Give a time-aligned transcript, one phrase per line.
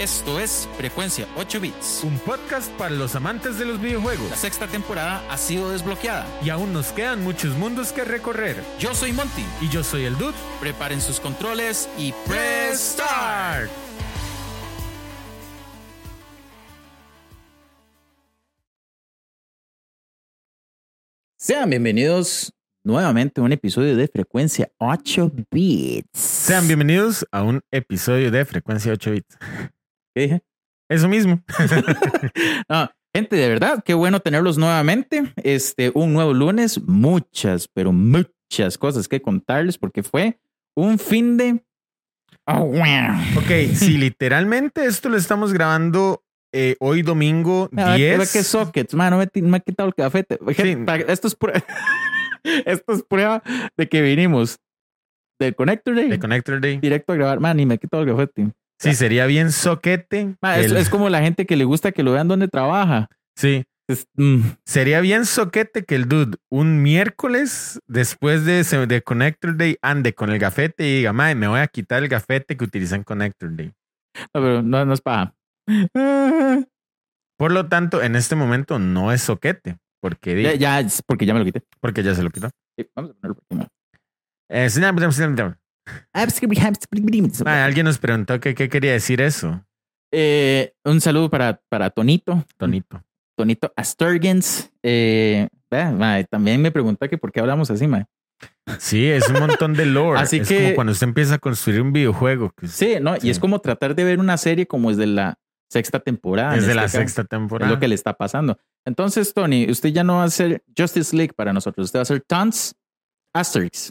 [0.00, 2.04] Esto es Frecuencia 8 Bits.
[2.04, 4.34] Un podcast para los amantes de los La videojuegos.
[4.34, 6.26] sexta temporada ha sido desbloqueada.
[6.42, 8.56] Y aún nos quedan muchos mundos que recorrer.
[8.78, 9.44] Yo soy Monty.
[9.60, 10.32] Y yo soy el Dude.
[10.58, 13.70] Preparen sus controles y press start.
[21.36, 22.54] Sean bienvenidos
[22.84, 26.18] nuevamente a un episodio de Frecuencia 8 Bits.
[26.18, 29.36] Sean bienvenidos a un episodio de Frecuencia 8 Bits.
[30.88, 31.42] Eso mismo.
[32.68, 35.32] No, gente, de verdad, qué bueno tenerlos nuevamente.
[35.36, 40.38] Este, un nuevo lunes, muchas, pero muchas cosas que contarles porque fue
[40.76, 41.64] un fin de.
[42.46, 42.82] Oh, wow.
[43.36, 48.14] ok, si literalmente esto lo estamos grabando eh, hoy domingo A ver, 10.
[48.14, 50.38] a ver qué sockets, man, no me, me he quitado el cafete.
[50.54, 51.04] Gente, Sí.
[51.08, 51.62] Esto es prueba.
[52.66, 53.42] esto es prueba
[53.76, 54.58] de que vinimos
[55.38, 56.78] del Connector Day de Connector Day.
[56.78, 57.40] directo a grabar.
[57.40, 58.50] Man, ni me he quitado el cafete.
[58.80, 60.36] Sí, sería bien soquete.
[60.56, 63.08] Es, el- es como la gente que le gusta que lo vean donde trabaja.
[63.36, 69.76] Sí, Es- mm, sería bien soquete que el dude un miércoles después de, Connector Day
[69.82, 73.02] ande con el gafete y diga, mae, me voy a quitar el gafete que utilizan
[73.02, 73.72] Connector Day.
[74.32, 75.34] no, pero no, no es paja.
[77.36, 81.44] Por lo tanto, en este momento no es soquete, porque, Ya, porque ya me lo
[81.46, 81.62] quité.
[81.80, 82.48] porque ya se lo quitó.
[82.78, 83.68] Sí, vamos a ponerlo por aquí.
[84.50, 84.68] Eh,
[87.64, 89.64] alguien nos preguntó que qué quería decir eso,
[90.12, 93.02] Eh, un saludo para, para Tonito, Tonito.
[93.36, 94.72] Tonito Asturgens.
[94.82, 95.48] Eh,
[96.30, 98.06] también me preguntó que por qué hablamos así, mae.
[98.78, 100.18] Sí, es un montón de lore.
[100.20, 102.50] Así es que- como cuando usted empieza a construir un videojuego.
[102.56, 103.14] que es- Sí, ¿no?
[103.16, 103.28] Sí.
[103.28, 105.38] Y es como tratar de ver una serie como es de la
[105.70, 106.54] sexta temporada.
[106.54, 106.98] en es de este la caso.
[106.98, 107.70] sexta Es temporada.
[107.70, 108.58] lo que le está pasando.
[108.84, 111.84] Entonces, Tony, usted ya no va a hacer Justice League para nosotros.
[111.86, 112.74] Usted va a hacer Tons
[113.34, 113.90] Asterix.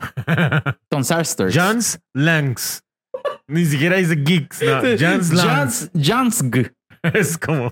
[0.90, 1.54] Tons Asterix.
[1.56, 2.82] John's Langs.
[3.48, 4.82] Ni siquiera dice geeks, no.
[4.98, 5.90] John's Langs.
[5.94, 6.44] Jans.
[7.14, 7.72] Es como.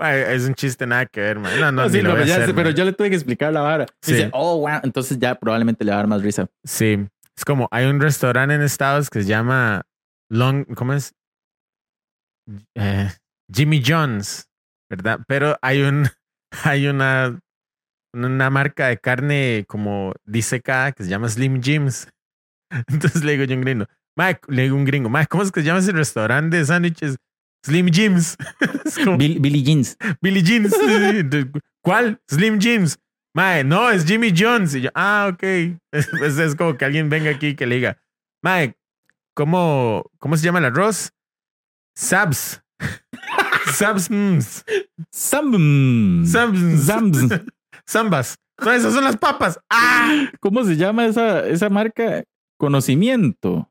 [0.00, 1.52] ay, es un chiste nada que ver, man.
[1.60, 2.76] No, no, No, sí, pero, ya hacer, sé, pero man.
[2.76, 3.86] yo le tuve que explicar la vara.
[4.02, 4.14] Sí.
[4.14, 4.80] Dice, oh, wow.
[4.82, 6.48] Entonces ya probablemente le va a dar más risa.
[6.64, 7.06] Sí.
[7.36, 9.82] Es como hay un restaurante en Estados que se llama
[10.28, 10.64] Long.
[10.74, 11.12] ¿Cómo es?
[12.74, 13.10] Eh,
[13.52, 14.48] Jimmy John's,
[14.90, 15.20] ¿verdad?
[15.28, 16.08] Pero hay un.
[16.64, 17.38] Hay una.
[18.24, 22.08] Una marca de carne como disecada que se llama Slim Jims.
[22.88, 25.60] Entonces le digo yo un gringo, Mike, le digo un gringo, Mike, ¿cómo es que
[25.60, 27.16] se llama ese restaurante de sándwiches?
[27.64, 28.36] Slim Jims.
[29.04, 29.96] como, Bill- Billy Jeans.
[30.22, 30.74] Billy Jeans.
[31.82, 32.20] ¿Cuál?
[32.28, 32.98] Slim Jeans.
[33.34, 34.74] Mae, no, es Jimmy Jones.
[34.74, 35.42] Y yo, ah, ok.
[35.92, 37.98] Es, es- como que alguien venga aquí y que le diga,
[38.42, 38.76] Mae,
[39.34, 41.12] ¿cómo, ¿cómo se llama el arroz?
[41.94, 42.62] Sabs.
[43.74, 44.08] Sabs.
[44.10, 44.38] mm,
[45.10, 46.26] Sam.
[46.78, 47.18] Sabs.
[47.88, 48.36] Zambas.
[48.64, 49.60] No, esas son las papas.
[49.70, 50.30] ¡Ah!
[50.40, 52.24] ¿Cómo se llama esa, esa marca?
[52.58, 53.70] Conocimiento.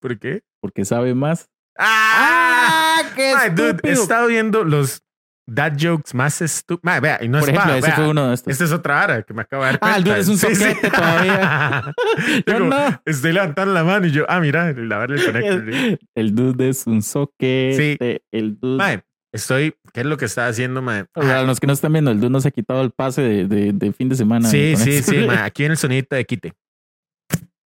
[0.00, 0.42] ¿Por qué?
[0.60, 1.48] Porque sabe más.
[1.78, 3.02] ¡Ah!
[3.16, 5.02] ¡Qué Mae, dude, he estado viendo los
[5.46, 7.00] dad jokes más estúpidos.
[7.00, 8.52] Vea, y no Por es ejemplo, ese fue uno de estos.
[8.52, 10.46] Esta es otra vara que me acabo de dar Ah, el dude es un Sí,
[10.54, 10.64] sí.
[10.64, 11.92] soquete todavía.
[12.46, 13.02] Yo no.
[13.04, 15.98] Estoy levantando la mano y yo, ah, mira, lavarle el conector.
[16.14, 18.22] El dude es un soquete.
[18.30, 19.02] El dude.
[19.32, 21.06] Estoy, ¿qué es lo que está haciendo, mae?
[21.06, 23.46] Para los que no están viendo, el dude no se ha quitado el pase de,
[23.46, 24.48] de, de fin de semana.
[24.48, 26.52] sí, sí, sí, mae, aquí en el sonidito de quite.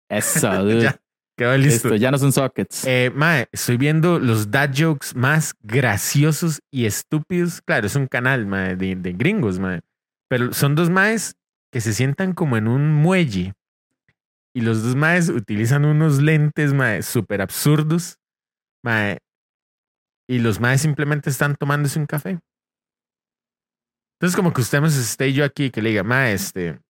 [0.08, 0.82] Eso, dude.
[0.82, 1.00] Ya,
[1.36, 1.88] quedó listo.
[1.88, 2.84] Esto ya no son sockets.
[2.86, 7.62] Eh, mae, estoy viendo los dad jokes más graciosos y estúpidos.
[7.62, 9.80] Claro, es un canal, mae, de, de gringos, mae.
[10.28, 11.36] Pero son dos maes
[11.72, 13.54] que se sientan como en un muelle.
[14.56, 18.18] Y los dos maes utilizan unos lentes, mae, súper absurdos.
[18.84, 19.18] Mae.
[20.28, 22.38] Y los maes simplemente están tomándose un café.
[24.18, 26.80] Entonces, como que usted me esté yo aquí que le diga, mae, este.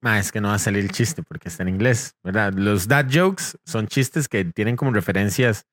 [0.00, 2.52] Mae, es que no va a salir el chiste porque está en inglés, ¿verdad?
[2.52, 5.66] Los dad jokes son chistes que tienen como referencias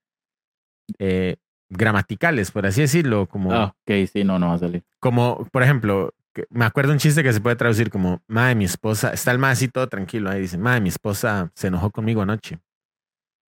[0.99, 1.35] eh,
[1.69, 4.83] gramaticales, por así decirlo, como, Ah, ok, sí, no, no va a salir.
[4.99, 8.65] como por ejemplo, que- me acuerdo un chiste que se puede traducir como, madre, mi
[8.65, 12.21] esposa, está el mae así todo tranquilo, ahí dice, madre, mi esposa se enojó conmigo
[12.21, 12.59] anoche.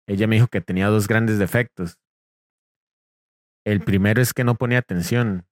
[0.08, 1.98] Ella me dijo que tenía dos grandes defectos.
[3.66, 5.44] El primero es que no ponía atención.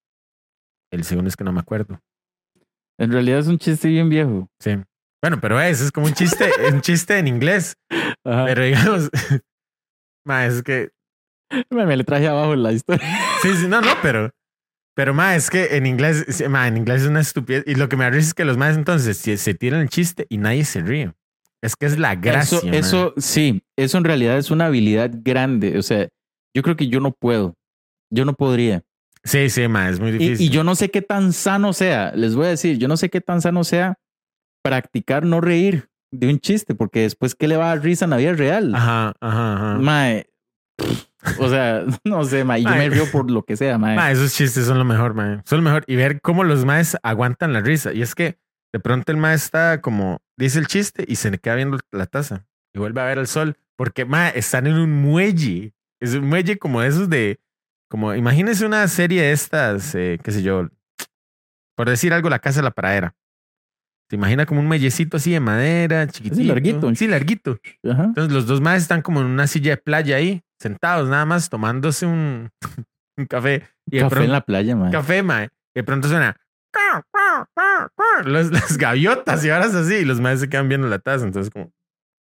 [0.93, 2.01] El segundo es que no me acuerdo.
[2.97, 4.49] En realidad es un chiste bien viejo.
[4.61, 4.77] Sí.
[5.21, 7.75] Bueno, pero es, es como un chiste, un chiste en inglés.
[8.25, 8.45] Ajá.
[8.45, 9.11] Pero digamos,
[10.25, 10.91] ma, es que,
[11.71, 13.05] Me, me le traje abajo la historia.
[13.43, 14.31] sí, sí, no, no, pero,
[14.95, 17.65] pero ma, es que en inglés, ma, en inglés es una estupidez.
[17.67, 20.27] Y lo que me arriesga es que los más entonces se, se tiran el chiste
[20.29, 21.13] y nadie se ríe.
[21.63, 22.61] Es que es la gracia.
[22.71, 25.79] Eso, sí, eso en realidad es una habilidad grande.
[25.79, 26.07] O sea,
[26.55, 27.57] yo creo que yo no puedo.
[28.11, 28.83] Yo no podría.
[29.25, 30.47] Sí, sí, ma, es muy difícil.
[30.47, 32.13] y yo no sé qué tan sano sea.
[32.15, 33.99] Les voy a decir, yo no sé qué tan sano sea
[34.63, 38.11] practicar no reír de un chiste, porque después, ¿qué le va a dar risa en
[38.11, 38.75] la vida real?
[38.75, 39.79] Ajá, ajá, ajá.
[39.79, 40.27] Mae,
[41.39, 43.95] O sea, no sé, ma, y yo me río por lo que sea, ma.
[43.95, 45.43] Ma, esos chistes son lo mejor, ma.
[45.45, 45.85] Son lo mejor.
[45.87, 47.93] Y ver cómo los maes aguantan la risa.
[47.93, 48.39] Y es que
[48.73, 52.07] de pronto el mae está como, dice el chiste y se le queda viendo la
[52.07, 52.47] taza.
[52.75, 53.57] Y vuelve a ver el sol.
[53.77, 55.75] Porque, ma, están en un muelle.
[56.01, 57.41] Es un muelle como esos de,
[57.95, 60.69] como, imagínense una serie de estas, eh, qué sé yo,
[61.77, 63.15] por decir algo, la casa de la pradera.
[64.11, 66.43] Se imagina como un muellecito así de madera, chiquitito.
[66.43, 66.93] larguito.
[66.97, 67.61] Sí, larguito.
[67.89, 68.03] Ajá.
[68.07, 71.49] Entonces los dos más están como en una silla de playa ahí, sentados nada más,
[71.49, 72.51] tomándose un,
[73.17, 73.63] un café.
[73.89, 74.91] Y Café pronto- en la playa, ma.
[74.91, 75.51] café, mae.
[75.73, 76.37] De pronto suena
[78.25, 79.95] las, las gaviotas y ahora es así.
[79.99, 81.25] Y los maes se quedan viendo la taza.
[81.25, 81.71] Entonces, como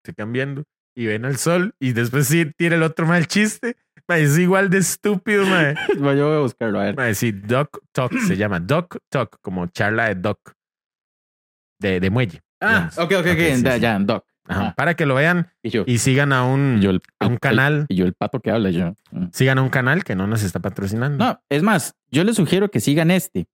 [0.04, 0.64] se quedan viendo
[0.96, 1.76] y ven al sol.
[1.78, 3.76] Y después sí tira el otro mal chiste.
[4.12, 5.74] Mae, es igual de estúpido, mae.
[5.98, 6.96] Ma, Yo voy a buscarlo, a ver.
[6.96, 8.60] Mae, sí, Doc Talk se llama.
[8.60, 10.52] Doc Talk, como charla de Doc.
[11.80, 12.40] De, de muelle.
[12.60, 12.98] Ah, digamos.
[12.98, 13.38] ok, ok, ok.
[13.56, 13.80] sí, ya, sí.
[13.80, 14.24] ya, Doc.
[14.44, 14.74] Ajá.
[14.76, 17.34] Para que lo vean Y yo, y sigan a un, y yo el, a un
[17.34, 17.86] el- canal.
[17.88, 18.94] y yo el pato que habla, yo.
[19.12, 19.26] Mm.
[19.32, 21.24] sigan a un canal que no nos está patrocinando.
[21.24, 23.46] No, es más, yo les sugiero que sigan este.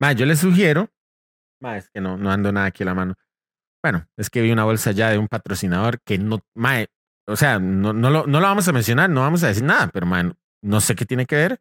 [0.00, 0.90] Ma, yo les sugiero.
[1.60, 3.14] Ma, es que no, no ando nada aquí a la mano.
[3.82, 6.40] Bueno, es que vi una bolsa ya de un patrocinador que no.
[6.54, 6.84] Ma,
[7.30, 9.88] o sea, no, no, lo, no lo vamos a mencionar, no vamos a decir nada,
[9.88, 11.60] pero man, no sé qué tiene que ver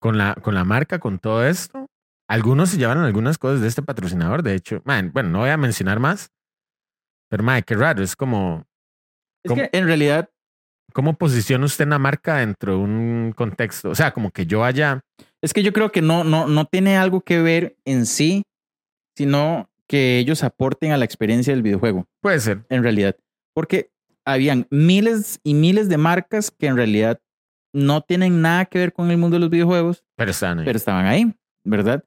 [0.00, 1.86] con la, con la marca, con todo esto.
[2.28, 4.80] Algunos se llevaron algunas cosas de este patrocinador, de hecho.
[4.84, 6.30] Man, bueno, no voy a mencionar más.
[7.28, 8.02] Pero, ma, qué raro.
[8.02, 8.64] Es como.
[9.44, 10.30] Es que en realidad,
[10.92, 13.90] ¿Cómo posiciona usted una marca dentro de un contexto?
[13.90, 15.00] O sea, como que yo haya.
[15.40, 18.42] es que yo creo que no, no, no tiene algo que ver en sí,
[19.16, 22.64] sino que ellos aporten a la experiencia del videojuego, Puede ser.
[22.68, 23.16] en realidad.
[23.54, 23.90] Porque
[24.24, 27.20] habían miles y miles de marcas que en realidad
[27.74, 30.64] no tienen nada que ver con el mundo de los videojuegos, Pero están ahí.
[30.64, 31.34] pero estaban ahí,
[31.64, 32.04] ¿verdad?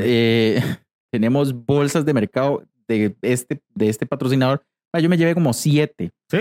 [0.00, 0.60] Eh,
[1.12, 4.64] tenemos bolsas de mercado de este, de este patrocinador.
[4.92, 6.38] Ah, Yo me llevé como siete sí.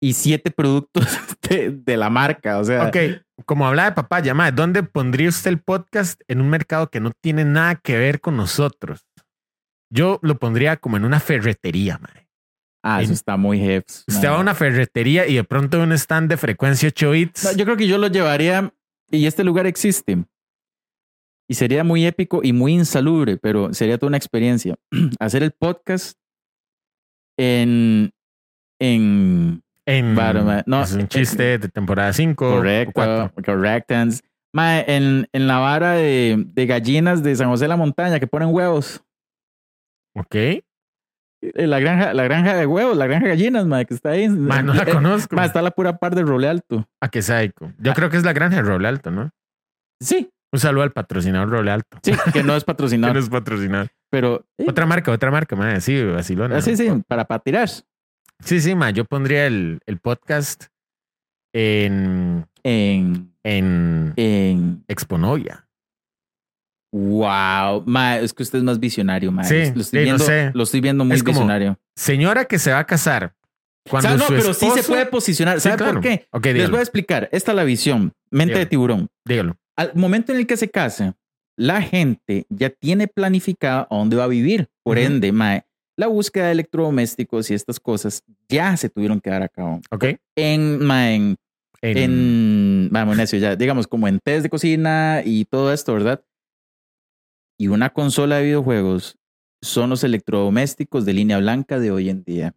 [0.00, 1.06] y siete productos
[1.48, 2.58] de, de la marca.
[2.58, 2.96] O sea, Ok,
[3.46, 7.12] como hablaba de papaya, mae, ¿dónde pondría usted el podcast en un mercado que no
[7.22, 9.06] tiene nada que ver con nosotros?
[9.90, 12.21] Yo lo pondría como en una ferretería, mae.
[12.82, 13.84] Ah, eso está muy heavy.
[14.06, 17.44] Usted va a una ferretería y de pronto un stand de frecuencia 8 bits.
[17.44, 18.72] No, yo creo que yo lo llevaría
[19.10, 20.24] y este lugar existe.
[21.48, 24.76] Y sería muy épico y muy insalubre, pero sería toda una experiencia.
[25.20, 26.16] Hacer el podcast
[27.36, 28.12] en,
[28.80, 30.62] en en, mae.
[30.66, 32.34] No, es un chiste de temporada 5.
[32.36, 34.22] correcto, correctans.
[34.54, 38.54] En, en la vara de, de gallinas de San José de la Montaña que ponen
[38.54, 39.02] huevos.
[40.14, 40.36] Ok.
[41.42, 44.28] Eh, La granja, la granja de huevos, la granja de gallinas, mae, que está ahí.
[44.28, 45.34] Mae, no la Eh, conozco.
[45.36, 46.88] mae, está la pura par de Role Alto.
[47.00, 47.72] A que saico.
[47.78, 49.30] Yo creo que es la granja de Roble Alto, ¿no?
[50.00, 51.98] Sí, Un saludo al patrocinador Roble Alto.
[52.02, 53.88] sí, que no es Que patrocinado, no es patrocinador.
[54.10, 55.80] pero eh, Otra marca, otra marca, mae.
[55.80, 56.56] Sí, vacilona.
[56.56, 57.68] ah, sí, sí, para, para tirar.
[58.40, 60.64] Sí, sí, ma, yo pondría el, el podcast
[61.54, 65.66] en, En, en en, Exponovia.
[66.92, 69.46] Wow, mae, es que usted es más visionario, mae.
[69.46, 70.50] Sí, lo, estoy sí, no viendo, sé.
[70.54, 71.78] lo estoy viendo muy Es como- visionario.
[71.96, 73.34] Señora que se va a casar.
[73.88, 75.56] Cuando O sea, no, su pero sí se puede posicionar.
[75.60, 75.92] Sí, ¿Sabe claro.
[75.94, 76.28] por qué?
[76.54, 77.28] Les voy a explicar.
[77.32, 78.12] Esta es la visión.
[78.30, 79.08] Mente de tiburón.
[79.26, 79.56] dígalo.
[79.76, 81.16] Al momento en el que se casa,
[81.56, 84.68] la gente ya tiene planificada a dónde va a vivir.
[84.84, 85.64] Por ende, mae,
[85.96, 89.80] la búsqueda de electrodomésticos y estas cosas ya se tuvieron que dar a cabo.
[89.90, 90.04] Ok.
[90.36, 91.36] En, mae, en,
[91.82, 96.22] En, en vamos, necio, ya, digamos, como en test de cocina y todo esto, ¿verdad?
[97.62, 99.16] Y una consola de videojuegos
[99.62, 102.56] son los electrodomésticos de línea blanca de hoy en día.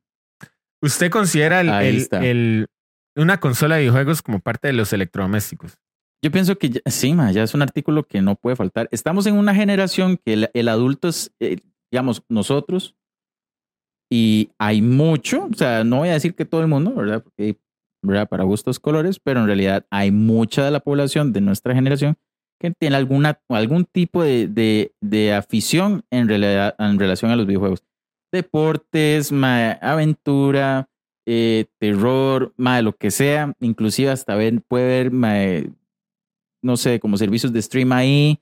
[0.82, 2.68] ¿Usted considera el,
[3.16, 5.78] una consola de videojuegos como parte de los electrodomésticos?
[6.24, 8.90] Yo pienso que ya- sí, ma, ya es un artículo que no puede faltar.
[8.90, 11.58] Estamos en una generación que el, el adulto es, eh,
[11.92, 12.96] digamos, nosotros,
[14.12, 17.22] y hay mucho, o sea, no voy a decir que todo el mundo, ¿verdad?
[17.22, 17.60] Porque,
[18.04, 18.28] ¿verdad?
[18.28, 22.18] Para gustos colores, pero en realidad hay mucha de la población de nuestra generación
[22.60, 27.46] que tiene alguna, algún tipo de, de, de afición en, realidad, en relación a los
[27.46, 27.84] videojuegos.
[28.32, 29.32] Deportes,
[29.82, 30.88] aventura,
[31.28, 35.70] eh, terror, lo que sea, inclusive hasta ver, puede ver,
[36.64, 38.40] no sé, como servicios de stream ahí,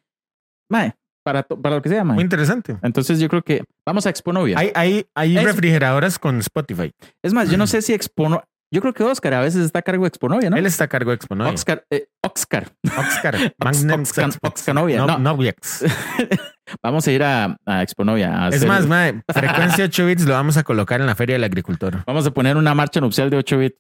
[1.24, 2.04] para, para lo que sea.
[2.04, 2.78] Muy interesante.
[2.82, 4.58] Entonces yo creo que vamos a Exponovia.
[4.58, 6.92] Hay, hay, hay Es- refrigeradoras con Spotify.
[7.24, 8.44] Es más, yo no sé si Expono,
[8.74, 10.58] yo creo que Oscar a veces está a cargo de Exponovia, ¿no?
[10.58, 11.54] Él está a cargo de Exponovia.
[11.54, 12.72] Oscar, eh, Oscar.
[12.98, 13.36] Oscar.
[13.60, 15.38] Oxcan- Sex- Oxcanovia, No.
[16.82, 18.46] Vamos a ir a, a Exponovia.
[18.46, 21.44] a Es hacer- más, frecuencia 8 bits lo vamos a colocar en la Feria del
[21.44, 22.04] Agricultor.
[22.08, 23.78] vamos a poner una marcha nupcial de 8 bits.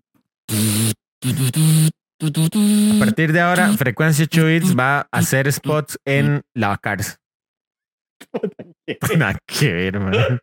[2.21, 7.17] A partir de ahora, frecuencia 8 bits va a hacer spots en Lavacars.
[9.17, 10.39] Nada que ver, man.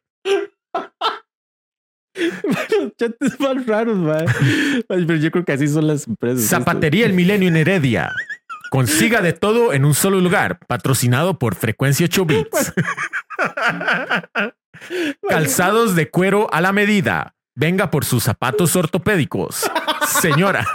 [2.14, 3.99] Los chantes más raros,
[4.88, 6.45] Pero yo creo que así son las empresas.
[6.45, 8.12] Zapatería El Milenio en Heredia.
[8.71, 10.59] Consiga de todo en un solo lugar.
[10.67, 12.73] Patrocinado por Frecuencia 8 Bits.
[15.29, 17.35] Calzados de cuero a la medida.
[17.55, 19.71] Venga por sus zapatos ortopédicos.
[20.07, 20.67] Señora.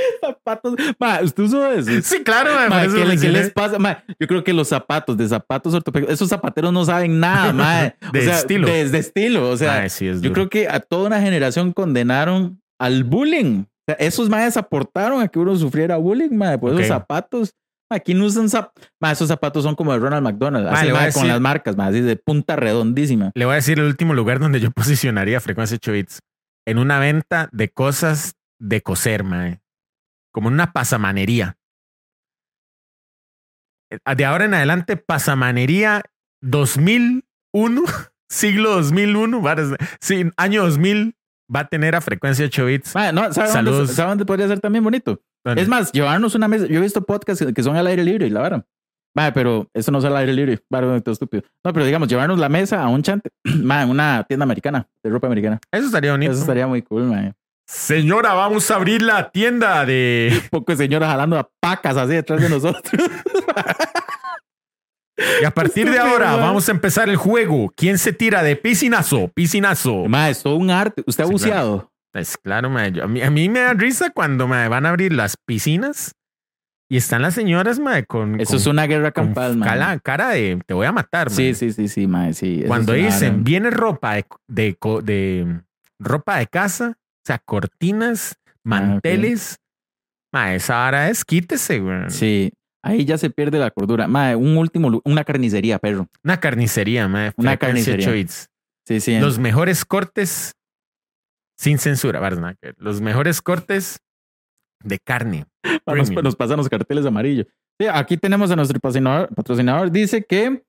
[0.20, 0.74] zapatos.
[0.98, 1.90] Ma, ¿usted usó eso?
[2.02, 3.78] Sí, claro, Ma, eso ¿qué, le- les pasa?
[3.78, 7.94] Ma, yo creo que los zapatos de zapatos ortopédicos, esos zapateros no saben nada, ma.
[8.12, 8.66] De o sea, estilo.
[8.66, 9.50] De, de estilo.
[9.50, 13.62] O sea, sí, yo creo que a toda una generación condenaron al bullying.
[13.62, 16.78] O sea, esos maes aportaron a que uno sufriera bullying, ma, por Ok.
[16.80, 17.54] esos zapatos.
[17.90, 18.82] Ma, ¿Quién usan zapatos?
[19.12, 21.86] Esos zapatos son como de Ronald McDonald, así, ma, a con decir- las marcas, ma,
[21.86, 23.30] así de punta redondísima.
[23.34, 26.18] Le voy a decir el último lugar donde yo posicionaría Frecuencia 8 Bits.
[26.66, 29.60] En una venta de cosas de coser, mae.
[30.36, 31.56] Como en una pasamanería.
[33.90, 36.02] Eh, De ahora en adelante, pasamanería
[36.42, 37.82] 2001,
[38.28, 41.16] siglo 2001, varias- sí, año 2000,
[41.54, 42.94] va a tener a Frecuencia 8 Bits.
[42.94, 43.90] No, ¿sabe dónde, Saludos.
[43.92, 45.22] ¿sabe dónde podría ser también bonito?
[45.42, 45.62] ¿Dónde?
[45.62, 46.66] Es más, llevarnos una mesa.
[46.66, 48.66] Yo he visto podcasts que son al aire libre y la vara.
[49.14, 50.60] Madre, pero eso no es al aire libre.
[50.68, 51.44] Vara, todo estúpido.
[51.64, 53.30] No, pero digamos, llevarnos la mesa a un chante.
[53.44, 55.58] En una tienda americana, de ropa americana.
[55.72, 56.32] Eso estaría bonito.
[56.32, 57.32] Eso estaría muy cool, madre.
[57.66, 60.40] Señora, vamos a abrir la tienda de...
[60.50, 63.10] Poco de señoras jalando a pacas así detrás de nosotros.
[65.40, 67.72] Y a partir de ahora vamos a empezar el juego.
[67.74, 69.28] ¿Quién se tira de piscinazo?
[69.28, 70.04] Piscinazo.
[70.06, 71.02] Madre, es todo un arte.
[71.06, 71.90] ¿Usted ha Sí, buceado?
[72.12, 74.90] Pues claro, mae, yo- a, mí, a mí me da risa cuando me van a
[74.90, 76.14] abrir las piscinas
[76.88, 79.70] y están las señoras mae, con, Eso con- es una guerra campal, madre.
[79.72, 81.30] cala- cara de te voy a matar.
[81.30, 82.62] Sí, sí, sí, sí, madre, sí.
[82.66, 85.60] Cuando es dicen viene ropa de, de, de
[85.98, 86.96] ropa de casa,
[87.26, 89.58] sea, cortinas, Ah, manteles,
[90.32, 92.10] mae, esa vara es quítese, güey.
[92.10, 92.52] Sí,
[92.82, 94.08] ahí ya se pierde la cordura.
[94.08, 96.08] Madre, un último, una carnicería, perro.
[96.24, 97.32] Una carnicería, mae.
[97.36, 98.04] Una carnicería.
[98.04, 98.46] Choice.
[98.84, 99.18] Sí, sí.
[99.20, 100.56] Los mejores cortes
[101.56, 102.56] sin censura, ¿verdad?
[102.76, 104.00] Los mejores cortes
[104.82, 105.46] de carne.
[105.86, 107.46] Nos, nos pasan los carteles amarillos.
[107.80, 109.32] Sí, aquí tenemos a nuestro patrocinador.
[109.34, 109.90] patrocinador.
[109.92, 110.64] Dice que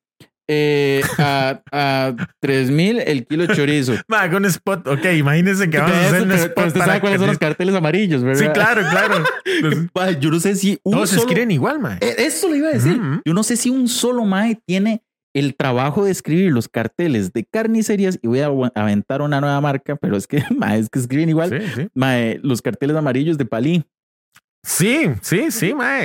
[0.47, 3.93] eh, a, a 3000 el kilo de chorizo.
[4.07, 4.87] Ma, con spot.
[4.87, 7.27] Ok, imagínense que vamos a hacer un pero, spot pero usted para sabe cuáles son
[7.27, 8.41] los carteles amarillos, ¿verdad?
[8.41, 9.23] Sí, claro, claro.
[10.19, 11.97] Yo no sé si un todos se escriben igual, ma.
[12.01, 12.99] Eh, Eso le iba a decir.
[13.25, 17.45] Yo no sé si un solo mae tiene el trabajo de escribir los carteles de
[17.45, 21.29] carnicerías y voy a aventar una nueva marca, pero es que, mae, es que escriben
[21.29, 21.49] igual.
[21.49, 21.87] Sí, sí.
[21.93, 23.83] Mae, los carteles amarillos de Palí.
[24.63, 25.99] Sí, sí, sí, ma.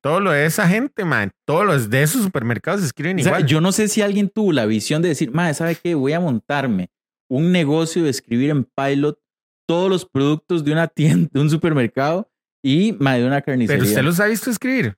[0.00, 1.30] Todo lo de esa gente, ma.
[1.46, 3.46] Todos los de esos supermercados escriben O sea, igual.
[3.46, 5.94] yo no sé si alguien tuvo la visión de decir, mae, ¿sabe qué?
[5.94, 6.90] Voy a montarme
[7.30, 9.18] un negocio de escribir en Pilot
[9.66, 12.30] todos los productos de una tienda, de un supermercado
[12.64, 13.78] y mae, de una carnicería.
[13.78, 14.96] Pero usted los ha visto escribir.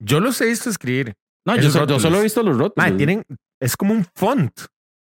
[0.00, 1.14] Yo los he visto escribir.
[1.46, 2.90] no, yo, so- solo he visto los rótulos.
[2.90, 3.24] Ma, tienen,
[3.60, 4.52] es como un font.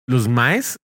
[0.07, 0.77] Los maes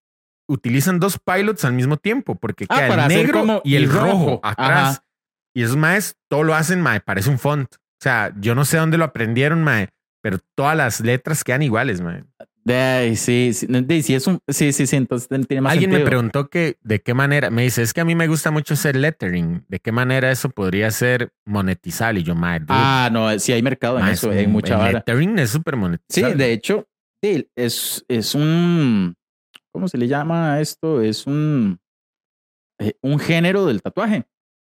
[0.47, 4.07] utilizan dos pilots al mismo tiempo porque Ah, queda el negro como- y el rojo,
[4.07, 4.39] rojo.
[4.43, 4.97] atrás.
[4.97, 5.05] Ajá.
[5.55, 7.75] Y esos maes todo lo hacen, mae, parece un font.
[7.99, 9.89] O sea, yo no sé dónde lo aprendieron, mae,
[10.21, 12.23] pero todas las letras quedan iguales, mae.
[12.63, 15.99] De sí, sí, de- sí, es un, sí, sí, sí, entonces tiene más Alguien me
[16.01, 18.95] preguntó que de qué manera, me dice, es que a mí me gusta mucho hacer
[18.95, 22.21] lettering, de qué manera eso podría ser monetizable.
[22.21, 24.75] Y yo, mae, dude, Ah, no, sí hay mercado en mae, eso, es hay mucha
[24.75, 24.91] el vara.
[24.93, 26.35] lettering es súper Sí, monetizable.
[26.35, 26.87] de hecho,
[27.21, 29.15] sí, es, es un,
[29.73, 31.01] ¿cómo se le llama a esto?
[31.01, 31.79] Es un,
[32.79, 34.25] eh, un género del tatuaje.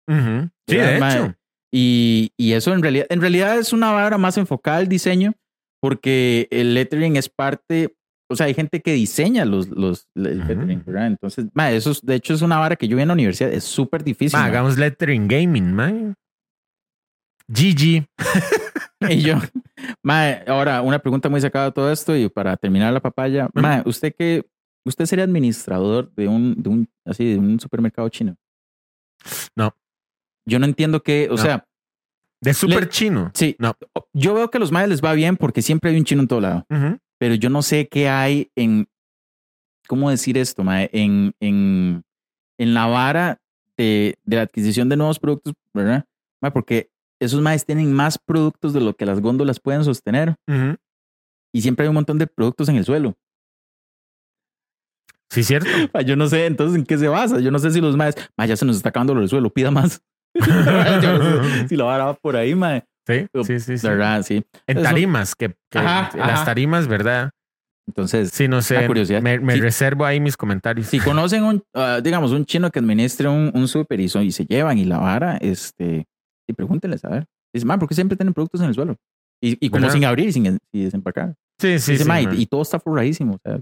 [0.09, 1.35] Sí, ¿verdad, de mae?
[1.73, 5.35] Y, y eso en realidad, en realidad es una vara más enfocada al diseño,
[5.81, 7.95] porque el lettering es parte,
[8.29, 11.07] o sea, hay gente que diseña los, los el lettering, ¿verdad?
[11.07, 13.53] Entonces, mae, eso es- de hecho es una vara que yo vi en la universidad,
[13.53, 14.39] es súper difícil.
[14.39, 16.15] Ma, hagamos lettering gaming, mae.
[17.49, 18.07] GG.
[19.09, 19.37] Y yo,
[20.47, 23.49] ahora una pregunta muy sacada de todo esto y para terminar la papaya,
[23.87, 24.45] usted que
[24.85, 28.37] usted sería administrador de un, de un así de un supermercado chino.
[29.57, 29.75] No.
[30.47, 31.39] Yo no entiendo que, o No.
[31.39, 31.67] sea,
[32.43, 33.31] De super Le- chino.
[33.35, 33.75] sí, No.
[34.15, 36.29] yo veo que a los maes les va bien porque siempre hay un chino en
[36.29, 36.65] todo lado,
[37.19, 38.89] pero yo no sé qué hay en,
[39.89, 40.89] ¿cómo decir esto, mae?
[40.93, 42.03] En, en,
[42.59, 43.39] en la vara
[43.77, 46.07] de, de la adquisición de nuevos productos, ¿verdad?
[46.41, 46.89] Mae, porque
[47.21, 50.37] esos maes tienen más productos de lo que las góndolas pueden sostener.
[51.53, 53.15] Y siempre hay un montón de productos en el suelo.
[55.31, 55.69] Sí, cierto.
[56.07, 57.39] Yo no sé entonces en qué se basa.
[57.41, 59.51] Yo no sé si los maes, ma, ya se nos está acabando lo del suelo,
[59.51, 60.03] pida más.
[61.69, 62.85] Si la vara va por ahí, mae.
[63.07, 63.27] Sí,
[63.59, 63.87] sí, sí.
[63.87, 64.45] verdad, sí.
[64.67, 66.45] En tarimas, que, que Ajá, las ajá.
[66.45, 67.31] tarimas, ¿verdad?
[67.89, 68.75] Entonces, Sí, no sé.
[68.83, 69.21] La curiosidad.
[69.21, 69.61] Me, me Sí.
[69.61, 70.87] reservo ahí mis comentarios.
[70.87, 74.31] si conocen un, ah, digamos, un chino que administre un, un super y, son- y
[74.31, 76.07] se llevan y la vara, este,
[76.49, 77.27] y pregúntenles, a ver.
[77.53, 78.97] Dice, man, ¿por qué siempre tienen productos en el suelo?
[79.43, 79.95] Y, y como ¿Verdad?
[79.95, 81.35] sin abrir y sin, sin desempacar.
[81.61, 82.09] Sí, sí, Dice, sí.
[82.09, 82.41] "Ma, y- man.
[82.41, 83.35] y, todo está forradísimo.
[83.35, 83.61] O sea,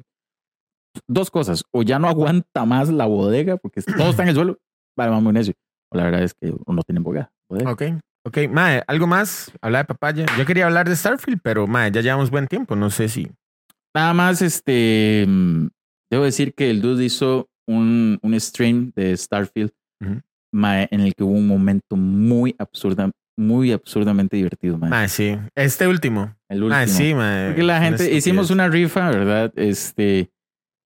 [1.08, 1.64] dos cosas.
[1.72, 4.58] O ya no aguanta más la bodega porque todo está en el suelo.
[4.96, 5.54] Vale, vamos necio.
[5.92, 7.30] La verdad es que no tienen bodega.
[7.50, 7.82] Ok.
[8.26, 9.50] Ok, mae, ¿algo más?
[9.62, 10.26] Hablar de papaya.
[10.36, 12.76] Yo quería hablar de Starfield, pero mae, ya llevamos buen tiempo.
[12.76, 13.30] No sé si.
[13.94, 15.24] Nada más, este.
[15.26, 15.68] mm,
[16.10, 19.70] Debo decir que el dude hizo un, un stream de Starfield
[20.02, 20.20] Ujú.
[20.54, 24.90] mae, en el que hubo un momento muy absurda, muy absurdamente divertido, mae.
[24.90, 25.36] Mae, sí.
[25.54, 26.34] Este último.
[26.50, 26.76] el último.
[26.76, 27.48] Mae, sí, mae.
[27.48, 29.52] Porque la Una gente, hicimos una rifa, ¿verdad?
[29.56, 30.30] Este,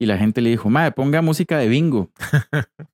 [0.00, 2.10] y la gente le dijo, madre, ponga música de bingo.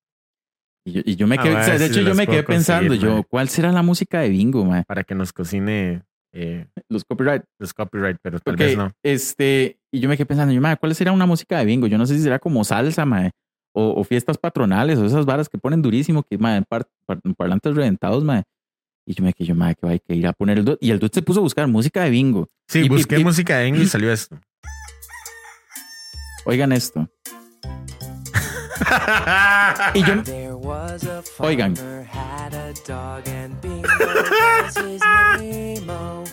[0.88, 2.94] y, yo, y yo me quedé, mae, o sea, de hecho, yo me quedé pensando,
[2.94, 3.22] yo.
[3.24, 4.68] ¿cuál será la música de bingo?
[4.86, 6.02] Para que nos cocine
[6.32, 7.42] eh, Los copyright.
[7.58, 8.92] los copyright, pero tal Ok, vez no.
[9.02, 11.86] este, y yo me quedé pensando, yo, madre, ¿cuál será una música de bingo?
[11.86, 13.30] Yo no sé si será como salsa, mae,
[13.72, 17.20] o, o fiestas patronales, o esas varas que ponen durísimo, que, madre, en, par- par-
[17.24, 18.44] en parlantes reventados, madre.
[19.06, 20.78] Y yo me quedé, yo, madre, que hay que ir a poner el dude.
[20.82, 22.46] Y el dude se puso a buscar música de bingo.
[22.68, 24.38] Sí, y- busqué y- música de English y salió esto.
[26.44, 27.08] Oigan esto.
[29.94, 30.14] Y yo,
[31.38, 31.74] Oigan.
[31.76, 33.88] farmer had a dog and Bingo
[34.64, 35.00] was his
[35.38, 36.24] name-o.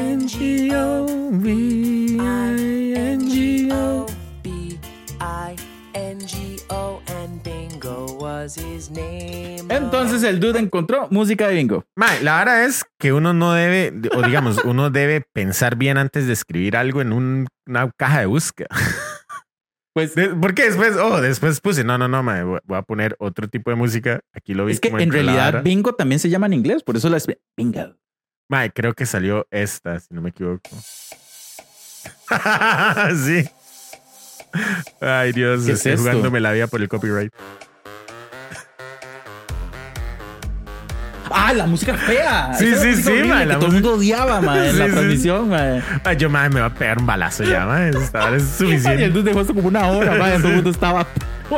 [0.00, 1.06] B-I-N-G-O,
[2.70, 4.06] B-I-N-G-O.
[5.92, 9.60] B-I-N-G-O and Bingo was his name.
[9.68, 11.84] entonces el dude encontró música de bingo.
[11.96, 16.26] Mae, la verdad es que uno no debe, o digamos, uno debe pensar bien antes
[16.26, 18.68] de escribir algo en un- una caja de búsqueda.
[19.92, 23.48] Pues De- porque después, oh, después puse, no, no, no, mae, voy a poner otro
[23.48, 24.20] tipo de música.
[24.32, 24.72] Aquí lo vi.
[24.72, 27.18] es que como en realidad bingo también se llama en inglés, por eso la
[27.56, 27.96] bingo.
[28.48, 30.70] Mae, creo que salió esta, si no me equivoco.
[33.24, 33.44] sí.
[35.00, 36.02] Ay, Dios, ¿Qué es estoy esto?
[36.04, 37.32] jugándome la vida por el copyright.
[41.30, 42.52] Ah, la música fea.
[42.54, 44.86] Sí, Esa sí, sí, horrible mae, que la todo el mundo odiaba, en Sí, la
[44.86, 44.92] sí.
[44.92, 45.50] transmisión.
[46.04, 49.08] Ay, yo, mae, me va a pegar un balazo ya, hora es Y el suficiente.
[49.10, 50.36] dude dejó esto como una hora, mae.
[50.38, 51.06] Todo el mundo estaba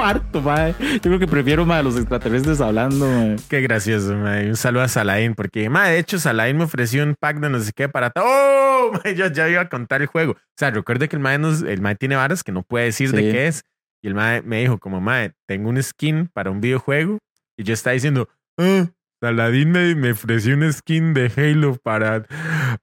[0.00, 0.74] harto, mae.
[0.80, 3.36] Yo creo que prefiero, mae, los extraterrestres hablando, mae.
[3.48, 4.48] Qué gracioso, mae.
[4.48, 7.60] Un saludo a Saladin, porque, mae, de hecho, Saladin me ofreció un pack de no
[7.60, 8.24] sé qué para todo.
[8.26, 8.92] ¡Oh!
[9.04, 10.32] Mae, yo ya iba a contar el juego.
[10.32, 13.12] O sea, recuerde que el mae, nos- el mae tiene varas que no puede decir
[13.12, 13.30] de Sí.
[13.32, 13.62] qué es.
[14.04, 17.18] Y el mae me dijo, como, mae, tengo un skin para un videojuego.
[17.56, 18.86] Y yo estaba diciendo, ah,
[19.22, 22.26] Saladin me, me ofreció un skin de Halo para.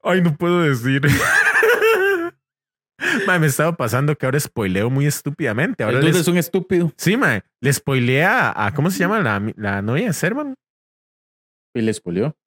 [0.01, 1.01] Ay, no puedo decir.
[3.27, 5.83] mae, me estaba pasando que ahora spoileo muy estúpidamente.
[5.83, 6.93] Ahora El dude les- es un estúpido.
[6.97, 7.43] Sí, mae.
[7.61, 10.53] Le spoileé a, a- ¿Cómo se llama la, la novia de Servan?
[11.75, 12.37] Y le espolió.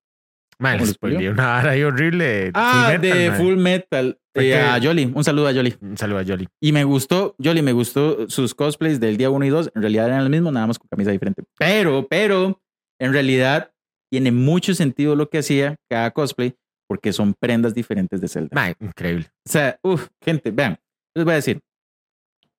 [0.59, 1.16] Mae, ¿Cómo le le spoileó?
[1.18, 2.50] spoileé una vara ahí horrible.
[2.55, 3.33] Ah, Full Metal, de.
[3.33, 4.18] Full Metal.
[4.35, 5.12] Eh, a Jolly.
[5.14, 5.76] Un saludo a Jolly.
[5.83, 6.48] Un saludo a Jolly.
[6.61, 9.72] Y me gustó, Jolly, me gustó sus cosplays del día 1 y 2.
[9.74, 11.42] En realidad eran los mismos, nada más con camisa diferente.
[11.59, 12.59] Pero, pero,
[12.98, 13.71] en realidad
[14.12, 16.55] tiene mucho sentido lo que hacía cada cosplay
[16.87, 18.77] porque son prendas diferentes de Zelda.
[18.79, 19.31] Increíble.
[19.46, 20.79] O sea, uff, gente, vean,
[21.14, 21.61] les voy a decir.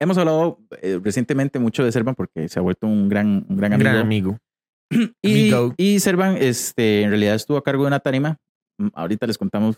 [0.02, 3.72] Hemos hablado eh, recientemente mucho de Servan porque se ha vuelto un gran, un gran
[3.74, 3.90] amigo.
[3.92, 4.38] gran amigo.
[5.22, 5.76] Y, amigo.
[5.78, 8.38] y Servan, este, en realidad estuvo a cargo de una tarima.
[8.80, 9.78] Mm, Ahorita les contamos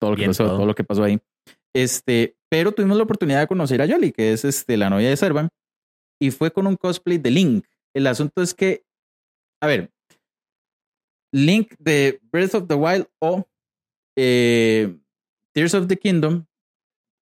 [0.00, 0.56] todo lo que Bien, pasó, todo.
[0.56, 0.66] todo.
[0.66, 1.20] lo que pasó ahí.
[1.72, 5.16] Este, pero tuvimos la oportunidad de conocer a Yoli, que es este, la novia de
[5.16, 5.50] Servan,
[6.20, 7.64] y fue con un cosplay de Link.
[7.94, 8.82] El asunto es que,
[9.62, 9.92] a ver,
[11.36, 13.44] Link de Breath of the Wild o
[14.16, 14.96] eh,
[15.54, 16.44] Tears of the Kingdom,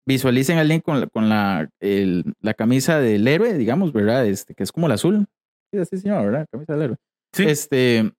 [0.07, 4.27] visualicen a Link con la, con la, el- la camisa del héroe, digamos, ¿verdad?
[4.27, 5.27] Este, que es como el azul.
[5.73, 6.47] Sí, así se llama, ¿verdad?
[6.51, 6.97] Camisa del héroe.
[7.33, 7.45] Sí.
[7.45, 8.13] Este,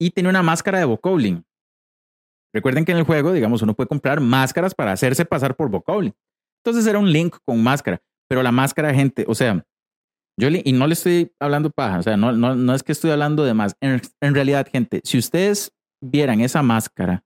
[0.00, 1.44] y tiene una máscara de Bokoblin.
[2.54, 6.12] Recuerden que en el juego, digamos, uno puede comprar máscaras para hacerse pasar por Bokoblin.
[6.64, 9.64] Entonces era un Link con máscara, pero la máscara, gente, o sea,
[10.38, 12.92] yo le- y no le estoy hablando paja, o sea, no, no, no es que
[12.92, 13.74] estoy hablando de más.
[13.80, 17.22] En, en realidad, gente, si ustedes vieran esa máscara,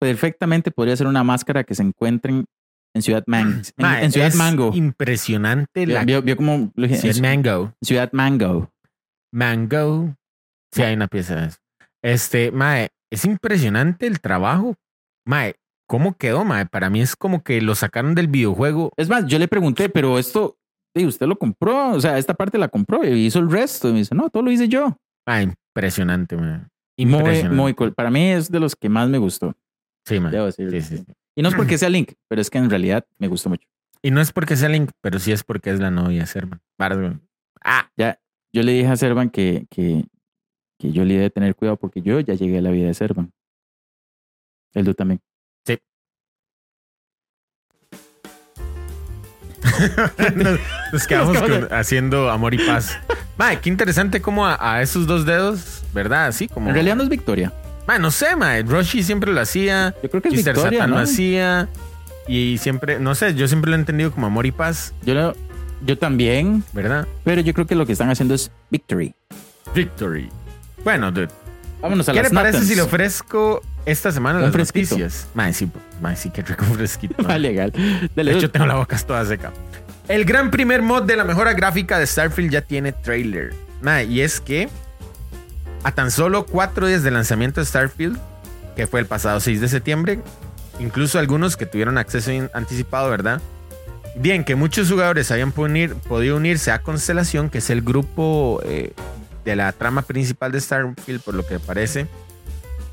[0.00, 2.46] perfectamente podría ser una máscara que se encuentren
[2.94, 4.70] en Ciudad, Man- en, Ciudad es Mango.
[4.74, 7.72] Impresionante la Vio, vio como Ciudad en Mango.
[7.82, 8.70] Ciudad Mango.
[9.32, 10.16] Mango.
[10.72, 11.58] Sí, hay una pieza de eso.
[12.02, 14.76] Este, Mae, es impresionante el trabajo.
[15.26, 16.66] Mae, ¿cómo quedó, Mae?
[16.66, 18.92] Para mí es como que lo sacaron del videojuego.
[18.96, 20.56] Es más, yo le pregunté, pero esto,
[20.94, 23.88] sí, usted lo compró, o sea, esta parte la compró y hizo el resto.
[23.88, 24.96] Y me dice, no, todo lo hice yo.
[25.26, 26.36] Mae, impresionante.
[26.36, 26.48] Muy,
[26.98, 27.56] Impresionante.
[27.56, 27.94] muy cool.
[27.94, 29.54] Para mí es de los que más me gustó.
[30.06, 30.32] Sí, Mae.
[30.32, 30.70] Debo decir.
[30.70, 31.04] Sí, sí, sí.
[31.36, 33.66] Y no es porque sea Link, pero es que en realidad me gustó mucho.
[34.02, 36.60] Y no es porque sea Link, pero sí es porque es la novia de Servan.
[37.62, 37.90] Ah,
[38.52, 40.04] Yo le dije a Servan que, que,
[40.78, 43.32] que yo le debe tener cuidado porque yo ya llegué a la vida de Servan.
[44.74, 45.20] El tú también.
[50.36, 50.58] nos,
[50.92, 52.98] nos quedamos con- haciendo amor y paz.
[53.36, 56.26] Mae, qué interesante como a, a esos dos dedos, ¿verdad?
[56.26, 56.68] Así como.
[56.68, 57.52] En realidad no es Victoria.
[57.86, 58.62] Mae, no sé, mae.
[58.62, 59.94] Roshi siempre lo hacía.
[60.02, 60.54] Yo creo que es Mr.
[60.54, 60.96] Victoria, Satan ¿no?
[60.96, 61.68] lo hacía.
[62.28, 65.36] Y siempre, no sé, yo siempre lo he entendido como amor y paz, Yo, lo-
[65.84, 67.08] yo también, ¿verdad?
[67.24, 69.14] pero yo creo que lo que están haciendo es victory.
[69.74, 70.28] Victory.
[70.84, 71.28] Bueno, dude,
[71.80, 74.96] Vámonos a ¿qué le parece si le ofrezco esta semana Un las fresquito.
[74.96, 75.26] noticias?
[75.34, 77.22] Mae, sí, mae, sí, qué rico fresquito.
[77.22, 77.38] mae.
[77.40, 77.72] Legal.
[78.14, 79.52] Dale, De hecho, tengo la boca toda seca.
[80.08, 83.54] El gran primer mod de la mejora gráfica de Starfield ya tiene trailer.
[83.80, 84.68] Mae, y es que
[85.82, 88.18] a tan solo cuatro días del lanzamiento de Starfield,
[88.76, 90.20] que fue el pasado 6 de septiembre,
[90.78, 93.40] incluso algunos que tuvieron acceso anticipado, ¿verdad?
[94.16, 98.92] Bien, que muchos jugadores habían unir- podido unirse a Constelación, que es el grupo eh,
[99.44, 102.06] de la trama principal de Starfield, por lo que parece.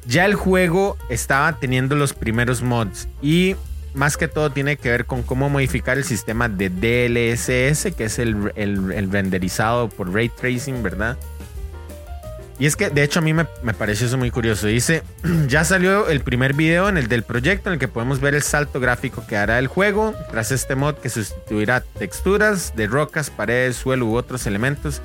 [0.08, 3.56] Ya el juego estaba teniendo los primeros mods y
[3.94, 8.20] más que todo tiene que ver con cómo modificar el sistema de DLSS, que es
[8.20, 11.18] el, el- renderizado por ray tracing, ¿verdad?
[12.60, 14.68] Y es que de hecho a mí me, me pareció eso muy curioso.
[14.68, 15.04] Dice,
[15.48, 18.44] ya salió el primer video en el del proyecto en el que podemos ver el
[18.44, 23.76] salto gráfico que hará el juego tras este mod que sustituirá texturas de rocas, paredes,
[23.76, 25.02] suelo u otros elementos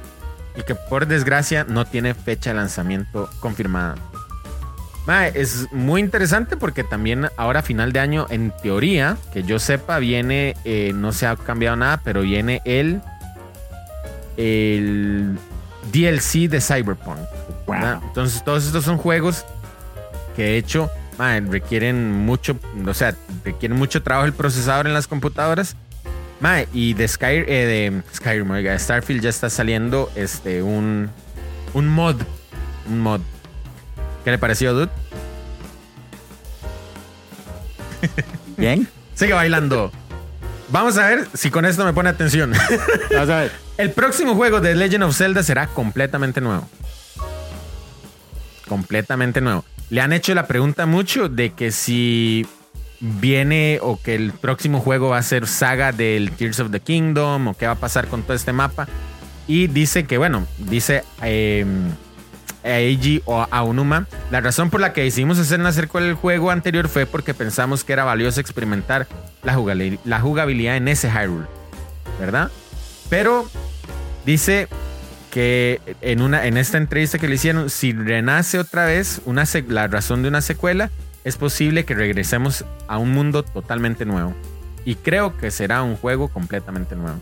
[0.57, 3.97] y que por desgracia no tiene fecha de lanzamiento confirmada.
[5.35, 9.99] Es muy interesante porque también ahora a final de año, en teoría, que yo sepa,
[9.99, 13.01] viene, eh, no se ha cambiado nada, pero viene el,
[14.37, 15.37] el
[15.93, 17.19] DLC de Cyberpunk.
[17.67, 18.01] Wow.
[18.05, 19.45] Entonces todos estos son juegos
[20.37, 20.91] que de hecho
[21.51, 25.77] requieren mucho, o sea, requieren mucho trabajo el procesador en las computadoras.
[26.73, 31.09] Y de, Sky, eh, de Skyrim, oiga, Starfield ya está saliendo este, un,
[31.73, 32.17] un mod.
[32.91, 33.21] Un mod.
[34.25, 34.91] ¿Qué le pareció, dude?
[38.57, 38.89] Bien.
[39.15, 39.91] Sigue bailando.
[40.69, 42.53] Vamos a ver si con esto me pone atención.
[43.11, 43.53] Vamos a ver.
[43.77, 46.69] El próximo juego de Legend of Zelda será completamente nuevo.
[48.69, 49.65] Completamente nuevo.
[49.91, 52.47] Le han hecho la pregunta mucho de que si
[53.01, 57.49] viene o que el próximo juego va a ser saga del Tears of the Kingdom
[57.49, 58.89] o qué va a pasar con todo este mapa.
[59.47, 61.67] Y dice que, bueno, dice eh,
[62.64, 66.88] Eiji o Aonuma, la razón por la que decidimos hacer una secuela del juego anterior
[66.88, 69.07] fue porque pensamos que era valioso experimentar
[69.42, 69.59] la
[70.05, 71.46] la jugabilidad en ese Hyrule,
[72.20, 72.51] ¿verdad?
[73.09, 73.48] Pero
[74.25, 74.68] dice
[75.31, 79.88] que en, una, en esta entrevista que le hicieron, si renace otra vez una la
[79.88, 80.90] razón de una secuela,
[81.25, 84.35] es posible que regresemos a un mundo totalmente nuevo.
[84.85, 87.18] Y creo que será un juego completamente nuevo.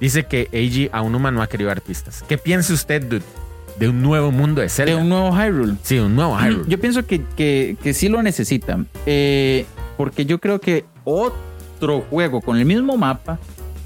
[0.00, 2.24] Dice que Eiji Aonuma no ha querido dar pistas.
[2.28, 3.24] ¿Qué piensa usted dude,
[3.78, 4.94] de un nuevo mundo de Zelda?
[4.94, 5.74] De un nuevo Hyrule.
[5.82, 6.64] Sí, un nuevo Hyrule.
[6.68, 8.86] Yo pienso que, que, que sí lo necesitan.
[9.06, 13.38] Eh, porque yo creo que otro juego con el mismo mapa,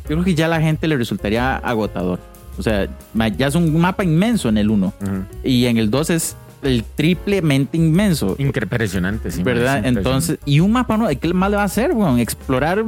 [0.04, 2.18] yo creo que ya a la gente le resultaría agotador.
[2.58, 2.88] O sea,
[3.36, 4.86] ya es un mapa inmenso en el 1.
[4.86, 5.10] Ujú.
[5.44, 8.36] Y en el 2 es el triplemente inmenso.
[8.38, 9.42] Impresionante, sí.
[9.42, 9.76] ¿Verdad?
[9.76, 10.00] impresionante.
[10.00, 11.08] Entonces, y un mapa, ¿no?
[11.08, 12.18] ¿Qué más le va a hacer, weón?
[12.18, 12.84] Explorar.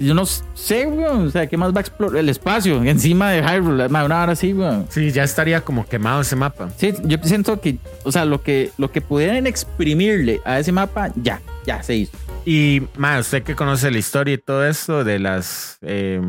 [0.00, 1.26] Yo no sé, weón.
[1.26, 2.18] O sea, ¿qué más va a explorar?
[2.18, 3.88] El espacio encima de Hyrule.
[3.88, 4.86] ma, Una hora así, weón.
[4.88, 6.70] Sí, ya estaría como quemado ese mapa.
[6.76, 11.10] Sí, yo siento que, o sea, lo que, lo que pudieran exprimirle a ese mapa,
[11.16, 12.16] ya, ya se hizo.
[12.44, 16.20] Y, ma, usted que conoce la historia y todo esto de las, eh,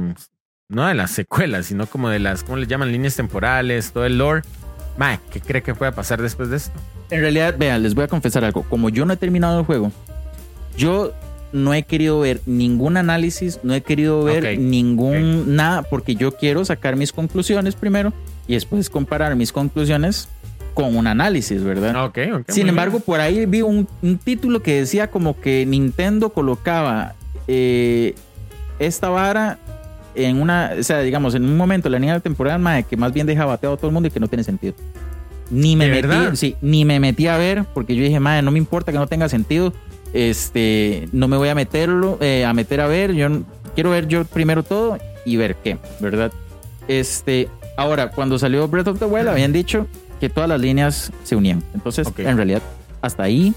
[0.68, 2.92] no de las secuelas, sino como de las, ¿cómo le llaman?
[2.92, 4.42] Líneas temporales, todo el lore.
[4.98, 6.78] Ma, ¿qué cree que pueda pasar después de esto?
[7.10, 8.64] En realidad, vean, les voy a confesar algo.
[8.64, 9.92] Como yo no he terminado el juego,
[10.78, 11.14] yo
[11.52, 16.64] no he querido ver ningún análisis, no he querido ver ningún nada, porque yo quiero
[16.66, 18.14] sacar mis conclusiones primero
[18.48, 20.28] y después comparar mis conclusiones
[20.74, 22.06] con un análisis, ¿verdad?
[22.06, 22.52] Ok, ok.
[22.52, 23.04] Sin embargo, bien.
[23.06, 27.16] por ahí vi un, un título que decía como que Nintendo colocaba
[27.48, 28.16] eh,
[28.80, 29.58] esta vara
[30.16, 33.14] en una, o sea, digamos, en un momento la línea de temporada mae, que más
[33.14, 34.74] bien deja bateado a todo el mundo y que no tiene sentido.
[35.52, 38.52] Ni me ¿De metí, sí, ni me metí a ver porque yo dije, madre, no
[38.52, 39.74] me importa que no tenga sentido.
[40.14, 43.14] Este, no me voy a meterlo, eh, a meter a ver.
[43.14, 43.28] Yo
[43.76, 46.32] quiero ver yo primero todo y ver qué, ¿verdad?
[46.88, 49.88] Este, ahora, cuando salió Breath of the Wild, habían dicho
[50.20, 51.64] que todas las líneas se unían.
[51.74, 52.62] Entonces, en realidad,
[53.02, 53.54] hasta ahí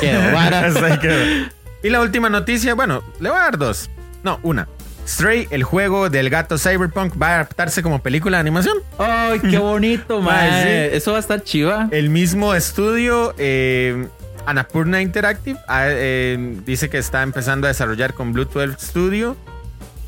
[0.00, 0.66] quedó vara.
[0.66, 1.50] Hasta ahí quedó.
[1.82, 3.90] Y la última noticia, bueno, le voy a dar dos.
[4.22, 4.68] No, una.
[5.06, 8.78] Stray, el juego del gato Cyberpunk, va a adaptarse como película de animación.
[8.98, 10.96] Ay, qué bonito, mae.
[10.96, 11.88] Eso va a estar chiva.
[11.92, 14.08] El mismo estudio, eh,
[14.46, 19.36] Annapurna Interactive, ah, eh, dice que está empezando a desarrollar con Blue 12 Studio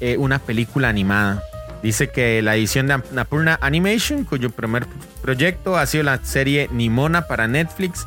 [0.00, 1.42] eh, una película animada.
[1.82, 4.86] Dice que la edición de Annapurna Animation, cuyo primer
[5.22, 8.06] proyecto ha sido la serie Nimona para Netflix,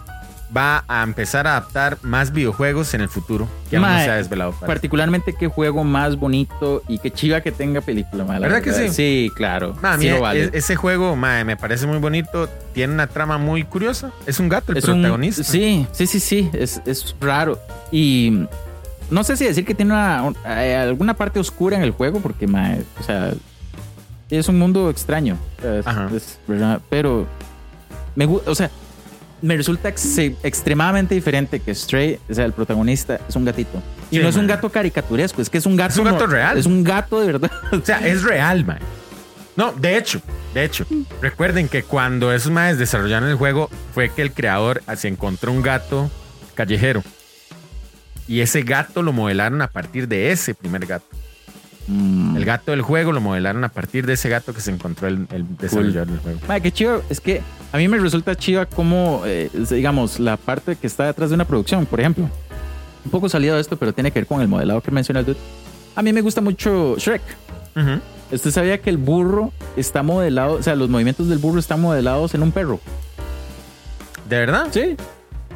[0.56, 3.48] va a empezar a adaptar más videojuegos en el futuro.
[3.70, 4.52] Que aún no se ha desvelado.
[4.52, 4.68] para.
[4.68, 8.26] Particularmente qué juego más bonito y qué chiva que tenga película.
[8.26, 8.90] la ¿Verdad que sí?
[8.90, 9.76] Sí, claro.
[9.82, 10.50] Ma, a mí sí e- vale.
[10.54, 12.50] ese juego mae, me parece muy bonito.
[12.74, 14.12] Tiene una trama muy curiosa.
[14.26, 15.44] Es un gato el Es un- protagonista.
[15.44, 16.50] sí, sí, sí, sí.
[16.54, 17.58] Es, es raro.
[17.92, 18.46] Y
[19.10, 22.20] no sé si decir que tiene una, un- eh, alguna parte oscura en el juego,
[22.20, 23.34] porque, o sea,
[24.30, 25.38] es un mundo extraño.
[25.64, 26.10] Es- Ajá.
[26.90, 27.26] pero
[28.16, 28.70] me gusta, o sea,
[29.42, 33.82] me resulta ex- extremadamente diferente que Stray, o sea, el protagonista es un gatito.
[34.10, 35.94] Y Sí, no es un gato caricaturesco, es que es un gato.
[35.94, 36.58] Es un gato real.
[36.58, 37.52] Es un gato de verdad.
[37.72, 38.80] O sea, es real, man.
[39.56, 40.22] No, de hecho,
[40.54, 40.86] de hecho,
[41.22, 45.62] recuerden que cuando esos maes desarrollaron el juego fue que el creador se encontró un
[45.62, 46.10] gato
[46.56, 47.04] callejero.
[48.28, 51.06] Y ese gato lo modelaron a partir de ese primer gato.
[51.92, 52.38] Mm.
[52.38, 55.28] El gato del juego lo modelaron a partir de ese gato que se encontró el,
[55.32, 56.40] el desarrollador del juego.
[56.48, 57.04] Mae, qué chido.
[57.10, 57.42] Es que
[57.74, 61.46] a mí me resulta chiva como, eh, digamos, la parte que está detrás de una
[61.46, 62.30] producción, por ejemplo.
[63.04, 65.26] Un poco salido de esto, pero tiene que ver con el modelado que menciona el
[65.26, 65.38] dude.
[65.96, 67.22] A mí me gusta mucho Shrek.
[67.76, 68.00] Ujú.
[68.32, 72.34] ¿Usted sabía que el burro está modelado, o sea, los movimientos del burro están modelados
[72.34, 72.80] en un perro?
[74.30, 74.68] ¿De verdad?
[74.72, 74.96] Sí.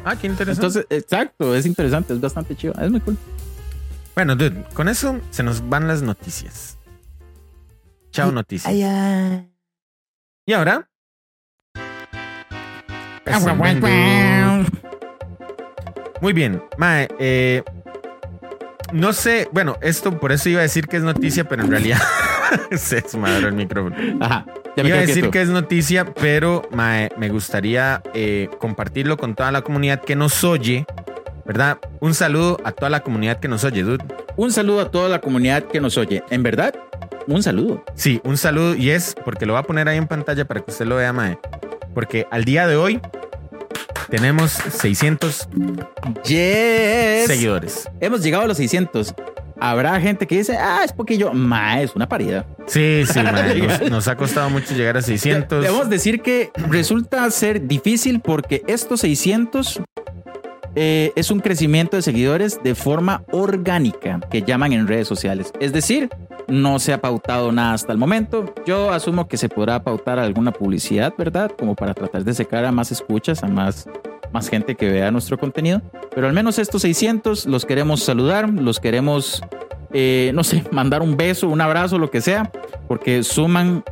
[0.04, 0.66] Ah, qué interesante.
[0.66, 2.74] Entonces, exacto, es interesante, es bastante chido.
[2.74, 3.16] Es muy cool.
[4.16, 6.78] Bueno, dude, con eso se nos van las noticias.
[8.10, 8.72] Chao, noticias.
[10.46, 10.88] Y ahora.
[16.22, 17.62] Muy bien, Mae, eh,
[18.92, 22.00] no sé, bueno, esto por eso iba a decir que es noticia, pero en realidad
[22.74, 23.96] se desmadró el micrófono.
[24.20, 24.46] Ajá.
[24.76, 25.30] Ya me Iba a decir quieto.
[25.30, 30.42] que es noticia, pero mae, me gustaría eh, compartirlo con toda la comunidad que nos
[30.42, 30.86] oye,
[31.46, 31.78] ¿verdad?
[32.00, 34.04] Un saludo a toda la comunidad que nos oye, dude.
[34.36, 36.22] Un saludo a toda la comunidad que nos oye.
[36.30, 36.74] En verdad,
[37.26, 37.84] un saludo.
[37.94, 40.70] Sí, un saludo y es porque lo voy a poner ahí en pantalla para que
[40.70, 41.38] usted lo vea, mae.
[41.94, 43.00] Porque al día de hoy
[44.10, 45.48] tenemos 600
[46.24, 47.26] Yes.
[47.26, 47.88] seguidores.
[48.00, 49.14] Hemos llegado a los 600.
[49.58, 52.44] Habrá gente que dice, ah, es porque yo, ma, es una paridad.
[52.66, 55.62] Sí, sí, mae, nos, nos ha costado mucho llegar a 600.
[55.62, 59.80] Debemos decir que resulta ser difícil porque estos 600
[60.78, 65.50] eh, es un crecimiento de seguidores de forma orgánica que llaman en redes sociales.
[65.58, 66.10] Es decir,
[66.48, 68.54] no se ha pautado nada hasta el momento.
[68.66, 71.50] Yo asumo que se podrá pautar alguna publicidad, ¿verdad?
[71.58, 73.88] Como para tratar de secar a más escuchas, a más,
[74.32, 75.80] más gente que vea nuestro contenido.
[76.14, 79.42] Pero al menos estos 600 los queremos saludar, los queremos,
[79.94, 82.52] eh, no sé, mandar un beso, un abrazo, lo que sea,
[82.86, 83.82] porque suman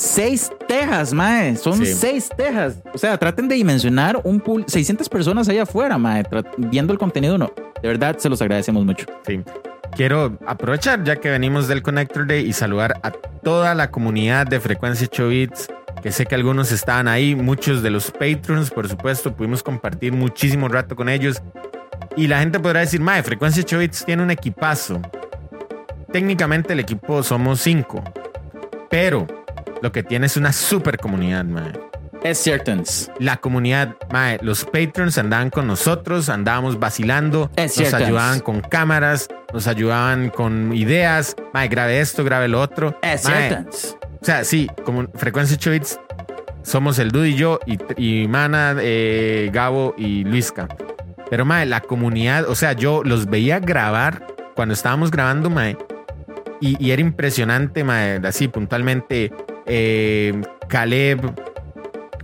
[0.00, 1.56] Seis tejas, mae.
[1.56, 1.86] Son Sí.
[1.86, 2.76] seis tejas.
[2.94, 4.64] O sea, traten de dimensionar un pool.
[4.68, 6.22] 600 personas allá afuera, mae.
[6.56, 7.50] Viendo el contenido, no.
[7.82, 9.06] De verdad, se los agradecemos mucho.
[9.26, 9.40] Sí.
[9.96, 14.60] Quiero aprovechar, ya que venimos del Connector Day, y saludar a toda la comunidad de
[14.60, 15.68] Frecuencia 8 Bits,
[16.00, 20.68] que sé que algunos estaban ahí, muchos de los patrons, por supuesto, pudimos compartir muchísimo
[20.68, 21.42] rato con ellos.
[22.16, 25.02] Y la gente podrá decir, mae, Frecuencia 8 Bits tiene un equipazo.
[26.12, 28.02] Técnicamente el equipo somos cinco,
[28.88, 29.26] pero
[29.82, 31.72] lo que tiene es una super comunidad, mae.
[32.22, 32.72] Es cierto.
[33.20, 39.28] La comunidad, mae, los patrons andaban con nosotros, andábamos vacilando, Es nos ayudaban con cámaras,
[39.52, 42.98] nos ayudaban con ideas, mae, grabe esto, grabe lo otro.
[43.02, 43.70] Es cierto.
[44.20, 46.00] O sea, sí, como Frecuencia 8 Bits,
[46.62, 50.68] somos el Dude y yo, y, y Mana, eh, Gabo y Luisca.
[51.30, 55.76] Pero, mae, la comunidad, o sea, yo los veía grabar cuando estábamos grabando, mae,
[56.60, 59.32] y, y era impresionante, mae, así puntualmente,
[59.68, 61.20] eh, Caleb,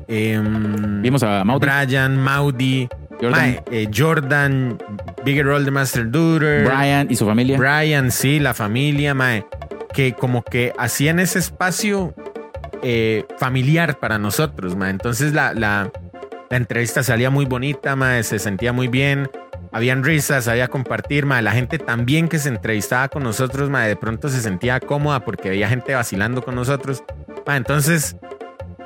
[0.09, 2.89] em, Vimos a Maudie, Brian, Maudi,
[3.21, 4.79] Jordan, mae, eh, Jordan,
[5.25, 7.57] Bigger Roll the Master Duder, Brian y su familia.
[7.57, 9.47] Brian, sí, la familia, mae,
[9.93, 12.15] que como que hacían ese espacio
[12.83, 14.91] eh, familiar para nosotros, mae.
[14.91, 15.91] Entonces la, la,
[16.51, 19.31] la entrevista salía muy bonita, mae, se sentía muy bien.
[19.73, 21.43] Habían risas, había compartir, mae.
[21.43, 25.49] La gente también que se entrevistaba con nosotros, mae, de pronto se sentía cómoda porque
[25.49, 27.03] había gente vacilando con nosotros.
[27.47, 28.17] Mae, entonces,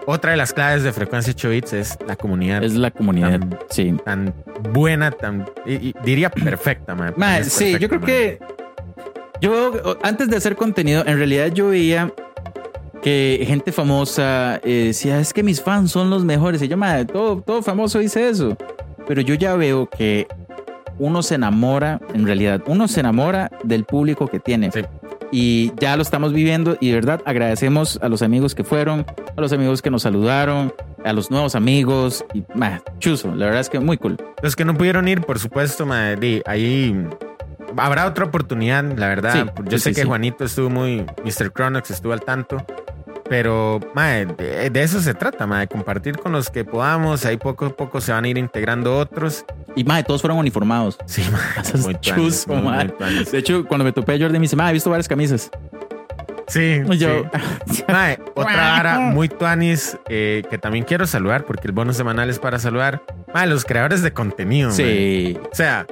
[0.07, 3.40] otra de las claves de Frecuencia 8 Bits es la comunidad Es la comunidad.
[3.71, 3.94] Sí.
[4.05, 4.35] tan
[4.73, 6.94] buena, tan, y- y diría perfecta.
[7.16, 8.38] Mae, Es sí, yo creo que.
[9.40, 12.12] Yo, antes de hacer contenido, en realidad yo veía
[13.03, 16.61] que gente famosa eh, decía: Es que mis fans son los mejores.
[16.62, 18.57] Y yo, madre, todo, todo famoso dice eso.
[19.07, 20.27] Pero yo ya veo que
[20.99, 24.73] uno se enamora, en realidad, uno se enamora del público que tiene.
[24.73, 24.81] Sí.
[25.30, 26.76] Y ya lo estamos viviendo.
[26.80, 30.72] Y de verdad agradecemos a los amigos que fueron, a los amigos que nos saludaron,
[31.04, 32.24] a los nuevos amigos.
[32.34, 34.16] Y, mae, chuzo, la verdad es que muy cool.
[34.42, 35.86] Los que no pudieron ir, por supuesto,
[36.20, 36.94] di, ahí
[37.76, 39.32] habrá otra oportunidad, la verdad.
[39.32, 40.06] Sí, Yo sí, sé sí, que.
[40.06, 41.52] Juanito estuvo muy, Mr.
[41.52, 42.64] Cronox estuvo al tanto.
[43.28, 47.24] Pero, mae, de, de eso se trata, mae, compartir con los que podamos.
[47.26, 49.44] Ahí poco a poco se van a ir integrando otros.
[49.76, 50.98] Y mae, todos fueron uniformados.
[51.06, 51.80] Sí, mae.
[51.82, 53.24] Muy chusco, muy, muy mae.
[53.24, 55.50] De hecho, cuando me topé a Jordi, me dice, mae, he visto varias camisas.
[56.48, 57.24] Sí, yo,
[57.70, 57.84] sí.
[57.88, 62.38] Mae, otra vara muy tuanis eh, que también quiero saludar porque el bono semanal es
[62.38, 63.02] para saludar.
[63.34, 64.68] Mae, los creadores de contenido.
[64.70, 64.76] mae.
[64.76, 65.38] sí.
[65.52, 65.86] O sea,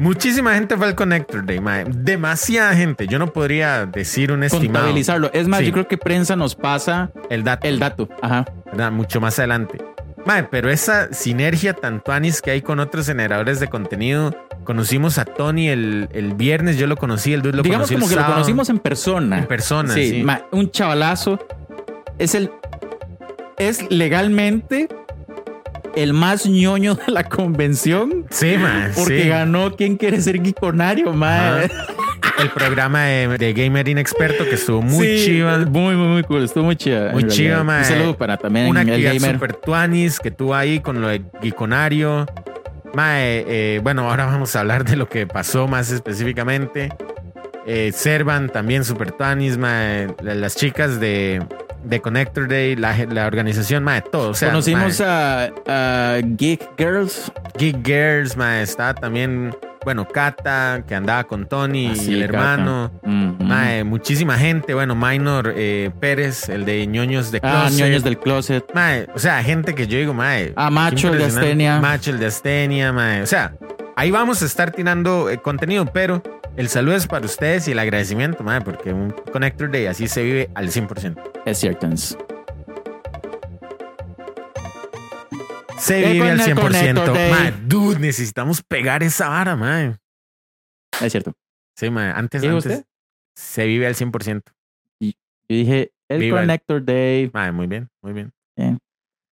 [0.00, 1.84] muchísima gente fue al Connector Day, mae.
[1.88, 3.06] Demasiada gente.
[3.06, 4.84] Yo no podría decir un estimado.
[4.86, 5.30] Contabilizarlo.
[5.32, 5.66] Es más, Sí.
[5.66, 7.66] yo creo que prensa nos pasa El dato.
[7.68, 8.08] el dato.
[8.22, 8.44] Ajá.
[8.66, 8.90] ¿verdad?
[8.90, 9.78] Mucho más adelante.
[10.26, 14.34] Mae, pero esa sinergia tan tuanis que hay con otros generadores de contenido.
[14.64, 18.00] Conocimos a Tony el, el viernes, yo lo conocí, el dude lo Digamos conocí el
[18.00, 19.38] como que lo conocimos en persona.
[19.38, 19.94] en persona.
[19.94, 21.38] sí, un chavalazo.
[22.18, 22.50] Es el.
[23.56, 24.88] Es legalmente
[25.96, 28.26] el más ñoño de la convención.
[28.30, 29.28] Sí, mae, Porque sí.
[29.28, 31.66] ganó ¿Quién quiere ser guiconario, mae?
[31.66, 31.86] Ajá.
[32.38, 35.58] El programa de, de Gamer Inexperto que estuvo muy Sí, chiva.
[35.58, 36.44] Muy, muy, muy cool.
[36.44, 37.10] Estuvo muy chiva.
[37.12, 37.80] Muy chiva, mae.
[37.80, 39.32] Un saludo para también Una el actividad gamer.
[39.34, 42.26] super tuanis que tuvo ahí con lo de Geekonario.
[42.94, 46.88] Mae, eh, bueno, ahora vamos a hablar de lo que pasó más específicamente.
[47.72, 51.40] Eh, Servan también super tuanis, Las chicas de,
[51.84, 54.30] de Connector Day, la, la organización, mae, todo.
[54.30, 57.30] O sea, Conocimos a, a Geek Girls.
[57.56, 59.54] Geek Girls, mae, está también,
[59.84, 62.38] bueno, Kata, que andaba con Tony Ah, y sí, el Kata.
[62.54, 62.90] hermano.
[63.02, 63.44] Ujú.
[63.44, 64.74] Mae, muchísima gente.
[64.74, 67.78] Bueno, Minor eh, Pérez, el de ñoños de Ah, Closet.
[67.78, 68.64] ñoños del closet.
[68.74, 70.52] Mae, o sea, gente que yo digo, mae.
[70.56, 71.24] Ah, Macho el de.
[71.26, 71.78] Astenia.
[71.80, 73.22] Macho el de Astenia, mae.
[73.22, 73.54] O sea,
[73.94, 76.20] ahí vamos a estar tirando eh, contenido, pero
[76.56, 80.22] el saludo es para ustedes y el agradecimiento, mae, porque un Connector Day así se
[80.22, 81.42] vive al 100%.
[81.46, 81.88] Es cierto.
[85.78, 86.60] Se vive al el 100%.
[86.60, 87.30] Connector Day.
[87.30, 89.96] Mae, dude, necesitamos pegar esa vara, mae.
[91.00, 91.32] Es cierto.
[91.76, 92.84] Sí, mae, antes, ¿Dijo antes usted?
[93.34, 94.42] se vive al 100%.
[95.00, 98.32] Yo dije, el Connector Day Mae, muy bien, muy bien.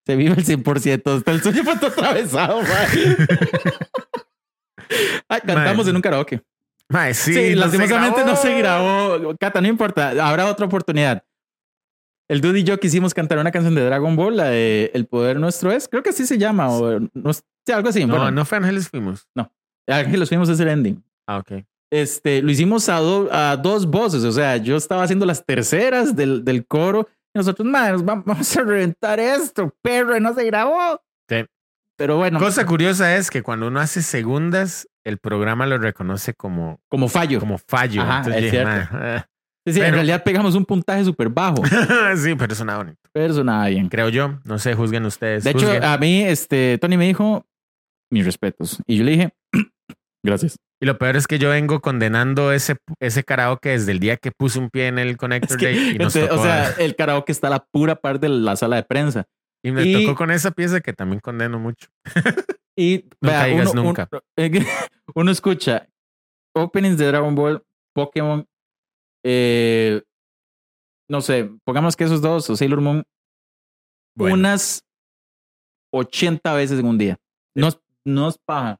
[0.07, 1.17] se vive el 100%.
[1.19, 3.17] Hasta el sueño fue todo atravesado, mae.
[5.29, 6.43] Ay, cantamos en un karaoke.
[6.91, 9.35] Mae, sí, Sí, no se lastimosamente no se grabó.
[9.39, 10.11] Cata, no importa.
[10.27, 11.23] Habrá otra oportunidad.
[12.31, 15.39] El Dude y yo quisimos cantar una canción de Dragon Ball, la de El Poder
[15.41, 15.89] Nuestro es.
[15.89, 16.69] Creo que así se llama.
[16.71, 18.05] O no, sé, algo así.
[18.05, 19.27] No, bueno, no fue Ángeles Fuimos.
[19.87, 21.03] Ángel, los fuimos a hacer ending.
[21.27, 21.65] Ah, ok.
[21.91, 24.25] Este, lo hicimos a, do- a dos voces.
[24.25, 27.09] O sea, yo estaba haciendo las terceras del, del coro.
[27.35, 31.01] Y nosotros, "Mae, nos vamos vamos a reventar esto, perro, no se grabó.
[31.31, 31.45] Sí.
[31.99, 36.81] Pero bueno, Cosa curiosa es que cuando uno hace segundas, el programa lo reconoce como,
[36.89, 37.41] como fallo.
[37.41, 38.03] como fallo.
[38.03, 38.97] Ajá, Entonces es dije, cierto.
[38.97, 39.29] "Ma,
[39.67, 41.57] Sí, sí, en realidad pegamos un puntaje súper bajo.
[42.17, 42.99] sí, pero es una bonita.
[43.13, 43.89] pero eso nada bien.
[43.91, 44.39] Creo yo.
[44.45, 45.45] No sé, juzguen ustedes.
[45.45, 47.45] De hecho, a mí, este, Tony me dijo,
[48.11, 48.79] mis respetos.
[48.87, 49.31] Y yo le dije,
[50.25, 50.57] gracias.
[50.81, 54.31] y lo peor es que yo vengo condenando ese, ese karaoke desde el día que
[54.31, 56.71] puse un pie en el Es Connector que, Day y nos este, tocó, o sea,
[56.79, 59.27] el karaoke está a la pura parte de la sala de prensa.
[59.69, 61.89] Y me y- tocó con esa pieza que también condeno mucho.
[62.81, 64.09] Y Nunca vea, digas uno, nunca.
[64.13, 64.67] uno-
[65.17, 65.89] uno escucha
[66.55, 68.47] openings de Dragon Ball, Pokémon,
[69.25, 70.01] eh,
[71.11, 73.03] no sé, pongamos que esos dos o Sailor Moon,
[74.17, 74.35] Bueno.
[74.35, 74.85] unas
[75.93, 77.17] 80 veces en un día.
[77.57, 77.69] No,
[78.07, 78.77] no es paja.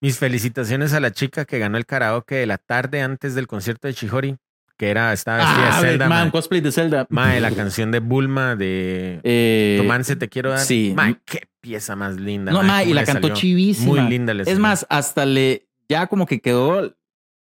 [0.00, 3.86] Mis felicitaciones a la chica que ganó el karaoke de la tarde antes del concierto
[3.86, 4.36] de Chihori,
[4.78, 6.08] que era, estaba vestida Ah, de Zelda.
[6.08, 6.30] man, mae.
[6.30, 7.06] cosplay de Zelda.
[7.10, 10.60] Mae, la canción de Bulma de Eh, Romance te quiero dar.
[10.60, 10.92] sí.
[10.96, 12.52] Mae, qué pieza más linda.
[12.52, 14.00] no, mae, ma, y la cantó chivísima.
[14.02, 14.60] Muy linda Es salió.
[14.60, 16.94] más, hasta le, ya como que quedó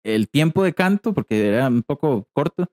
[0.05, 2.69] el tiempo de canto, porque era un poco corto,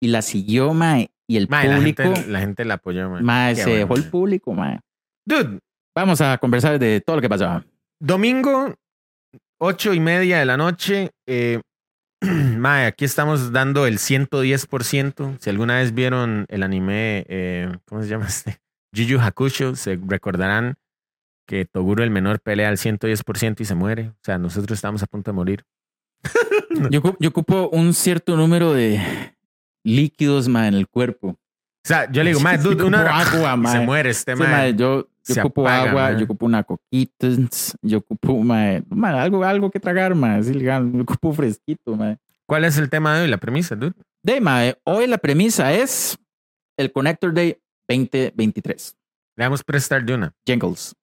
[0.00, 3.22] y la siguió, mae, y el Mae, la público, gente, la gente la apoyó, mae.
[3.22, 4.78] mae, se dejó el público, mae.
[5.26, 5.58] Dude,
[5.96, 7.64] Vamos a conversar de todo lo que pasaba.
[7.98, 8.74] domingo,
[9.58, 11.10] ocho y media de la noche.
[11.26, 11.60] Eh,
[12.58, 15.38] mae, aquí estamos dando el 110%.
[15.40, 18.60] Si alguna vez vieron el anime, eh, ¿cómo se llama este?
[18.92, 20.76] Yu Hakusho, se recordarán
[21.46, 24.08] que Toguro el menor pelea al 110% y se muere.
[24.08, 25.64] O sea, nosotros estamos a punto de morir.
[26.90, 29.00] Yo, yo ocupo un cierto número de
[29.82, 31.28] líquidos, mae, en el cuerpo.
[31.28, 31.38] O
[31.88, 33.78] sea, yo le digo, mae, dude, una agua, mae.
[33.78, 34.48] se muere este Sí, mae.
[34.50, 36.18] mae, yo, yo se ocupo apaga, agua, mae.
[36.18, 37.28] yo ocupo una coquita,
[37.82, 41.98] yo ocupo mae, mae, algo, algo que tragar, mae, sí, legal, yo ocupo fresquito.
[42.46, 43.28] ¿Cuál es el tema de hoy?
[43.28, 43.94] La premisa, dude.
[44.22, 46.18] De mae, hoy la premisa es
[46.78, 47.58] el Connector Day
[47.88, 48.96] 2023.
[49.36, 50.34] Le damos prestar de una.
[50.46, 50.94] Jingles.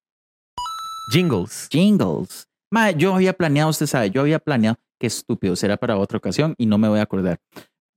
[1.12, 1.68] Jingles.
[1.70, 2.48] Jingles.
[2.72, 6.56] Mae, yo había planeado, usted sabe, yo había planeado, qué estúpido, será para otra ocasión
[6.58, 7.40] y no me voy a acordar.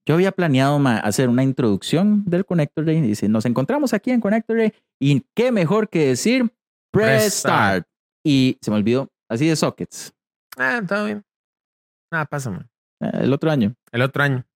[0.08, 3.00] Yo había planeado hacer una introducción del Connector Day.
[3.00, 6.52] Dice, nos encontramos aquí en Connector Day y qué mejor que decir
[6.92, 7.86] Press, start.
[8.24, 10.12] Y se me olvidó, así de sockets,
[10.56, 11.22] Ah, todo bien.
[12.10, 12.62] Nada, pasa, mae.
[13.02, 13.74] eh, el otro año.
[13.92, 14.46] El otro año.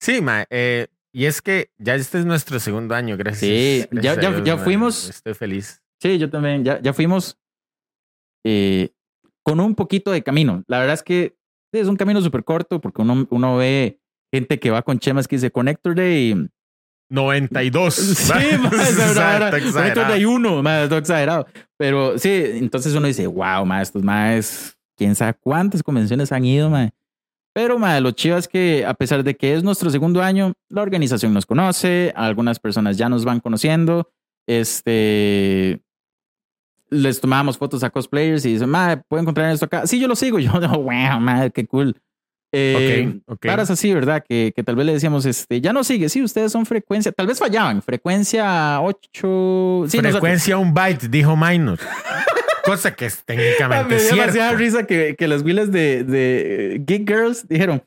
[0.00, 0.46] Sí, mae.
[0.50, 3.40] eh, y es que ya este es nuestro segundo año, gracias.
[3.50, 5.08] Sí, gracias ya- ya- Dios, ya fuimos.
[5.10, 5.82] Estoy feliz.
[6.02, 6.64] Sí, yo también.
[6.64, 7.38] Ya, ya fuimos
[8.44, 8.90] eh,
[9.44, 10.64] con un poquito de camino.
[10.66, 11.36] La verdad es que
[11.72, 14.00] es un camino súper corto porque uno, uno ve
[14.34, 16.48] gente que va con chemas que dice Connector Day.
[17.10, 17.94] 92.
[17.94, 19.50] Sí, verdad.
[19.72, 20.08] Connector.
[20.08, 21.46] Day 1, ma, es todo exagerado.
[21.76, 26.70] Pero sí, entonces uno dice, wow, ma, estos más, quién sabe cuántas convenciones han ido,
[26.70, 26.90] ma.
[27.54, 30.82] Pero, ma, lo chido es que a pesar de que es nuestro segundo año, la
[30.82, 34.10] organización nos conoce, algunas personas ya nos van conociendo.
[34.48, 35.80] Este.
[36.90, 39.86] Les tomábamos fotos a cosplayers y dicen, ma, ¿puedo encontrar esto acá?
[39.86, 40.38] Sí, yo lo sigo.
[40.40, 41.96] Yo, no, wow, ma, qué cool.
[42.54, 43.46] Eh, Ok, ok.
[43.46, 44.24] Varas así, ¿verdad?
[44.28, 47.26] Que, que tal vez le decíamos, este, ya no sigue, sí, ustedes son frecuencia, tal
[47.26, 48.96] vez fallaban, frecuencia 8.
[49.12, 51.78] Sí, nosotros- Frecuencia un byte, dijo Minor.
[52.64, 56.82] Cosa que es Ah, técnicamente me dio demasiada risa que, que las willas de, de
[56.86, 57.82] Geek Girls dijeron,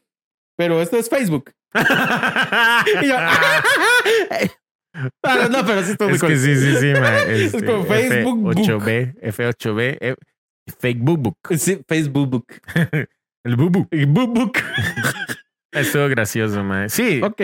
[0.56, 1.52] pero esto es Facebook.
[1.74, 3.16] Y yo,
[5.24, 7.20] Ah, no, pero sí estuvo muy Es que sí, sí, sí, ma.
[7.20, 8.56] Es Este, como Facebook Book.
[8.56, 10.16] F8B, F8B, eh,
[10.80, 11.38] Fake Book Book.
[11.58, 12.46] Sí, Facebook.
[13.48, 13.88] El.
[13.92, 14.54] Y Book Book.
[15.72, 16.90] Estuvo gracioso, ma.
[16.90, 17.42] Sí, Ok.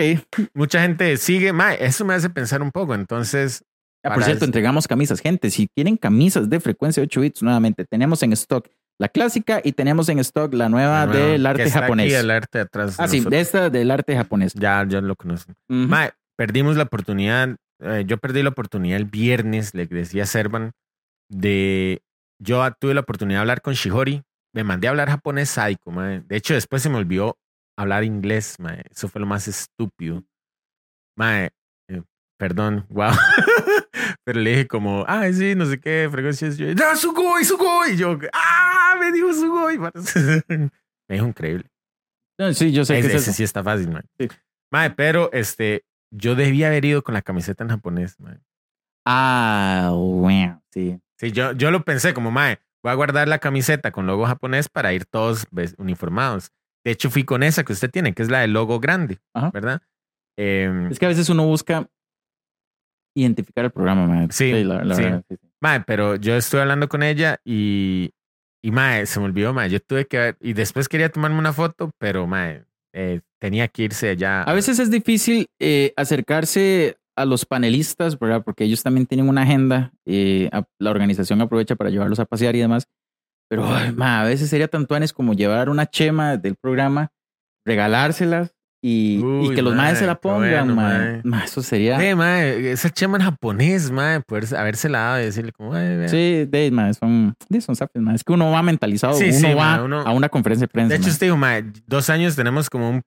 [0.54, 1.74] mucha gente sigue, ma.
[1.74, 2.94] Eso me hace pensar un poco.
[2.94, 3.64] Entonces,
[4.06, 5.20] Ah, por cierto, entregamos camisas.
[5.20, 8.68] Gente, si quieren camisas de frecuencia 8 bits, nuevamente, tenemos en stock
[9.00, 12.06] la clásica y tenemos en stock la nueva del que arte está japonés.
[12.06, 12.98] Aquí el arte atrás.
[12.98, 14.52] de ah, sí, de esta del arte japonés.
[14.52, 15.54] Ya, ya lo conocen.
[15.70, 15.88] Ujú.
[15.88, 17.56] Ma, perdimos la oportunidad.
[17.80, 20.72] eh, yo perdí la oportunidad el viernes, le decía a Servan,
[21.30, 22.02] de.
[22.38, 24.22] Yo tuve la oportunidad de hablar con Shihori.
[24.54, 26.20] Me mandé a hablar japonés sádico, ma.
[26.20, 27.36] De hecho, después se me olvidó
[27.76, 28.74] hablar inglés, ma.
[28.90, 30.24] Eso fue lo más estúpido.
[31.16, 31.50] Ma, eh,
[32.38, 33.10] perdón, wow.
[34.24, 36.56] Pero le dije como, ah, sí, no sé qué, frecuencias.
[36.56, 37.92] Yo, ¡No, Sugoi, Sugoi!
[37.92, 38.96] Y yo, ¡ah!
[38.98, 39.78] Me dijo Sugoi.
[40.48, 40.70] me
[41.08, 41.66] dijo increíble.
[42.38, 43.36] No, sí, yo sé Ese, que es ese eso.
[43.36, 43.90] sí está fácil.
[44.18, 44.28] Sí.
[44.72, 48.38] Mae, pero este, yo debía haber ido con la camiseta en japonés, mae.
[49.04, 50.98] Ah, bueno, sí.
[51.18, 54.68] Sí, yo, yo lo pensé como, mae, voy a guardar la camiseta con logo japonés
[54.68, 56.50] para ir todos ves- uniformados.
[56.84, 59.50] De hecho, fui con esa que usted tiene, que es la del logo grande, Ajá.
[59.50, 59.82] ¿verdad?
[60.38, 61.88] Em, Es que a veces uno busca
[63.16, 64.30] identificar el programa, man.
[64.30, 65.02] Sí, la, la sí.
[65.02, 65.48] verdad, sí, sí.
[65.60, 68.10] mae, pero yo estuve hablando con ella y,
[68.62, 71.52] y mae, se me olvidó, mae, yo tuve que ver, y después quería tomarme una
[71.52, 74.42] foto, pero mae, eh, tenía que irse allá.
[74.42, 78.42] A veces es difícil eh, acercarse a los panelistas, ¿verdad?
[78.44, 79.92] Porque ellos también tienen una agenda.
[80.06, 82.86] eh, a- la organización aprovecha para llevarlos a pasear y demás.
[83.48, 87.10] Pero ay, ma, a veces sería tan tuanes como llevar una chema del programa,
[87.66, 88.52] regalárselas
[88.82, 91.20] y, y Uy, que los mae, maes se la pongan, bueno, ma.
[91.24, 91.96] Ma, Eso sería.
[92.16, 95.72] Mae, esa chema en japonés, mae, poder habérsela dado y decirle como.
[96.08, 98.14] Sí, de, ma, son, de, son sapios, ma.
[98.14, 100.92] Es que uno va mentalizado, Sí, uno sí, va uno- a una conferencia de prensa.
[100.94, 101.38] De hecho, usted dijo,
[101.86, 103.02] dos años tenemos como un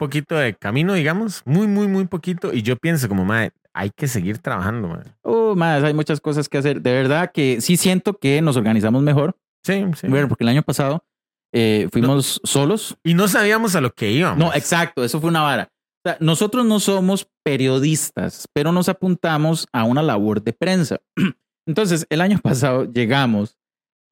[0.00, 2.52] poquito de camino, digamos, muy, muy, muy poquito.
[2.52, 5.04] Y yo pienso como, mae, hay que seguir trabajando, mae.
[5.22, 6.80] Oh, más, hay muchas cosas que hacer.
[6.80, 9.36] De verdad que sí siento que nos organizamos mejor.
[9.62, 10.08] Sí, sí.
[10.08, 11.04] Bueno, porque el año pasado
[11.52, 12.96] eh, fuimos solos.
[13.04, 14.38] Y no sabíamos a lo que íbamos.
[14.38, 15.68] No, exacto, eso fue una vara.
[16.02, 20.98] O sea, nosotros no somos periodistas, pero nos apuntamos a una labor de prensa.
[21.66, 23.58] Entonces, el año pasado llegamos,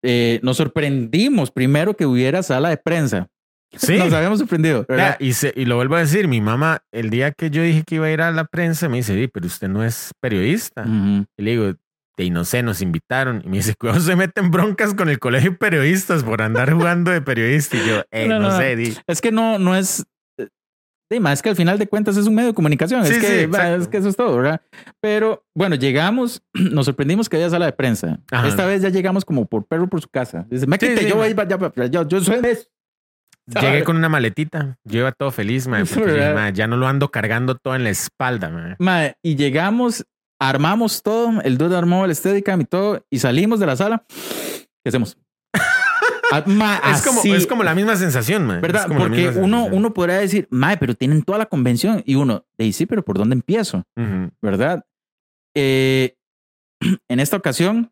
[0.05, 3.28] eh, nos sorprendimos primero que hubiera sala de prensa.
[3.77, 3.99] Sí.
[3.99, 4.87] Nos habíamos sorprendido,
[5.19, 7.97] y, se- y lo vuelvo a decir, mi mamá, el día que yo dije que
[7.97, 10.85] iba a ir a la prensa, me dice, "Di, pero usted no es periodista.
[11.37, 11.75] Y le digo,
[12.16, 13.43] de no sé, nos invitaron.
[13.45, 17.11] Y me dice, cuidado, se meten broncas con el colegio de periodistas por andar jugando
[17.12, 17.77] de periodista.
[17.77, 18.97] Y yo, eh, No, no, no, sé, di.
[19.07, 20.05] Es que no, no es.
[20.39, 20.49] eh,
[21.12, 23.05] Sí, ma, es que al final de cuentas es un medio de comunicación.
[23.07, 24.61] Sí, es, que, sí, es que eso es todo, ¿verdad?
[25.01, 28.19] Pero bueno, llegamos, nos sorprendimos que había sala de prensa.
[28.33, 28.49] Ajá.
[28.49, 30.45] Esta vez ya llegamos como por perro por su casa.
[30.51, 32.66] Dice, me Sí, quité, sí, yo, voy, ya, yo, yo soy de eso.
[33.61, 36.34] Llegué con una maletita, yo iba todo feliz, Eso, porque dije, ¿verdad?
[36.34, 38.76] "Mae, ya no lo ando cargando todo en la espalda, mae".
[38.78, 40.05] Ma, y llegamos,
[40.40, 44.05] armamos todo, el dude armó el Steadicam y todo, y salimos de la sala.
[44.09, 45.16] ¿Qué hacemos?
[46.30, 48.61] Ah, ma, Es como, es como la misma sensación, mae.
[48.61, 48.86] ¿Verdad?
[48.94, 52.03] Porque uno, uno podría decir, mae, pero tienen toda la convención.
[52.05, 53.84] Y uno, "Ey, sí, pero ¿por dónde empiezo?
[53.96, 54.30] Ujú.
[54.42, 54.84] ¿verdad?
[55.57, 56.16] Eh,
[57.09, 57.90] en esta ocasión,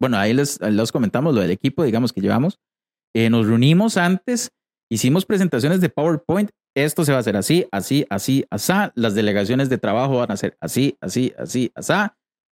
[0.00, 2.60] bueno, ahí les, les comentamos lo del equipo, digamos, que llevamos.
[3.14, 4.50] Eh, nos reunimos antes,
[4.90, 6.50] hicimos presentaciones de PowerPoint.
[6.74, 8.72] Esto se va a hacer así, así, así, así.
[8.94, 11.92] Las delegaciones de trabajo van a ser así, así, así, así.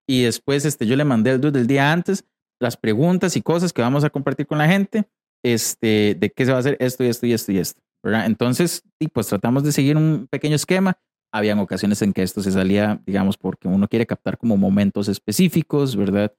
[0.08, 2.26] Y después este, yo le mandé el del día antes
[2.60, 5.06] las preguntas y cosas que vamos a compartir con la gente,
[5.44, 7.82] este, de qué se va a hacer esto y esto y esto y esto.
[8.04, 8.26] ¿verdad?
[8.26, 10.98] Entonces, y pues tratamos de seguir un pequeño esquema.
[11.32, 15.96] Habían ocasiones en que esto se salía, digamos, porque uno quiere captar como momentos específicos,
[15.96, 16.34] ¿verdad?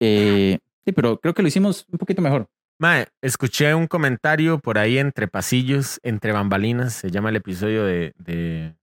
[0.00, 2.48] Eh, sí, pero creo que lo hicimos un poquito mejor.
[2.82, 8.12] Mae, escuché un comentario por ahí entre pasillos, entre bambalinas, se llama el episodio de,
[8.18, 8.74] de,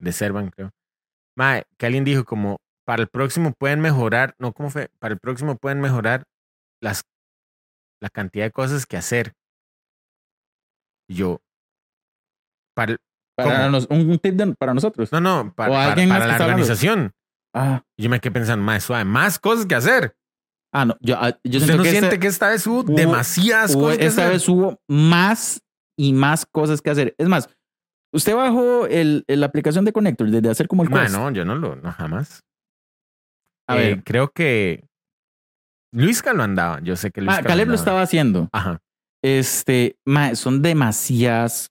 [0.00, 0.70] de Servan, creo.
[1.38, 4.88] Mae, que alguien dijo como, para el próximo pueden mejorar, no, ¿cómo fue?
[4.98, 6.24] Para el próximo pueden mejorar
[6.82, 7.02] las,
[8.02, 9.34] la cantidad de cosas que hacer.
[11.08, 11.38] Y yo,
[12.74, 12.96] para
[13.36, 15.12] Para un, tip de- para nosotros.
[15.12, 17.12] no, no, para, para- para la organización.
[17.54, 20.16] Ah, yo me quedé pensando, más suave, más cosas que hacer.
[20.74, 20.96] Ah, no.
[21.00, 23.82] Yo, ah, yo ¿Usted siento no que siente que esta vez hubo, hubo- demasiadas hubo-
[23.84, 24.32] cosas que esta hacer?
[24.34, 25.60] vez hubo más
[25.98, 27.14] y más cosas que hacer.
[27.18, 27.48] Es más,
[28.12, 31.14] usted bajó el, la aplicación de Connector desde hacer como el Ma, quest.
[31.14, 32.40] no, yo no lo, no jamás.
[33.68, 34.84] A Eh, ver, creo que
[35.92, 36.80] Luisca lo andaba.
[36.82, 38.48] Yo sé que Luisca ah, Caleb lo estaba haciendo.
[38.52, 38.80] Ajá.
[39.22, 41.70] Este, ma, son demasiadas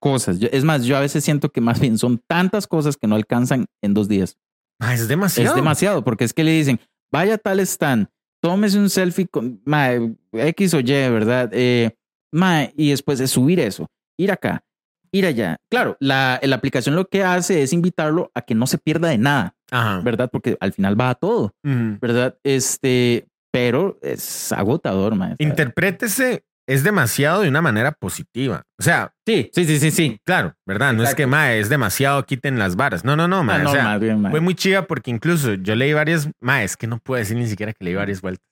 [0.00, 0.38] cosas.
[0.38, 3.14] Yo- es más, yo a veces siento que más bien son tantas cosas que no
[3.16, 4.36] alcanzan en dos días.
[4.80, 5.50] Ah, es demasiado.
[5.50, 6.80] Es demasiado, porque es que le dicen,
[7.12, 8.08] vaya tal stand,
[8.44, 9.62] tómese un selfie con
[10.32, 11.48] X o Y, ¿verdad?
[11.52, 11.96] Eh,
[12.76, 13.86] y después de subir eso,
[14.18, 14.62] ir acá,
[15.12, 15.56] ir allá.
[15.70, 19.16] Claro, la, la aplicación lo que hace es invitarlo a que no se pierda de
[19.16, 20.02] nada, Ajá.
[20.02, 20.28] ¿verdad?
[20.30, 21.54] Porque al final va a todo.
[21.62, 22.36] ¿verdad?
[22.44, 25.34] Este, pero es agotador, ma.
[25.38, 28.62] Interprétese, es demasiado de una manera positiva.
[28.78, 30.20] O sea, Sí, sí, sí, sí, sí.
[30.24, 30.92] claro, ¿verdad?
[30.92, 33.04] No es que, ma, es demasiado, quiten las varas.
[33.04, 33.56] No, no, no, ma.
[33.56, 34.30] Ah, no, o sea, más bien, ma.
[34.30, 37.46] fue muy chiva porque incluso yo leí varias, ma, es que no puedo decir ni
[37.46, 38.44] siquiera que leí varias vueltas.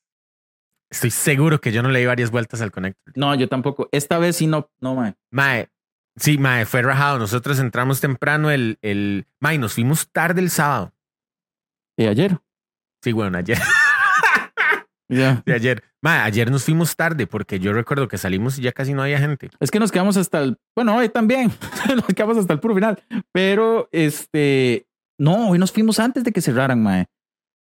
[0.90, 3.14] Estoy seguro que yo no leí varias vueltas al Connector.
[3.16, 3.88] No, yo tampoco.
[3.92, 5.14] Esta vez sí no, no, ma.
[5.30, 5.68] Mae,
[6.16, 7.18] sí, mae, fue rajado.
[7.18, 10.92] Nosotros entramos temprano el, el, mae, nos fuimos tarde el sábado.
[11.98, 12.38] Eh, ayer.
[13.02, 13.58] Sí, bueno, ayer,
[15.12, 15.42] Ya.
[15.44, 15.82] de ayer.
[16.02, 19.18] Mae, ayer nos fuimos tarde porque yo recuerdo que salimos y ya casi no había
[19.18, 19.50] gente.
[19.60, 20.56] Es que nos quedamos hasta el.
[20.74, 21.50] Bueno, hoy también.
[21.94, 23.02] nos quedamos hasta el puro final.
[23.32, 24.86] Pero este.
[25.18, 27.06] No, hoy nos fuimos antes de que cerraran, mae.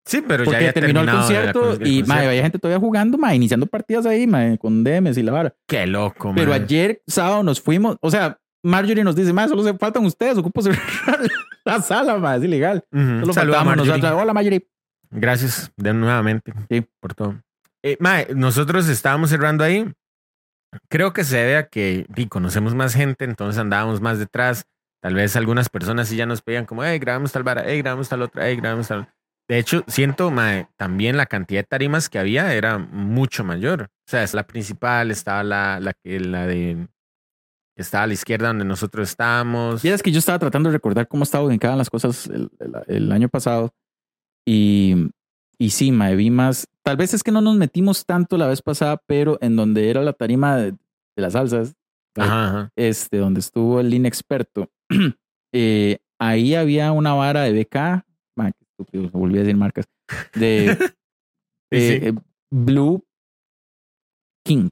[0.05, 2.79] Sí, pero ya Porque había terminó el la- concierto el y, mae, había gente todavía
[2.79, 5.53] jugando, mae, iniciando partidas ahí, mae, con DMs y la vara.
[5.67, 6.61] Qué loco, Pero mae.
[6.61, 7.97] ayer, sábado, nos fuimos.
[8.01, 10.79] O sea, Marjorie nos dice, mae, solo se faltan ustedes, ocupo cerrar
[11.65, 12.83] la sala, mae, es ilegal.
[12.91, 13.19] Ujú.
[13.21, 14.11] Solo Saluda a nosotros.
[14.13, 14.65] Hola, Marjorie.
[15.11, 16.85] Gracias de nuevamente Sí.
[16.99, 17.35] por todo.
[17.83, 19.91] Eh, mae, nosotros estábamos cerrando ahí.
[20.89, 24.65] Creo que se debe a que y conocemos más gente, entonces andábamos más detrás.
[25.01, 28.09] Tal vez algunas personas sí ya nos pedían como, hey, grabamos tal vara, hey, grabamos
[28.09, 29.07] tal otra, hey, grabamos tal.
[29.47, 33.83] De hecho, siento mae, también la cantidad de tarimas que había era mucho mayor.
[33.83, 36.87] O sea, es la principal, estaba la, la, la de
[37.75, 39.83] estaba a la izquierda donde nosotros estábamos.
[39.85, 42.75] Y es que yo estaba tratando de recordar cómo estaban ubicadas las cosas el, el-
[42.87, 43.73] el año pasado.
[44.49, 44.95] Y,
[45.59, 46.67] y sí, mae, vi más.
[46.83, 50.01] Tal vez es que no nos metimos tanto la vez pasada, pero en donde era
[50.01, 50.77] la tarima de, de
[51.17, 51.75] las salsas,
[52.17, 52.69] Ajá, ajá.
[52.75, 54.71] este, donde estuvo el inexperto,
[55.53, 58.03] eh, ahí había una vara de BK.
[58.35, 59.85] qué estúpido, volví a decir marcas.
[60.33, 60.75] De
[61.71, 62.07] Sí, eh, sí.
[62.07, 62.13] eh,
[62.51, 63.03] Blue
[64.43, 64.71] Kings.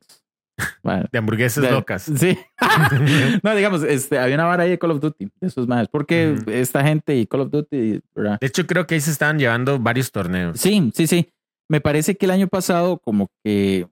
[1.12, 2.03] De hamburguesas de- locas.
[2.16, 2.38] Sí.
[3.43, 5.88] no, digamos, este, había una vara ahí de Call of Duty, de esos más.
[5.88, 8.39] Porque esta gente y Call of Duty, ¿verdad?
[8.39, 10.60] De hecho, creo que ahí se estaban llevando varios torneos.
[10.60, 11.32] Sí, sí, sí.
[11.70, 13.88] Me parece que el año pasado, como que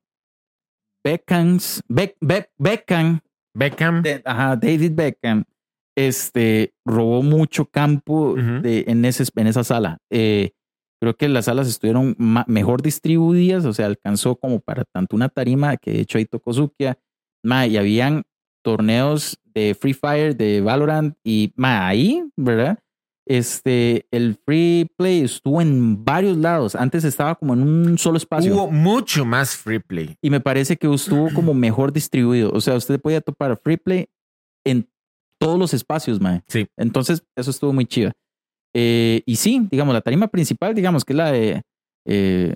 [1.03, 3.19] Beckhams, Beck, Beck, Beckham,
[3.53, 4.01] Beckham.
[4.01, 5.43] de- ajá, David Beckham,
[5.95, 9.99] este, robó mucho campo de, en, ese, en esa sala.
[10.09, 10.51] Eh,
[10.99, 12.15] creo que las salas estuvieron
[12.47, 16.53] mejor distribuidas, o sea, alcanzó como para tanto una tarima, que de hecho ahí tocó
[16.53, 16.97] Zukia,
[17.43, 18.23] ma, y habían
[18.63, 22.79] torneos de Free Fire, de Valorant, y ma, ahí, ¿verdad?
[23.27, 26.75] Este, el free play estuvo en varios lados.
[26.75, 28.53] Antes estaba como en un solo espacio.
[28.53, 30.15] Hubo mucho más free play.
[30.21, 32.51] Y me parece que estuvo como mejor distribuido.
[32.51, 34.07] O sea, usted podía topar free play
[34.63, 34.87] en
[35.39, 36.43] todos los espacios, mae.
[36.47, 36.67] Sí.
[36.77, 38.11] Entonces, eso estuvo muy chido.
[38.77, 41.61] Eh, y sí, digamos, la tarima principal, digamos, que es la de.
[42.07, 42.53] eh,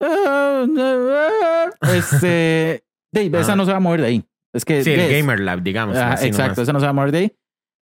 [1.82, 2.84] este.
[3.12, 4.24] de- esa no se va a mover de ahí.
[4.52, 4.82] Es que.
[4.84, 5.96] Sí, el es- Gamer Lab, digamos.
[5.96, 6.58] Exacto, nomás.
[6.58, 7.32] esa no se va a mover de ahí.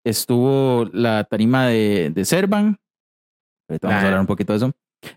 [0.05, 2.79] Estuvo la tarima de, de Servan.
[3.69, 4.67] Ahorita vamos La- a hablar un poquito de eso.
[4.67, 4.73] La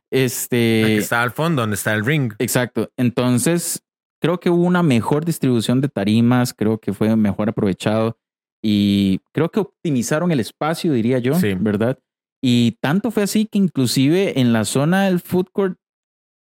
[0.10, 0.98] que Este.
[0.98, 2.34] estaba al fondo, donde está el ring.
[2.40, 2.92] Exacto.
[2.98, 3.84] Entonces,
[4.22, 8.18] creo que hubo una mejor distribución de tarimas, creo que fue mejor aprovechado
[8.64, 11.54] y creo que optimizaron el espacio, diría yo, Sí.
[11.56, 11.98] ¿verdad?
[12.44, 15.78] Y tanto fue así que inclusive en la zona del food court,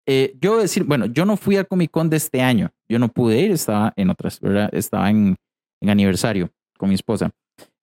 [0.08, 3.10] eh, yo decir, bueno, yo no fui al Comic Con de este año, yo no
[3.10, 4.70] pude ir, estaba en otras, ¿verdad?
[4.74, 5.36] Estaba en,
[5.82, 7.32] en aniversario con mi esposa.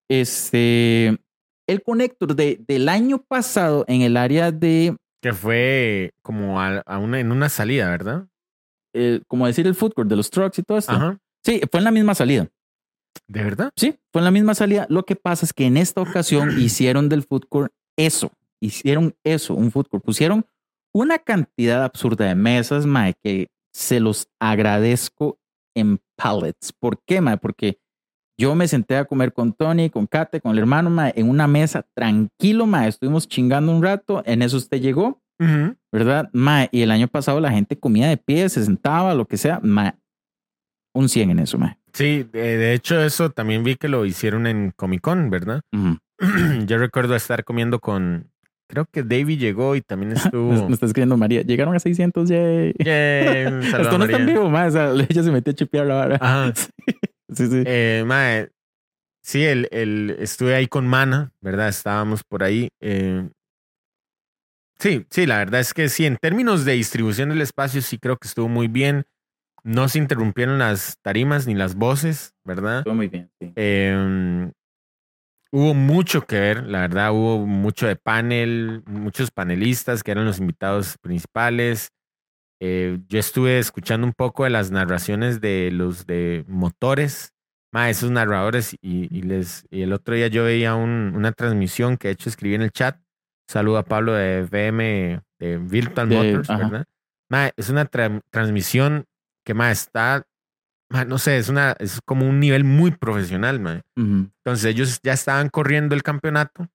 [0.09, 1.19] Este,
[1.67, 6.99] el conector de, del año pasado en el área de, Que fue como a, a
[6.99, 8.29] una, en una salida, ¿verdad?
[8.95, 10.93] eh, como decir, el food court de los trucks y todo esto.
[10.93, 11.19] Ajá.
[11.45, 12.49] Sí, fue en la misma salida.
[13.29, 13.71] ¿De verdad?
[13.77, 14.87] Sí, fue en la misma salida.
[14.89, 18.33] Lo que pasa es que en esta ocasión hicieron del food court eso.
[18.61, 20.05] Hicieron eso, un food court.
[20.05, 20.47] Pusieron
[20.93, 25.39] una cantidad absurda de mesas, mae, que se los agradezco
[25.75, 26.73] en pallets.
[26.73, 27.37] ¿Por qué, mae?
[27.37, 27.79] Porque
[28.39, 31.47] yo me senté a comer con Tony, con Kate, con el hermano, mae, en una
[31.47, 32.89] mesa tranquilo, mae.
[32.89, 34.23] Estuvimos chingando un rato.
[34.25, 35.21] En eso usted llegó.
[35.93, 36.31] ¿verdad?
[36.33, 39.61] Mae, y el año pasado la gente comía de pie, se sentaba, lo que sea.
[39.63, 39.95] Mae,
[40.95, 41.77] un 100 en eso, mae.
[41.93, 45.63] Sí, de, hecho eso también vi que lo hicieron en Comic Con, ¿verdad?
[46.67, 48.31] Yo recuerdo estar comiendo con,
[48.69, 50.67] creo que David llegó y también estuvo...
[50.69, 51.43] me está escribiendo María.
[51.43, 52.75] Llegaron a 600, yay.
[52.79, 54.69] Yay, Esto no está en vivo, mae.
[54.69, 56.19] O sea, ella se metió a chipear la vara.
[56.21, 56.53] Ajá.
[56.55, 57.63] Sí, sí.
[57.67, 58.51] Eh, mae,
[59.23, 61.69] sí, el, el, estuve ahí con Mana, ¿verdad?
[61.69, 62.69] Estábamos por ahí.
[62.81, 63.29] eh,
[64.79, 68.17] sí, sí, la verdad es que sí, en términos de distribución del espacio, sí creo
[68.17, 69.05] que estuvo muy bien.
[69.63, 72.79] No se interrumpieron las tarimas ni las voces, ¿verdad?
[72.81, 73.51] Estuvo muy bien, sí.
[73.57, 74.51] Eh,
[75.55, 80.41] hubo mucho que ver, la verdad, hubo mucho de panel, muchos panelistas que eran los
[80.41, 81.91] invitados principales.
[82.61, 87.33] Eh, yo estuve escuchando un poco de las narraciones de los de motores,
[87.73, 91.99] ma, esos narradores, y, y les, y el otro día yo veía un- una transmisión
[91.99, 92.99] que de hecho escribí en el chat.
[93.49, 96.63] Saludo a Pablo de VM, de Virtual De- Motors, ajá.
[96.65, 96.85] ¿verdad?
[97.31, 99.05] Ma, es una tra- transmisión
[99.47, 100.25] que ma, está,
[100.91, 103.83] ma, no sé, es, una, es como un nivel muy profesional, ma.
[103.97, 104.31] Ujú.
[104.45, 106.69] Entonces ellos ya estaban corriendo el campeonato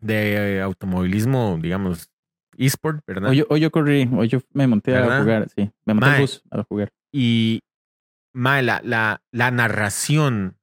[0.00, 2.08] de automovilismo, digamos,
[2.56, 3.30] eSport, ¿verdad?
[3.30, 5.18] Hoy, yo- hoy yo corrí, hoy yo me monté ¿Verdad?
[5.18, 5.70] a jugar, sí.
[5.84, 6.90] Me monté al bus a jugar.
[7.12, 7.60] Y
[8.34, 10.56] mae, la, la, la narración,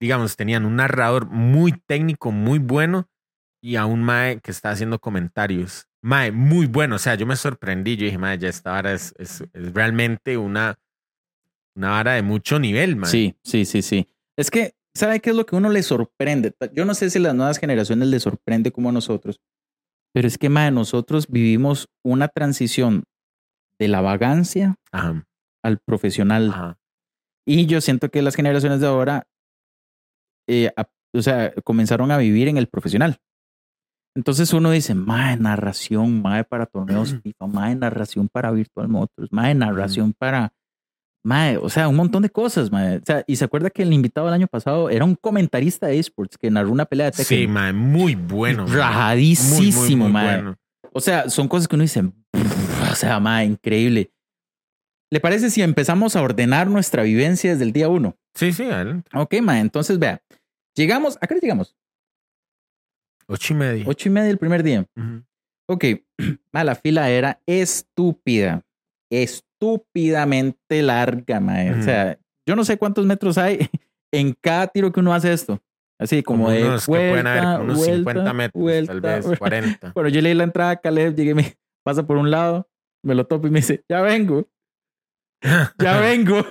[0.00, 3.08] digamos, tenían un narrador muy técnico, muy bueno,
[3.64, 5.86] y a un Mae que está haciendo comentarios.
[6.02, 6.96] Mae, muy bueno.
[6.96, 7.96] O sea, yo me sorprendí.
[7.96, 10.74] Yo dije, Mae, ya esta vara es, es, es realmente una,
[11.74, 13.10] una vara de mucho nivel, Mae.
[13.10, 14.08] Sí, sí, sí, sí.
[14.36, 16.54] Es que, ¿sabe qué es lo que uno le sorprende?
[16.74, 19.40] Yo no sé si las nuevas generaciones les sorprende como a nosotros,
[20.14, 23.04] pero es que, mae, nosotros vivimos una transición
[23.78, 25.26] de la vagancia Ajá,
[25.62, 26.50] al profesional.
[26.50, 26.78] ajá.
[27.46, 29.26] Y yo siento que las generaciones de ahora,
[30.48, 33.18] eh, a- o sea, comenzaron a vivir en el profesional.
[34.14, 39.54] Entonces uno dice, mae, narración, mae para torneos FIFA, mae, narración para Virtual Motors, mae,
[39.54, 40.52] narración para,
[41.24, 42.98] mae, o sea, un montón de cosas, mae.
[42.98, 45.98] O sea, y se acuerda que el invitado del año pasado era un comentarista de
[45.98, 47.38] esports que narró una pelea de Tekken.
[47.38, 48.66] Sí, Mae, muy bueno.
[48.66, 48.76] mae.
[48.76, 50.24] Rajadísimo, mae.
[50.36, 50.56] bueno.
[50.92, 54.10] O sea, son cosas que uno dice, o sea, mae, increíble.
[55.10, 58.16] ¿Le parece si empezamos a ordenar nuestra vivencia desde el día uno?
[58.34, 59.10] Sí, sí, adelante.
[59.14, 60.22] Ok, ma, entonces vea,
[60.74, 61.76] llegamos, ¿a qué hora llegamos?
[63.26, 63.84] Ocho y media.
[63.86, 64.86] Ocho y media el primer día.
[64.96, 65.22] Ujú.
[65.68, 65.84] Ok,
[66.52, 68.62] ma, la fila era estúpida,
[69.12, 71.62] estúpidamente larga, ma.
[71.70, 71.82] O Ujú.
[71.82, 73.58] sea, yo no sé cuántos metros hay
[74.12, 75.60] en cada tiro que uno hace esto.
[76.00, 78.62] Así como, de unos que pueden haber vuelta, como unos vuelta, 50 metros, tal
[79.00, 79.38] vuelta, vez vuelta.
[79.38, 79.92] 40.
[79.94, 82.68] Bueno, yo leí la entrada a Caleb, llegué, me pasa por un lado,
[83.04, 84.48] me lo topo y me dice, ya vengo,
[85.78, 86.44] ya vengo.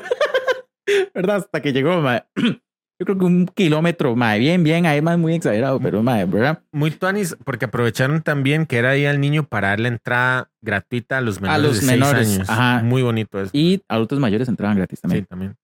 [1.14, 1.38] ¿Verdad?
[1.38, 2.26] Hasta que llegó, ma.
[3.02, 4.36] Yo creo que un kilómetro, ma.
[4.36, 6.60] Bien, bien, ahí más muy exagerado, pero ma, ¿verdad?
[6.72, 11.22] Muy tuanis, porque aprovecharon también que era ahí al niño para darle entrada gratuita a
[11.22, 12.50] los menores los de seis menores, años.
[12.52, 12.84] ajá.
[12.84, 13.50] Muy bonito eso.
[13.54, 15.26] Y adultos mayores entraban gratis sí, también.
[15.26, 15.56] también.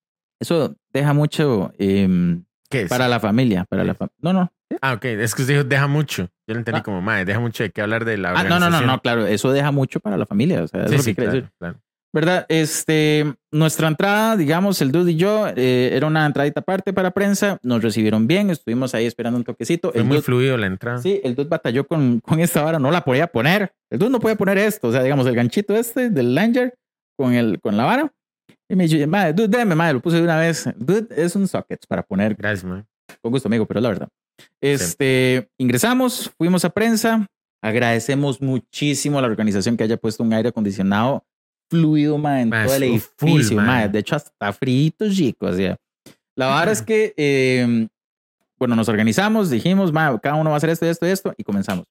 [0.42, 2.90] Eso deja mucho em, ¿Qué es?
[2.90, 3.88] para la familia, para Sí.
[3.88, 4.52] la fam- No, no.
[4.82, 5.06] Ah, ok.
[5.06, 6.24] Es que usted dijo, deja mucho.
[6.48, 6.84] Yo lo entendí Ah.
[6.84, 8.88] como, madre, deja mucho de qué hablar de la Ah, no, no, no, organización".
[8.88, 10.64] no, claro, eso deja mucho para la familia.
[10.64, 11.52] O sea, es Sí, lo sí, que claro, decir.
[11.60, 11.78] claro.
[12.14, 12.46] ¿Verdad?
[12.50, 17.60] Este, nuestra entrada, digamos, el dude y yo, eh, era una entradita aparte para prensa.
[17.62, 19.92] Nos recibieron bien, estuvimos ahí esperando un toquecito.
[19.92, 21.00] Fue el muy dude- fluido la entrada.
[21.00, 23.72] Sí, el dude batalló con, con esta vara, no la podía poner.
[23.92, 26.74] El dude no podía poner esto, o sea, digamos, el ganchito este del Langer
[27.18, 28.12] con, el, con la vara.
[28.70, 30.68] Y me dice, madre, dude, déjame, madre, lo puse de una vez.
[30.78, 32.86] Dude, es un socket para poner Gracias, man.
[33.22, 34.08] con gusto, amigo, pero es la verdad.
[34.62, 37.26] Este, ingresamos, fuimos a prensa.
[37.64, 41.24] Agradecemos muchísimo a la organización que haya puesto un aire acondicionado
[41.70, 43.64] fluido, ma, en Ma, todo el full, edificio, ma.
[43.64, 43.88] ma.
[43.88, 45.52] De hecho, hasta frito, chicos.
[45.52, 45.76] o sea.
[46.36, 47.88] La verdad es que, eh,
[48.60, 51.86] bueno, nos organizamos, dijimos, ma, cada uno va a hacer esto, esto, esto, y comenzamos.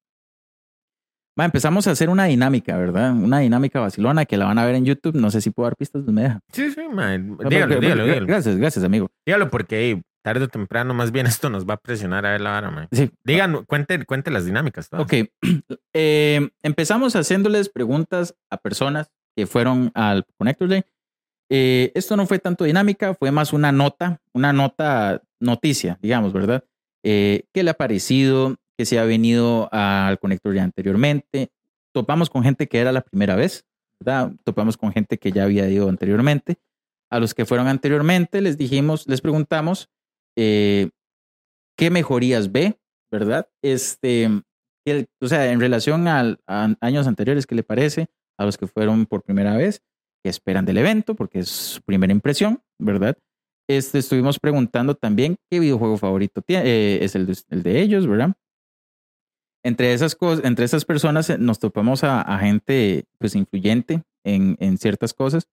[1.39, 3.13] Ma, empezamos a hacer una dinámica, ¿verdad?
[3.13, 5.17] Una dinámica vacilona que la van a ver en YouTube.
[5.17, 6.41] No sé si puedo dar pistas, no me deja.
[6.51, 6.81] Sí, sí.
[6.91, 8.27] No, Dígalo, pero- dígalo, dígalo.
[8.27, 9.09] Gracias, gracias, amigo.
[9.27, 12.51] Dígalo porque tarde o temprano, más bien esto nos va a presionar a ver la
[12.53, 12.89] vara, man.
[12.91, 14.89] Sí, Digan, cuente, cuente las dinámicas.
[14.89, 15.05] todas.
[15.05, 15.29] Ok,
[15.99, 20.83] Eh, empezamos haciéndoles preguntas a personas que fueron al Connector Day.
[21.51, 26.65] Eh, esto no fue tanto dinámica, fue más una nota, una nota noticia, digamos, ¿verdad?
[27.05, 28.57] Eh, ¿Qué le ha parecido?
[28.77, 31.51] Que se ha venido al Connector Day anteriormente.
[31.95, 33.65] Topamos con gente que era la primera vez,
[34.01, 34.33] ¿verdad?
[34.45, 36.57] Topamos con gente que ya había ido anteriormente.
[37.11, 39.89] A los que fueron anteriormente les dijimos, les preguntamos
[40.37, 40.91] eh,
[41.79, 42.79] qué mejorías ve,
[43.11, 43.49] ¿verdad?
[43.63, 44.29] Este,
[44.85, 46.37] que- o sea, en relación a
[46.81, 48.09] años anteriores, ¿qué le parece?
[48.39, 49.83] A los que fueron por primera vez,
[50.23, 51.15] ¿qué esperan del evento?
[51.15, 53.17] Porque es su primera impresión, ¿verdad?
[53.69, 58.07] este, estuvimos preguntando también qué videojuego favorito tie- eh, es el de, el de ellos,
[58.07, 58.33] ¿verdad?
[59.65, 64.57] Entre esas cosas, entre esas personas eh, nos topamos a, a gente pues influyente en,
[64.61, 65.49] en ciertas cosas.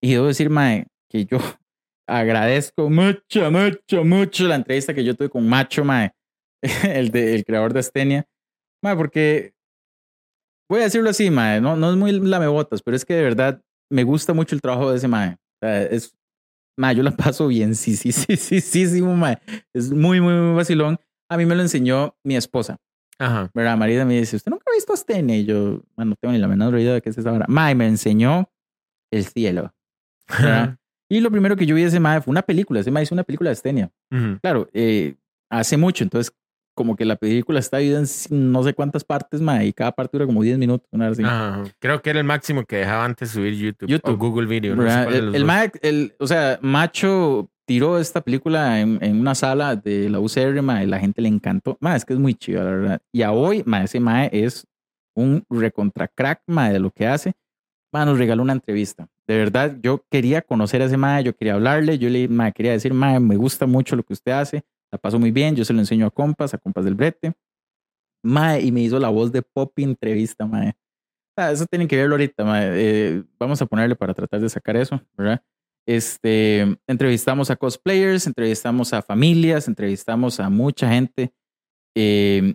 [0.00, 1.38] Y debo decir, Mae, que yo
[2.08, 6.12] agradezco mucho, mucho, mucho la entrevista que yo tuve con Macho, Mae,
[6.84, 8.24] el, de, el creador de Astenia.
[8.82, 9.53] Mae, porque
[10.68, 13.62] voy a decirlo así, Mae, no, no es muy lamebotas, pero es que de verdad
[13.90, 15.32] me gusta mucho el trabajo de ese Mae.
[15.34, 16.16] O sea, es,
[16.78, 19.38] Mae, yo la paso bien, sí, sí, sí, sí, sí, sí, Mae.
[19.72, 20.98] Es muy, muy, muy vacilón.
[21.30, 22.76] A mí me lo enseñó mi esposa.
[23.18, 23.48] Ajá.
[23.54, 23.76] ¿verdad?
[23.76, 25.36] Marida me dice, ¿usted nunca ha visto Astenia?
[25.36, 27.46] Y yo, "Man, no tengo ni la menor idea de qué es esa hora.
[27.48, 28.50] Mae, me enseñó
[29.12, 29.72] el cielo.
[31.10, 32.80] Y lo primero que yo vi de ese mae fue una película.
[32.80, 33.92] Ese mae hizo una película de Astenia.
[34.10, 34.38] Ujú.
[34.40, 35.14] Claro, eh,
[35.50, 36.34] hace mucho, entonces
[36.74, 40.16] como que la película está dividida en no sé cuántas partes, mae, y cada parte
[40.16, 40.86] dura como 10 minutos.
[40.92, 41.08] Una.
[41.08, 41.62] Ajá.
[41.78, 44.10] Creo que era el máximo que dejaba antes subir YouTube, YouTube.
[44.12, 44.74] o Google Video.
[44.76, 49.74] no el, el mae, el- o sea, Macho tiró esta película en, en una sala
[49.76, 51.76] de la UCR, mae, y la gente le encantó.
[51.80, 53.00] Mae, es que es muy chido, la verdad.
[53.12, 54.66] Y a hoy, mae, ese mae es
[55.16, 57.32] un recontra crack, mae, de lo que hace.
[57.92, 59.06] Mae, nos regaló una entrevista.
[59.26, 62.72] De verdad, yo quería conocer a ese mae, yo quería hablarle, yo le mae, quería
[62.72, 64.64] decir, mae, me gusta mucho lo que usted hace,
[64.94, 67.32] la paso muy bien, yo se lo enseño a compas, a compas del brete.
[68.24, 70.74] Mae, y me hizo la voz de Poppy entrevista, mae.
[71.36, 72.68] Ah, eso tienen que verlo ahorita, mae.
[72.72, 75.42] Eh, vamos a ponerle para tratar de sacar eso, ¿verdad?
[75.86, 81.32] Este, entrevistamos a cosplayers, entrevistamos a familias, entrevistamos a mucha gente.
[81.96, 82.54] eh,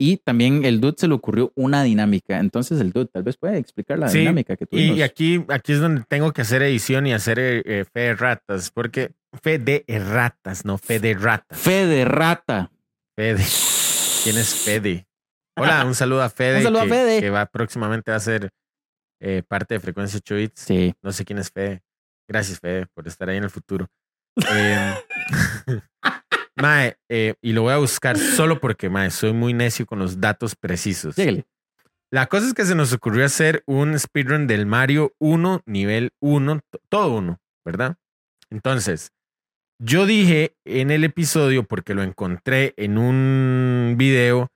[0.00, 2.38] y también el dude se le ocurrió una dinámica.
[2.38, 4.96] Entonces el dude tal vez puede explicar la Sí, dinámica que tuvimos.
[4.96, 8.70] Y, aquí, aquí es donde tengo que hacer edición y hacer eh, fe de ratas,
[8.70, 9.10] porque
[9.42, 11.58] fe de ratas, no fe de ratas.
[11.58, 12.70] Fe de rata.
[13.16, 13.44] Fede.
[14.24, 15.06] ¿Quién es Fede?
[15.56, 16.58] Hola, un saludo a Fede.
[16.58, 17.20] Un saludo a que, Fede.
[17.20, 18.50] Que va próximamente a ser
[19.20, 20.60] eh, parte de Frecuencia 8 Bits.
[20.60, 20.94] Sí.
[21.02, 21.82] No sé quién es Fede.
[22.28, 23.88] Gracias, Fede, por estar ahí en el futuro.
[24.50, 24.94] Eh,
[26.56, 30.20] mae, eh, y lo voy a buscar solo porque, mae, soy muy necio con los
[30.20, 31.16] datos precisos.
[31.16, 31.46] Lléguele.
[32.10, 36.60] La cosa es que se nos ocurrió hacer un speedrun del Mario 1, nivel 1,
[36.70, 37.96] t- todo uno, ¿verdad?
[38.50, 39.10] Entonces,
[39.80, 44.48] yo dije en el episodio, porque lo encontré en un video,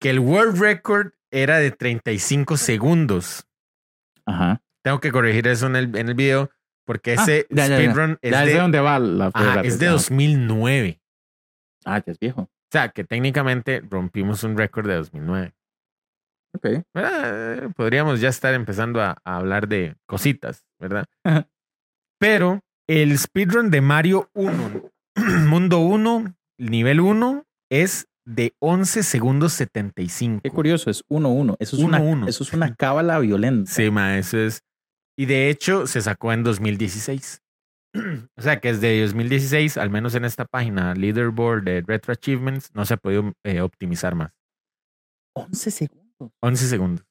[0.00, 3.46] que el world record era de 35 segundos.
[4.26, 4.62] Ajá.
[4.82, 6.50] Tengo que corregir eso en el, en el video,
[6.86, 7.76] porque Ah, ese ya, ya, ya.
[7.76, 9.92] speedrun es, de, sé dónde va la de es de Ya.
[9.92, 11.00] 2009.
[11.84, 12.42] Ah, ya es viejo.
[12.42, 15.52] O sea, que técnicamente rompimos un récord de 2009.
[16.56, 16.66] Ok.
[16.94, 21.06] Eh, podríamos ya estar empezando a, a hablar de cositas, ¿verdad?
[22.18, 22.60] Pero
[22.90, 24.90] el speedrun de Mario 1,
[25.48, 30.40] Mundo 1, nivel 1, es de 11 segundos 75.
[30.42, 31.56] Qué curioso, es 1-1.
[31.60, 32.28] Eso, es una- 1-1.
[32.28, 33.70] eso es una cábala violenta.
[33.70, 34.64] Sí, ma, eso es.
[35.16, 37.42] Y de hecho, se sacó en 2016.
[38.36, 42.84] o sea que desde 2016, al menos en esta página, Leaderboard de Retro Achievements, no
[42.84, 44.32] se ha podido eh, optimizar más.
[45.36, 46.32] 11 segundos.
[46.42, 47.06] 11 segundos.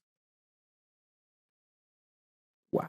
[2.74, 2.88] Wow.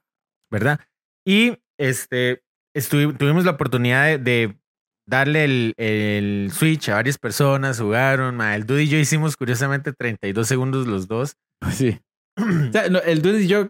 [0.50, 0.80] ¿Verdad?
[1.24, 2.42] Y este,
[2.74, 4.58] estuvi- tuvimos la oportunidad de, de
[5.06, 8.36] darle el, el Switch a varias personas, jugaron.
[8.36, 11.36] ma, El Dude y yo hicimos curiosamente 32 segundos los dos.
[11.72, 11.98] Sí.
[12.68, 13.68] O sea, no, el dude y yo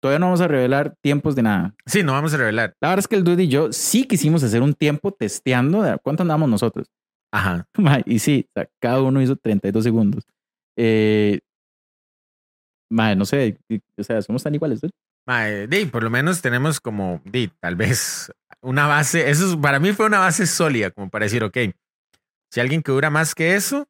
[0.00, 1.74] todavía no vamos a revelar tiempos de nada.
[1.86, 2.74] Sí, no vamos a revelar.
[2.80, 5.98] La verdad es que el dude y yo sí quisimos hacer un tiempo testeando de
[5.98, 6.86] cuánto andamos nosotros.
[7.32, 7.66] Ajá.
[7.78, 10.24] Ma, Y sí, o sea, cada uno hizo 32 segundos.
[10.78, 11.40] Eh,
[12.90, 13.58] ma, no sé,
[13.98, 14.80] o sea, somos tan iguales.
[14.80, 14.92] dude.
[15.24, 17.22] Por lo menos tenemos como,
[17.60, 19.30] tal vez una base.
[19.30, 21.56] Eso es- para mí fue una base sólida, como para decir, ok,
[22.50, 23.88] si alguien que dura más que eso,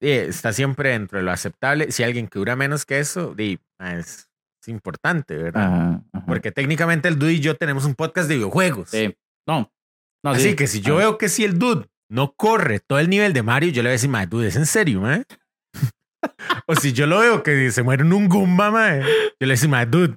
[0.00, 1.92] está siempre dentro de lo aceptable.
[1.92, 3.34] Si alguien que dura menos que eso,
[3.78, 4.28] ma, es,
[4.62, 5.64] es importante, ¿verdad?
[5.64, 6.26] Ajá, ajá.
[6.26, 8.90] Porque técnicamente el dude y yo tenemos un podcast de videojuegos.
[8.90, 9.16] Sí.
[9.46, 9.70] No.
[10.24, 10.56] no Así sí.
[10.56, 13.70] que si yo veo que si el dude no corre todo el nivel de Mario,
[13.70, 15.22] yo le voy a decir, ma, dude, ¿es en serio, ma?
[16.66, 19.52] o si yo lo veo que se muere en un Goomba, yo le voy a
[19.52, 20.16] decir, dude,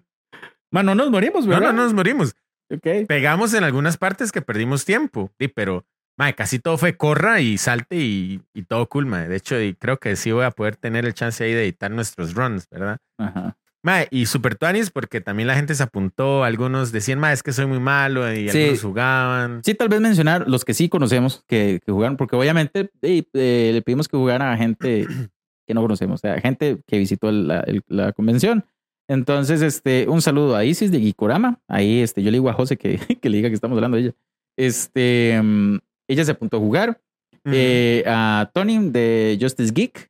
[0.74, 1.72] Ma, no nos morimos, no, ¿verdad?
[1.74, 2.36] no nos morimos.
[2.70, 3.06] Ok.
[3.08, 5.86] Pegamos en algunas partes que perdimos tiempo, sí, pero
[6.18, 9.10] ma, casi todo fue corra y salte y, y todo cool.
[9.12, 11.92] De hecho, y creo que sí voy a poder tener el chance ahí de editar
[11.92, 12.98] nuestros runs, ¿verdad?
[13.20, 13.56] Ajá.
[14.12, 17.66] Y super tuanis porque también la gente se apuntó, algunos decían, ma, es que soy
[17.66, 18.60] muy malo y Sí.
[18.62, 19.62] algunos jugaban.
[19.64, 23.72] Sí, tal vez mencionar los que sí conocemos que, que jugaron, porque obviamente eh, eh,
[23.74, 25.06] le pedimos que jugaran a gente
[25.68, 28.64] que no conocemos, o sea, gente que visitó la, el- la convención.
[29.10, 31.60] Entonces, este, un saludo a Isis de Gikorama.
[31.68, 34.04] Ahí, este, yo le digo a José que, que le diga que estamos hablando de
[34.04, 34.14] ella.
[34.58, 35.78] Este, mm,
[36.10, 37.02] ella se apuntó a jugar.
[37.46, 40.10] Eh, a Tony de Justice Geek.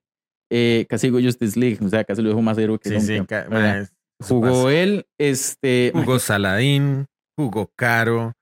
[0.52, 3.18] Eh, casi digo Justice League, o sea, casi lo dejo más héroe que sí, sí,
[3.18, 3.74] nunca, ca- ¿verdad?
[3.76, 3.94] ma, es-
[4.30, 7.08] Jugó él, este, Jugó Saladín.
[7.36, 8.34] jugó Caro,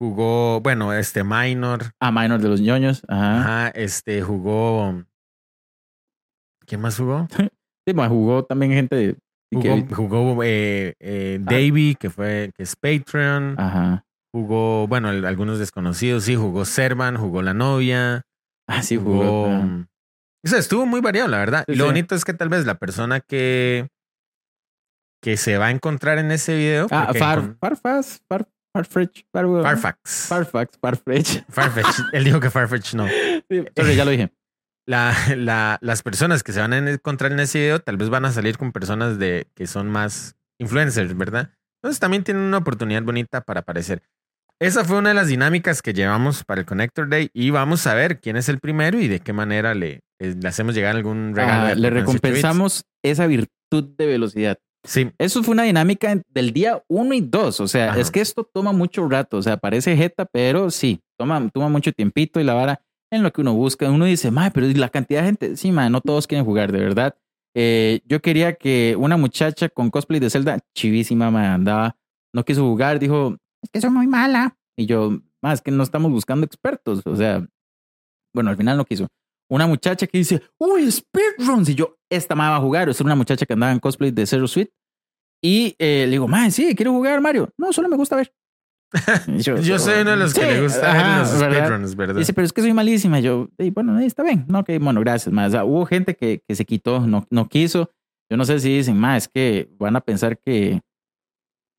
[0.00, 3.02] jugó, bueno, este Minor, A minor de los ñoños.
[3.06, 3.40] Ajá.
[3.66, 5.04] ajá, este jugó.
[6.66, 7.28] ¿Quién más jugó?
[7.88, 9.16] Sí, ma, jugó también gente de-
[9.52, 11.44] Jugó, jugó eh, eh, Ah.
[11.50, 13.56] Davey, que fue que es Patreon.
[13.58, 14.04] Ajá.
[14.32, 18.22] Jugó, bueno, el- algunos desconocidos, sí, jugó Servan, jugó la novia.
[18.68, 19.24] Ah, sí, jugó.
[19.24, 19.46] jugó.
[20.44, 21.64] O sea, estuvo muy variado, la verdad.
[21.66, 21.88] Sí, y lo sí.
[21.90, 23.88] bonito es que tal vez la persona que,
[25.22, 26.86] que se va a encontrar en ese video.
[26.90, 30.26] Ah, Far, Farfaz, Far, Farfetch, Far, Farfax.
[30.28, 31.42] Farfax, Farfetch.
[31.48, 31.96] Farfetch.
[32.12, 33.06] Él dijo que Farfetch no.
[33.50, 34.30] Sí, sorry, ya lo dije.
[34.90, 38.24] La, la- las personas que se van a encontrar en ese video tal vez van
[38.24, 41.50] a salir con personas de que son más influencers, ¿verdad?
[41.82, 44.02] Entonces también tienen una oportunidad bonita para aparecer.
[44.60, 47.94] Esa fue una de las dinámicas que llevamos para el Connector Day y vamos a
[47.94, 51.34] ver quién es el primero y de qué manera le, eh, le hacemos llegar algún
[51.34, 51.68] regalo.
[51.68, 54.58] Ah, le recompensamos esa virtud de velocidad.
[54.84, 57.60] Sí, Eso fue una dinámica del día 1 y 2.
[57.60, 58.00] O sea, Ajá.
[58.00, 59.38] es que esto toma mucho rato.
[59.38, 62.80] O sea, parece jeta, pero sí, toma, toma mucho tiempito y la vara
[63.10, 63.90] en lo que uno busca.
[63.90, 65.56] Uno dice, madre, pero ¿y la cantidad de gente.
[65.56, 67.16] Sí, madre, no todos quieren jugar, de verdad.
[67.54, 71.96] Eh, yo quería que una muchacha con cosplay de Zelda, chivísima, me andaba,
[72.32, 74.56] no quiso jugar, dijo, es que soy muy mala.
[74.76, 77.02] Y yo, más es que no estamos buscando expertos.
[77.04, 77.46] O sea,
[78.32, 79.08] bueno, al final no quiso.
[79.50, 81.68] Una muchacha que dice, uy, speedruns.
[81.68, 82.88] Y yo, esta madre va a jugar.
[82.88, 84.72] Es una muchacha que andaba en cosplay de Zero Suite.
[85.42, 87.52] Y eh, le digo, madre, sí, quiero jugar Mario.
[87.58, 88.32] No, solo me gusta ver.
[89.28, 91.58] Y yo soy uno de los que Sí, le gusta ajá, ver los ¿verdad?
[91.66, 92.14] speedruns, ¿verdad?
[92.16, 93.20] Dice, pero es que soy malísima.
[93.20, 94.44] Y yo, "Ey, bueno, está bien.
[94.48, 95.34] No, ok, bueno, gracias.
[95.34, 97.90] O sea, hubo gente que, que se quitó, no, no quiso.
[98.30, 100.80] Yo no sé si dicen, más es que van a pensar que,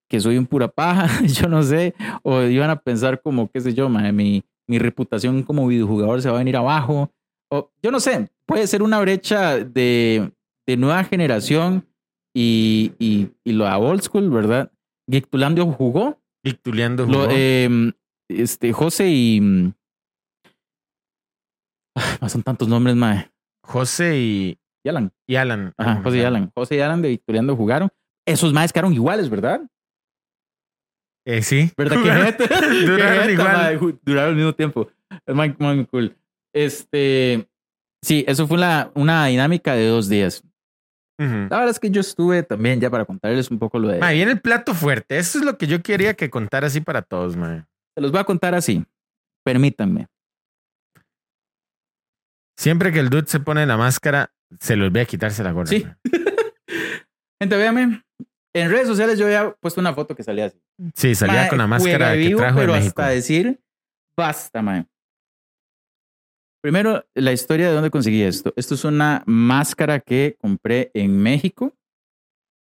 [0.10, 1.08] que soy un pura paja.
[1.26, 1.94] yo no sé.
[2.24, 6.30] O iban a pensar como, qué sé yo, ma, mi, mi reputación como videojugador se
[6.30, 7.12] va a venir abajo.
[7.50, 8.30] O yo no sé.
[8.46, 10.32] Puede ser una brecha de,
[10.66, 11.86] de nueva generación
[12.34, 14.72] y, y, y lo a old school, ¿verdad?
[15.10, 16.18] Geektulandio jugó.
[16.44, 17.70] Victuleando Lo, eh,
[18.30, 19.40] este, José y.
[19.42, 19.74] mm,
[21.96, 23.30] ah, son tantos nombres, mae.
[23.64, 25.12] José y, Y Alan.
[25.28, 25.74] y Alan.
[25.78, 26.52] Ajá, José y Alan.
[26.56, 27.90] José y Alan de Victoriando jugaron.
[28.26, 29.62] Esos maes quedaron iguales, ¿verdad?
[31.26, 31.72] Eh, sí.
[31.78, 33.48] ¿Verdad que Jugaron- Duraron igual.
[33.80, 34.90] mae, Duraron al mismo tiempo.
[35.26, 36.16] Es muy, muy cool.
[36.54, 37.48] Este.
[38.04, 40.44] Sí, eso fue la, una dinámica de dos días.
[41.22, 44.00] La verdad es que yo estuve también, ya para contarles un poco lo de.
[44.00, 45.18] Ma, viene el plato fuerte.
[45.18, 47.68] Eso es lo que yo quería que contara así para todos, man.
[47.96, 48.84] Se los voy a contar así.
[49.44, 50.08] Permítanme.
[52.58, 55.68] Siempre que el dude se pone la máscara, se le olvida quitarse la gorra.
[55.68, 55.84] Sí.
[55.86, 55.98] ma.
[57.40, 58.04] Gente, véanme.
[58.54, 60.60] En redes sociales yo había puesto una foto que salía así.
[60.96, 63.02] Sí, salía con la máscara que vivo, trajo pero México.
[63.02, 63.60] hasta decir,
[64.16, 64.88] basta, man.
[66.62, 68.54] Primero, la historia de dónde conseguí esto.
[68.56, 71.74] Esto es una máscara que compré en México,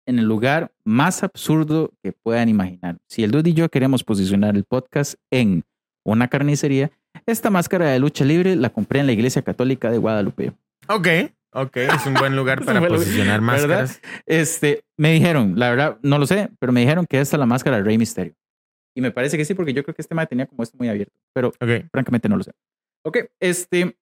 [0.07, 2.99] en el lugar más absurdo que puedan imaginar.
[3.09, 5.65] Si el Dude y yo queremos posicionar el podcast en
[6.05, 6.93] una carnicería,
[7.27, 10.53] esta máscara de lucha libre la compré en la Iglesia Católica de Guadalupe.
[10.89, 11.09] Ok,
[11.53, 11.77] ok.
[11.77, 13.81] Es un buen lugar para posicionar ¿verdad?
[13.81, 14.01] máscaras.
[14.27, 17.47] Este, me dijeron, la verdad, no lo sé, pero me dijeron que esta es la
[17.47, 18.35] máscara de Rey Misterio.
[18.95, 20.89] Y me parece que sí, porque yo creo que este tema tenía como esto muy
[20.89, 21.53] abierto, pero
[21.91, 22.53] francamente no lo sé.
[23.09, 23.97] Ok, este,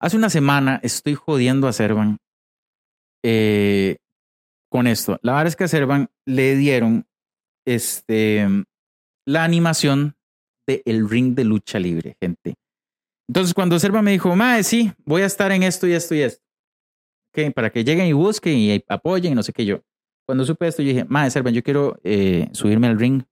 [0.00, 2.18] hace una semana estoy jodiendo a Servan
[3.24, 3.96] eh,
[4.70, 5.18] con esto.
[5.22, 7.04] La verdad es que a Servan le dieron
[7.66, 8.46] este,
[9.26, 10.14] la animación
[10.68, 12.54] de el ring de lucha libre, gente.
[13.28, 16.20] Entonces, cuando Servan me dijo, Mae, sí, voy a estar en esto y esto y
[16.20, 16.44] esto.
[17.34, 19.80] Ok, para que lleguen y busquen y apoyen y no sé qué yo.
[20.28, 23.24] Cuando supe esto, yo dije, Mae, Servan, yo quiero eh, subirme al ring.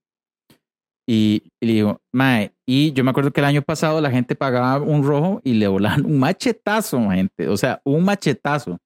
[1.07, 4.35] Y, y le digo, Mae, y yo me acuerdo que el año pasado la gente
[4.35, 7.47] pagaba un rojo y le volaban un machetazo, gente.
[7.47, 8.77] O sea, un machetazo.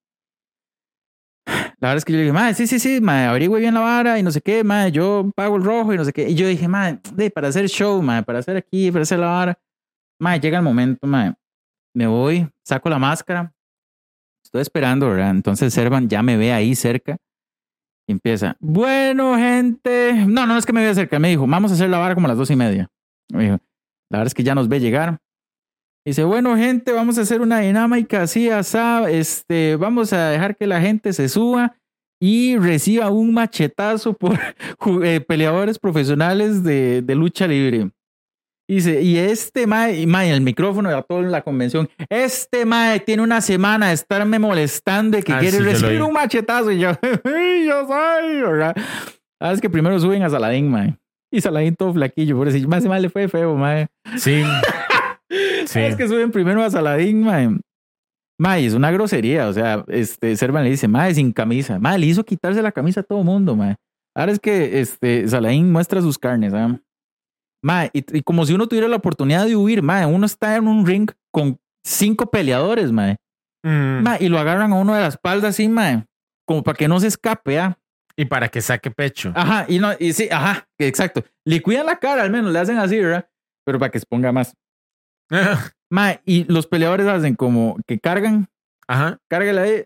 [1.80, 4.20] La verdad es que yo dije, Mae, sí, sí, sí, Mae, averigüe bien la vara
[4.20, 6.28] y no sé qué, Mae, yo pago el rojo y no sé qué.
[6.28, 9.28] Y yo dije, Mae, de, para hacer show, Mae, para hacer aquí, para hacer la
[9.28, 9.60] vara.
[10.20, 11.34] Mae, llega el momento, Mae.
[11.94, 13.54] Me voy, saco la máscara.
[14.44, 15.30] Estoy esperando, ¿verdad?
[15.32, 17.18] Entonces Servan ya me ve ahí cerca.
[18.08, 20.26] Y empieza, bueno, gente.
[20.28, 21.20] No, no es que me vea cerca.
[21.20, 22.90] Me dijo, vamos a hacer la vara como a las dos y media.
[23.30, 23.60] Me dijo,
[24.10, 25.20] la verdad es que ya nos ve llegar.
[26.06, 29.10] Dice, bueno, gente, vamos a hacer una dinámica así, asá.
[29.12, 31.76] Este, vamos a dejar que la gente se suba
[32.22, 34.40] y reciba un machetazo por
[35.04, 37.92] eh, peleadores profesionales de, de lucha libre.
[38.70, 43.40] Dice, y este mae, mae, el micrófono de toda la convención, este mae tiene una
[43.40, 46.72] semana de estarme molestando y que Ah, quiere sí, recibir un machetazo.
[46.72, 46.92] Y yo,
[47.24, 48.76] yo soy, ¿verdad?
[49.40, 50.98] Ah, es que primero suben a Saladín, mae.
[51.32, 53.88] Y Saladín todo flaquillo, por eso más mal le fue feo, mae.
[54.18, 54.44] Sí.
[55.66, 55.82] Sí.
[55.82, 57.50] Es que suben primero a Saladín, mae.
[58.40, 59.50] Mae, es una grosería.
[59.50, 61.80] O sea, este, Servan le dice, mae, sin camisa.
[61.80, 63.76] Mae, le hizo quitarse la camisa a todo mundo, mae.
[64.16, 66.80] Ahora es que este, Saladín muestra sus carnes, ¿ah?
[67.62, 70.70] Mae, y, y como si uno tuviera la oportunidad de huir, mae, uno está en
[70.70, 73.18] un ring con cinco peleadores, mae.
[73.64, 76.06] Mm, Mae, y lo agarran a uno de la espalda así, mae,
[76.46, 77.78] como para que no se escape, ¿ah?
[78.18, 79.32] Y para que saque pecho.
[79.36, 81.24] Ajá, y no, y sí, ajá, exacto.
[81.46, 83.30] Le cuidan la cara, al menos le hacen así, ¿verdad?
[83.66, 84.54] Pero para que se ponga más.
[85.92, 88.50] Mae, y los peleadores hacen como que cargan,
[88.88, 89.20] Ajá.
[89.30, 89.86] cárgala ahí.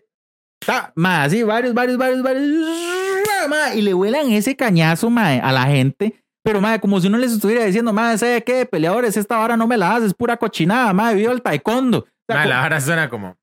[0.64, 2.42] Ta, mae, así, varios, varios, varios, varios.
[3.48, 6.24] Mae, y le vuelan ese cañazo, mae, a la gente.
[6.44, 8.64] Pero, mae, como si uno les estuviera diciendo, mae, ¿sabe qué?
[8.66, 11.98] Peleadores, esta vara no me la haces, es pura cochinada, mae, viva el taekwondo.
[11.98, 13.36] O sea, Ma, como- la vara suena como.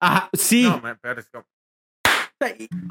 [0.00, 0.62] Ajá, sí.
[0.64, 1.44] No, ma, peor es como.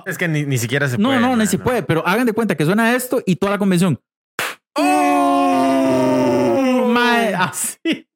[0.06, 1.20] Es que ni, ni siquiera se No, puede.
[1.22, 3.58] no, ma, ni se puede, pero hagan de cuenta que suena esto y toda la
[3.58, 3.99] convención.
[5.52, 6.88] ¡Oh!
[6.93, 8.08] Mae, así.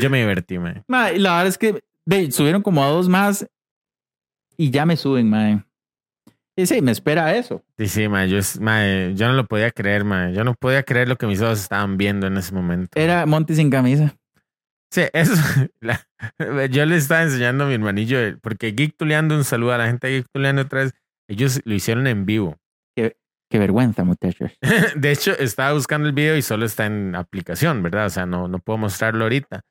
[0.00, 0.82] Yo me divertí, mae.
[0.88, 1.82] Mae, y la verdad es que
[2.32, 3.46] subieron como a dos más
[4.56, 5.62] y ya me suben, mae.
[6.56, 7.62] Y sí, me espera eso.
[7.78, 8.28] Sí, sí, mae.
[8.28, 10.32] Yo, mae, yo no lo podía creer, mae.
[10.34, 12.98] Yo no podía creer lo que mis ojos estaban viendo en ese momento.
[13.00, 14.14] Era Monty sin camisa.
[14.92, 15.32] Sí, eso.
[15.80, 16.06] la-
[16.66, 19.86] yo le estaba enseñando a mi hermanillo, eh, porque Geek Tuleando, un saludo a la
[19.86, 20.92] gente de Geek Tuleando otra vez.
[21.28, 22.56] Ellos lo hicieron en vivo.
[23.52, 24.52] Qué vergüenza, muchachos.
[24.96, 28.06] De hecho, estaba buscando el video y solo está en aplicación, ¿verdad?
[28.06, 29.62] O sea, no, no puedo mostrarlo ahorita.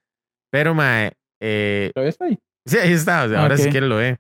[0.51, 2.37] Pero, mae, eh, ¿Todavía está ahí?
[2.65, 3.23] sí, ahí está.
[3.23, 3.61] O sea, ahora Ok.
[3.61, 4.17] si quiere lo ve.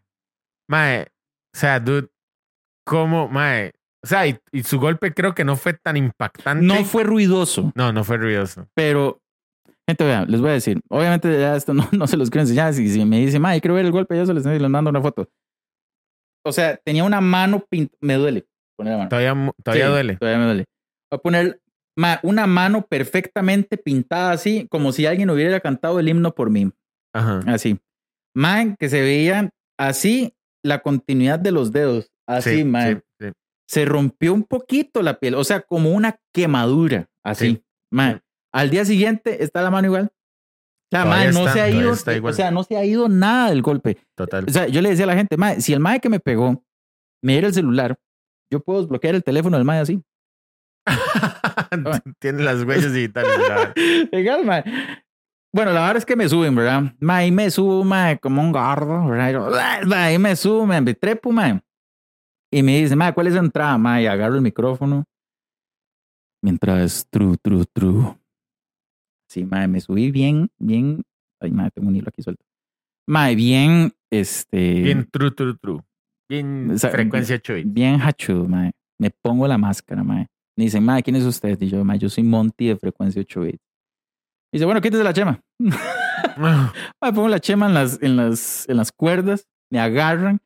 [0.69, 1.01] Mae,
[1.53, 2.07] o sea, dude,
[2.85, 3.73] ¿cómo, mae?
[4.01, 6.65] O sea, y, y su golpe creo que no fue tan impactante.
[6.65, 8.65] No fue ruidoso, No, no fue ruidoso.
[8.73, 9.19] pero.
[9.89, 10.79] Gente, vean, les voy a decir.
[10.89, 12.73] Obviamente, ya esto no, no se los quiero enseñar.
[12.75, 15.01] Si, si me dicen, mae, quiero ver el golpe, ya se les, les mando una
[15.01, 15.27] foto.
[16.45, 17.97] O sea, tenía una mano pintada.
[18.01, 18.45] Me duele
[18.77, 19.09] poner la mano.
[19.09, 20.15] Todavía, todavía Sí, duele.
[20.17, 20.65] Todavía me duele.
[21.11, 21.61] Voy a poner
[21.97, 26.71] ma, una mano perfectamente pintada así, como si alguien hubiera cantado el himno por mí.
[27.13, 27.39] Ajá.
[27.47, 27.79] Así.
[28.35, 32.11] Man, que se veían así la continuidad de los dedos.
[32.27, 33.03] Así, Sí, man.
[33.19, 33.31] sí.
[33.67, 37.07] Se rompió un poquito la piel, o sea, como una quemadura.
[37.25, 37.47] Así.
[37.55, 37.63] Sí.
[37.91, 38.21] Man.
[38.53, 40.11] Al día siguiente está la mano igual.
[40.91, 43.61] O sea, no está, se ha ido, o sea, no se ha ido nada del
[43.61, 43.99] golpe.
[44.15, 44.45] Total.
[44.47, 46.63] O sea, yo le decía a la gente, mae, si el mae que me pegó
[47.21, 47.99] me diera el celular,
[48.51, 50.01] yo puedo desbloquear el teléfono del mae así.
[52.19, 53.31] Tiene las huellas digitales.
[54.11, 54.63] Legal, mae.
[55.53, 56.93] Bueno, la verdad es que me suben, ¿verdad?
[56.99, 59.83] Mae, ahí me subo, mae, como un gordo, ¿verdad?
[59.85, 61.61] Mae, ahí me subo, me trepo, mae.
[62.51, 64.03] Y me dice, mae, ¿cuál es la entrada, mae?
[64.03, 65.05] Y agarro el micrófono.
[66.43, 68.18] Mientras, tru, tru, tru.
[69.29, 71.03] Sí, mae, me subí bien, bien.
[71.39, 72.43] Ay, mae, tengo un hilo aquí suelto.
[73.07, 74.81] Mae, bien, este.
[74.81, 75.81] Bien true, true, true.
[76.27, 77.73] Bien O sea, frecuencia 8 bits.
[77.73, 78.71] bien hachudo, mae.
[78.99, 80.27] Me pongo la máscara, mae.
[80.57, 81.59] Me dicen, mae, ¿quién es usted?
[81.61, 83.59] Y yo, mae, yo soy Monty de frecuencia 8 bits.
[84.51, 85.39] Y dice, bueno, quítese la chema.
[86.37, 90.39] mae, pongo la chema en las, en, las, en las cuerdas, me agarran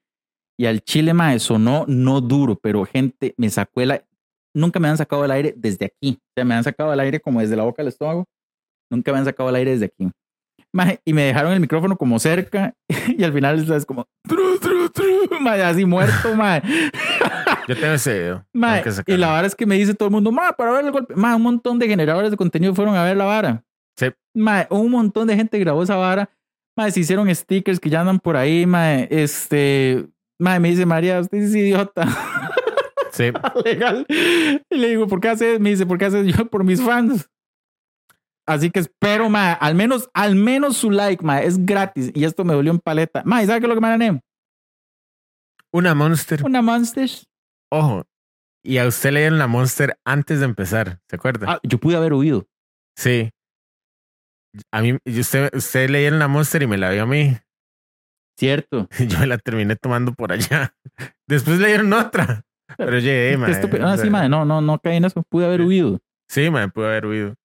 [0.57, 4.05] y al chile, mae, sonó no duro, pero gente me sacó el aire.
[4.53, 6.19] Nunca me han sacado el aire desde aquí.
[6.21, 8.25] O sea, me han sacado el aire como desde la boca al estómago.
[8.93, 10.07] Nunca me han sacado el aire desde aquí.
[10.71, 12.73] Mae, y me dejaron el micrófono como cerca
[13.17, 16.61] y al final es como, tru, tru, tru, mae, así muerto, mae.
[17.67, 18.45] Yo tengo ese video.
[18.53, 20.71] Mae, Tengo que y la vara es que me dice todo el mundo, ma, para
[20.71, 21.15] ver el golpe.
[21.15, 23.63] Ma, un montón de generadores de contenido fueron a ver la vara.
[23.97, 24.07] Sí.
[24.69, 26.29] Un montón de gente grabó esa vara.
[26.75, 28.95] Ma, se hicieron stickers que ya andan por ahí, ma.
[28.95, 30.05] Este,
[30.39, 32.07] ma, me dice María, usted es idiota.
[33.11, 33.31] Sí.
[33.65, 34.05] Legal.
[34.09, 35.59] Y le digo, ¿por qué haces?
[35.59, 37.29] Me dice, ¿por qué haces yo por mis fans?
[38.45, 42.11] Así que espero, ma, al menos, al menos su like, ma, es gratis.
[42.13, 43.21] Y esto me dolió en paleta.
[43.25, 44.21] Ma, ¿y sabe qué es lo que me gané?
[45.71, 46.43] Una Monster.
[46.45, 47.27] Una Monsters.
[47.71, 48.03] Ojo.
[48.63, 50.99] Y a usted le dieron la Monster antes de empezar.
[51.09, 51.47] ¿Se acuerda?
[51.53, 52.45] Ah, yo pude haber huido.
[52.95, 53.31] Sí.
[54.71, 57.35] A mí, y usted, usted le dieron la Monster y me la dio a mí.
[58.37, 58.87] Cierto.
[59.07, 60.75] Yo me la terminé tomando por allá.
[61.27, 62.43] Después le dieron otra.
[62.77, 63.51] Pero llegué, Qué mae.
[63.51, 63.85] estúpido.
[63.85, 65.21] O Ah, sí, no, no, no caí en eso.
[65.23, 65.99] Pude haber huido.
[66.29, 67.35] Sí, me pudo haber huido.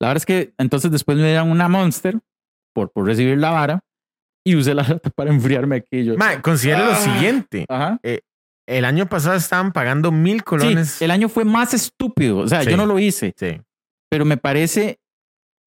[0.00, 2.18] La verdad es que entonces después me dieron una Monster
[2.74, 3.80] por, por recibir la vara
[4.46, 6.04] y usé la lata para enfriarme aquí.
[6.04, 6.16] Yo.
[6.16, 6.96] Mae, considere lo Ah.
[6.96, 7.64] siguiente.
[7.68, 7.98] Ajá.
[8.68, 10.90] El año pasado estaban pagando mil colones.
[10.90, 12.38] Sí, el año fue más estúpido.
[12.38, 12.70] O sea, Sí.
[12.70, 13.60] yo no lo hice, Sí.
[14.10, 14.98] pero me parece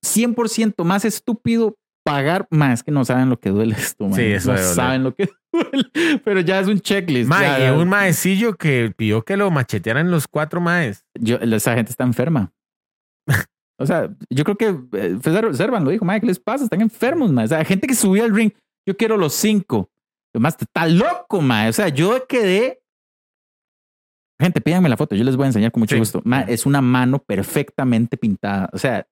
[0.05, 1.75] 100% más estúpido
[2.05, 4.05] pagar más que no saben lo que duele esto.
[4.05, 4.13] man.
[4.15, 7.29] Sí, eso no saben lo que duele, pero ya es un checklist.
[7.29, 11.05] Mae, ya- y un maecillo que pidió que lo machetearan los cuatro maes.
[11.19, 12.51] yo, esa gente está enferma.
[13.81, 14.67] O sea, yo creo que
[14.97, 16.63] eh, César- Servan lo dijo, madre, ¿qué les pasa?
[16.65, 17.45] Están enfermos, madre.
[17.45, 18.51] O sea, gente que subía al ring,
[18.87, 19.89] yo quiero los cinco.
[20.33, 21.69] Además, está loco, madre.
[21.69, 22.79] O sea, yo quedé.
[24.41, 25.99] Gente, pídanme la foto, yo les voy a enseñar con mucho Sí.
[25.99, 26.21] gusto.
[26.25, 28.69] Madre, es una mano perfectamente pintada.
[28.73, 29.05] O sea,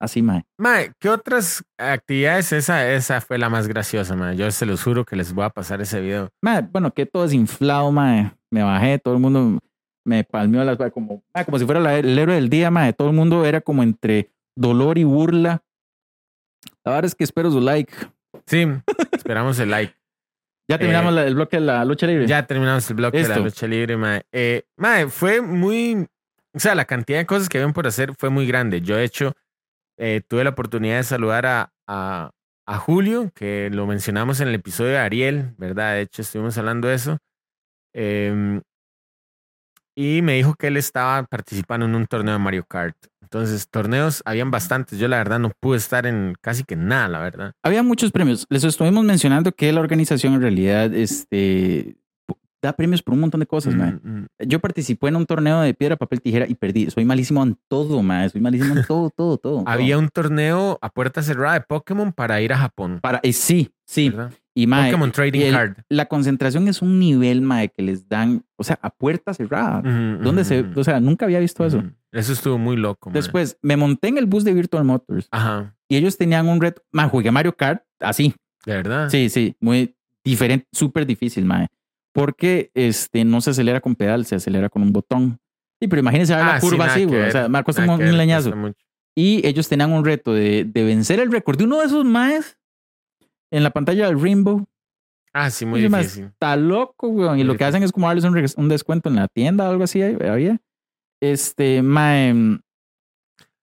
[0.00, 0.44] así, madre.
[0.58, 2.52] Mae, ¿qué otras actividades?
[2.52, 4.36] Esa, esa fue la más graciosa, mae.
[4.36, 6.28] Yo se los juro que les voy a pasar ese video.
[6.42, 8.32] Madre, bueno, que todo desinflado, madre.
[8.52, 9.58] me bajé, todo el mundo
[10.04, 12.92] me palmeó las como, mae, como si fuera la- el héroe del día, mae.
[12.92, 15.62] Todo el mundo era como entre dolor y burla.
[16.84, 17.92] La verdad es que espero su like.
[18.46, 18.66] Sí,
[19.12, 19.94] esperamos el like.
[20.66, 22.26] Ya terminamos Eh, la- el bloque de la lucha libre.
[22.26, 24.22] Ya terminamos el bloque de la lucha libre, mae.
[24.32, 26.06] Eh, mae, fue muy.
[26.54, 28.80] O sea, la cantidad de cosas que habían por hacer fue muy grande.
[28.80, 29.34] Yo, de hecho,
[29.98, 32.30] eh, tuve la oportunidad de saludar a, a,
[32.66, 35.94] a Julio, que lo mencionamos en el episodio de Ariel, ¿verdad?
[35.96, 37.18] De hecho, estuvimos hablando de eso.
[37.92, 38.62] Em,
[39.94, 42.96] y me dijo que él estaba participando en un torneo de Mario Kart.
[43.22, 44.98] Entonces, torneos habían bastantes.
[44.98, 47.52] Yo, la verdad, no pude estar en casi que nada, la verdad.
[47.62, 48.46] Había muchos premios.
[48.48, 51.96] Les estuvimos mencionando que la organización en realidad este,
[52.62, 53.74] da premios por un montón de cosas.
[53.74, 54.26] Mm, mm.
[54.46, 56.90] Yo participé en un torneo de piedra, papel, tijera y perdí.
[56.90, 58.28] Soy malísimo en todo, mae.
[58.28, 59.64] Soy malísimo en todo, todo, todo.
[59.66, 63.00] Había un torneo a puerta cerrada de Pokémon para ir a Japón.
[63.02, 64.10] Para, eh, sí, sí.
[64.10, 64.32] ¿verdad?
[64.56, 65.76] Y mae, Pokémon Trading el- Card.
[65.88, 69.80] la concentración es un nivel, mae, que les dan, o sea, a puerta cerrada.
[69.80, 71.78] Ujú, ¿Dónde ujú, se, o sea, nunca había visto eso.
[71.78, 71.90] Ujú.
[72.12, 73.10] Eso estuvo muy loco.
[73.10, 73.14] man.
[73.14, 76.82] Después, me monté en el bus de Virtual Motors Ajá, y ellos tenían un reto,
[76.92, 78.32] mae, jugué Mario Kart así.
[78.64, 79.08] de verdad.
[79.10, 81.66] Sí, sí, muy diferente, súper difícil, mae.
[82.12, 85.40] Porque este, no se acelera con pedal, se acelera con un botón.
[85.80, 87.22] Sí, pero imagínense la Ah, sí, curva nada así, güey.
[87.22, 88.54] O sea, me cuesta un, leñazo.
[89.16, 92.56] Y ellos tenían un reto de, de vencer el récord de uno de esos maes
[93.56, 94.64] en la pantalla del Rainbow.
[95.32, 96.26] Ah, sí, muy difícil.
[96.26, 97.26] Está loco, güey.
[97.26, 98.24] Y Muy lo que hacen es como darles
[98.56, 100.00] un, descuento en la tienda o algo así.
[100.02, 100.60] ahí Había.
[101.20, 102.32] Este, mae.
[102.34, 102.60] mm,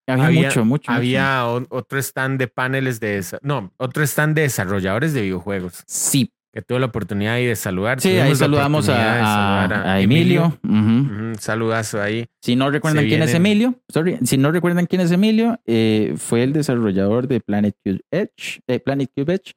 [0.08, 0.92] Había, Había- mucho, mucho.
[0.92, 3.24] Había otro stand de paneles de...
[3.42, 5.84] No, otro stand de desarrolladores de videojuegos.
[5.88, 8.02] Sí, Que tuve la oportunidad ahí de saludar.
[8.02, 10.58] sí, ahí Tuvimos saludamos a, saludar a- a Emilio.
[10.64, 12.26] Un saludazo ahí.
[12.42, 16.14] Si no recuerdan Se quién es Emilio, sorry, si no recuerdan quién es Emilio, eh,
[16.18, 19.54] fue el desarrollador de Planet Cube Edge, eh, Planet Cube Edge,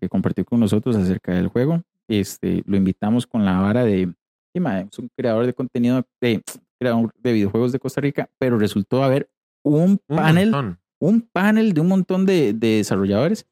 [0.00, 1.82] que compartió con nosotros acerca del juego.
[2.08, 4.12] Este, lo invitamos con la vara de,
[4.54, 6.42] es un creador de contenido, de,
[6.78, 9.28] creador de videojuegos de Costa Rica, pero resultó haber
[9.64, 13.46] un panel, un panel de un montón de, de desarrolladores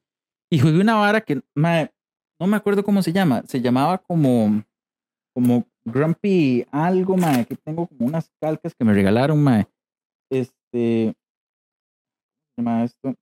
[0.48, 1.90] y jugué una vara que, mae,
[2.40, 4.62] no me acuerdo cómo se llama, se llamaba como,
[5.34, 9.66] como Grumpy algo, mae, aquí tengo como unas calcas que me regalaron, mae.
[10.30, 13.14] Este, ¿cómo se llama esto?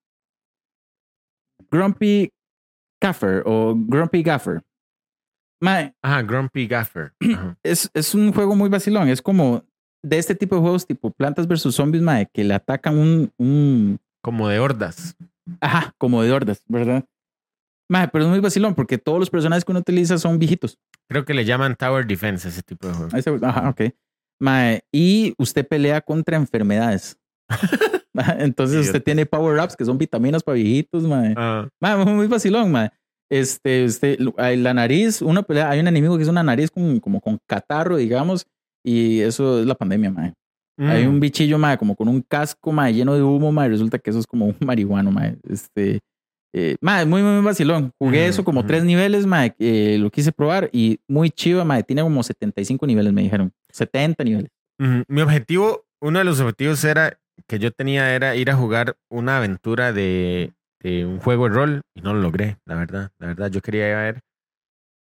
[1.71, 2.31] Grumpy
[3.03, 4.63] Gaffer o Grumpy Gaffer.
[5.61, 7.13] Mae, Ajá, Grumpy Gaffer.
[7.35, 7.57] Ajá.
[7.63, 9.09] es, es un juego muy vacilón.
[9.09, 9.65] Es como
[10.05, 13.99] de este tipo de juegos tipo Plantas versus Zombies, mae, que le atacan un, un
[14.23, 15.17] Como de hordas.
[15.61, 17.05] ajá, como de hordas, ¿verdad?
[17.91, 20.79] Mae, pero es muy vacilón porque todos los personajes que uno utiliza son viejitos.
[21.09, 23.47] Creo que le llaman Tower Defense a ese tipo de juego.
[23.47, 23.93] Ajá, ok.
[24.41, 27.17] Mae, y usted pelea contra enfermedades.
[28.39, 31.35] Entonces usted tiene power-ups que son vitaminas para viejitos, mae.
[31.37, 32.91] Ah, Mae, muy vacilón, mae.
[33.31, 37.01] Este, usted, hay la nariz, uno pelea, hay un enemigo que es una nariz con,
[37.01, 38.47] como con catarro, digamos,
[38.85, 40.35] y eso es la pandemia.
[40.79, 41.09] Hay mm.
[41.09, 44.19] un bichillo, mae, como con un casco, mae, lleno de humo, mae, resulta que eso
[44.19, 45.39] es como un marihuano, mae.
[45.49, 46.01] Este,
[46.53, 47.93] eh, mae, muy, muy vacilón.
[47.99, 48.67] Jugué Ujú, eso como ujú.
[48.69, 53.13] tres niveles, mae, eh, lo quise probar y muy chido, mae, tiene como 75 niveles,
[53.13, 53.53] me dijeron.
[53.71, 54.51] 70 niveles.
[54.79, 55.05] Ujú.
[55.09, 59.39] Mi objetivo, uno de los objetivos era que yo tenía era ir a jugar una
[59.39, 63.11] aventura de, de un juego de rol y no lo logré, la verdad.
[63.19, 64.21] La verdad, yo quería ir a ver.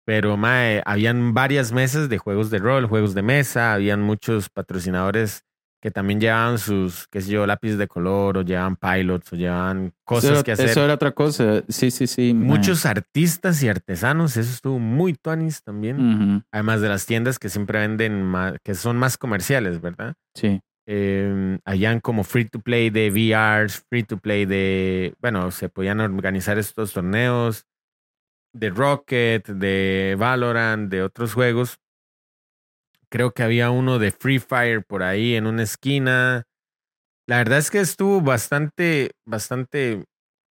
[0.05, 5.43] Pero, mae, habían varias mesas de juegos de rol, juegos de mesa, habían muchos patrocinadores
[5.83, 9.91] que también llevaban sus, qué sé yo, lápices de color o llevaban pilots o llevaban
[10.05, 10.69] cosas eso, que hacer.
[10.69, 11.61] eso era otra cosa.
[11.67, 12.33] Sí, sí, sí.
[12.33, 16.45] Muchos artistas y artesanos, eso estuvo muy tuanis también.
[16.53, 20.13] Además de las tiendas que siempre venden, más, que son más comerciales, ¿verdad?
[20.33, 20.61] Sí.
[20.85, 25.99] eh, habían como free to play de VRs, free to play de, bueno, se podían
[25.99, 27.65] organizar estos torneos
[28.53, 31.77] de Rocket, de Valorant, de otros juegos.
[33.13, 36.47] Creo que había uno de Free Fire por ahí en una esquina.
[37.29, 40.05] La verdad es que estuvo bastante, bastante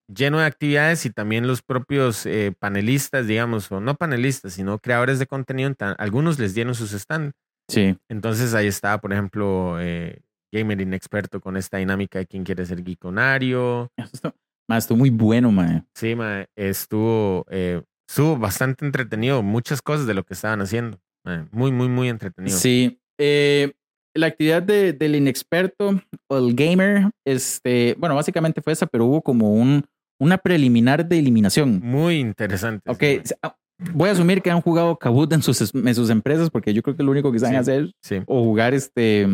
[0.07, 5.19] lleno de actividades y también los propios eh, panelistas, digamos, o no panelistas, sino creadores
[5.19, 7.35] de contenido, algunos les dieron sus stands.
[7.69, 7.99] Sí.
[8.09, 10.21] Entonces ahí estaba, por ejemplo, eh,
[10.53, 13.91] Gamer Inexperto con esta dinámica de quién quiere ser geekonario.
[14.69, 15.83] Estuvo, muy bueno, mae.
[15.97, 19.43] Sí, mae, estuvo, eh, estuvo bastante entretenido.
[19.43, 21.02] Muchas cosas de lo que estaban haciendo.
[21.25, 22.57] Mae, muy, muy, muy entretenido.
[22.57, 23.01] Sí.
[23.19, 23.73] Eh,
[24.15, 29.23] la actividad de- del inexperto o el gamer, este, bueno, básicamente fue esa, pero hubo
[29.23, 29.85] como un,
[30.21, 31.81] una preliminar de eliminación.
[31.83, 32.91] Muy interesante.
[32.91, 33.57] Ok, sí, ah,
[33.95, 36.97] voy a asumir que han jugado Kahoot en sus, en sus empresas, porque yo creo
[36.97, 37.61] que lo único que saben Sí.
[37.61, 39.27] hacer Sí, o jugar este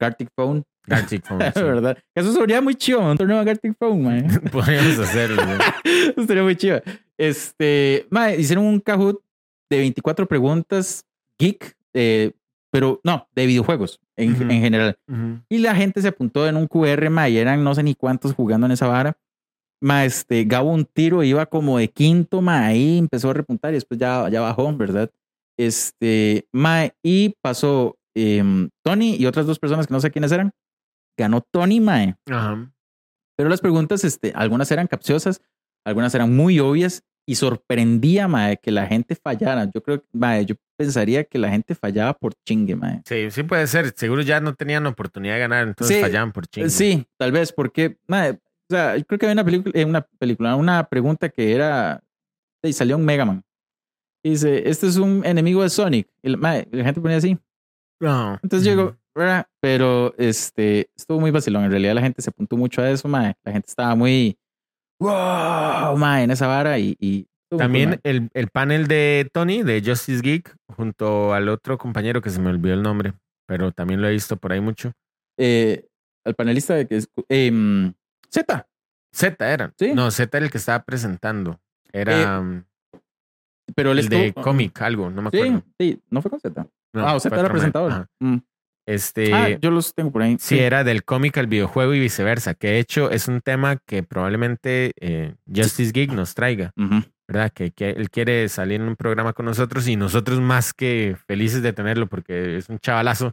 [0.00, 1.38] Gartic Phone, Gartic Phone.
[1.54, 1.98] ¿verdad?
[2.14, 4.26] Eso sería muy chido, un torneo de Gartic Phone, man.
[4.52, 5.42] Podríamos hacerlo.
[5.84, 6.80] Eso estaría muy chido.
[7.18, 9.20] Este, mae, hicieron un Kahoot
[9.70, 11.04] de 24 preguntas
[11.38, 12.32] geek, eh,
[12.70, 14.98] pero no, de videojuegos en, en general.
[15.48, 18.34] Y la gente se apuntó en un QR, ma, y eran no sé ni cuántos
[18.34, 19.16] jugando en esa vara.
[19.80, 23.76] Ma, este, Gabo un tiro, iba como de quinto, ma, ahí empezó a repuntar y
[23.76, 25.10] después ya, ya bajó, ¿verdad?
[25.58, 30.52] Este, ma, y pasó em, Tony y otras dos personas que no sé quiénes eran.
[31.18, 32.18] Ganó Tony, ma.
[32.26, 32.72] Ajá.
[33.36, 35.42] Pero las preguntas, este, algunas eran capciosas,
[35.84, 39.68] algunas eran muy obvias y sorprendía, mae, que la gente fallara.
[39.74, 43.02] Yo creo, mae, yo pensaría que la gente fallaba por chingue, mae.
[43.04, 43.92] Sí, sí puede ser.
[43.96, 46.68] Seguro ya no tenían oportunidad de ganar, entonces Sí, fallaban por chingo.
[46.68, 48.38] Sí, tal vez, porque, mae, o
[48.70, 52.00] sea, yo creo que había una película, eh, una película, una pregunta que era,
[52.62, 53.42] y salió un Mega Man.
[54.24, 56.08] Y dice, este es un enemigo de Sonic.
[56.22, 57.36] Y la, mae, la gente ponía así.
[58.00, 58.38] No.
[58.42, 59.46] Entonces llegó, ¿verdad?
[59.60, 61.64] pero este, estuvo muy vacilón.
[61.64, 63.34] En realidad la gente se apuntó mucho a eso, mae.
[63.44, 64.38] La gente estaba muy,
[65.00, 67.26] wow, mae, en esa vara y...
[67.56, 72.40] También el, el panel de Tony, de Justice Geek, junto al otro compañero que se
[72.40, 73.14] me olvidó el nombre,
[73.46, 74.92] pero también lo he visto por ahí mucho.
[75.38, 75.86] eh,
[76.24, 77.94] al panelista de que es em,
[78.30, 78.66] Z,
[79.12, 79.72] Z era.
[79.78, 79.92] Sí.
[79.94, 81.60] No, Z era el que estaba presentando.
[81.92, 82.64] Era um,
[83.76, 85.62] pero él el de cómic, algo, no me acuerdo.
[85.78, 86.66] sí, no fue con Z.
[86.92, 87.52] No, ah, o Z era man.
[87.52, 88.08] presentador.
[88.20, 88.36] Mm.
[88.86, 90.36] Este, ah, yo los tengo por ahí.
[90.38, 94.04] sí, era del cómic al videojuego y viceversa, que de hecho es un tema que
[94.04, 96.72] probablemente eh, Justice Geek nos traiga.
[97.28, 97.50] ¿verdad?
[97.52, 101.62] Que, que él quiere salir en un programa con nosotros y nosotros más que felices
[101.62, 103.32] de tenerlo porque es un chavalazo.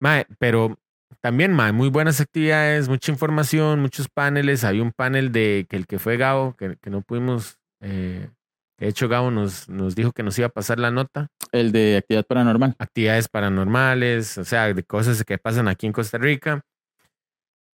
[0.00, 0.78] Mae, pero
[1.20, 4.64] también, mae, muy buenas actividades, mucha información, muchos paneles.
[4.64, 8.30] Había un panel de que el que fue Gabo, que, que no pudimos, eh,
[8.78, 11.28] de hecho Gabo nos, nos dijo que nos iba a pasar la nota.
[11.52, 12.74] El de actividad paranormal.
[12.78, 16.62] Actividades paranormales, o sea, de cosas que pasan aquí en Costa Rica.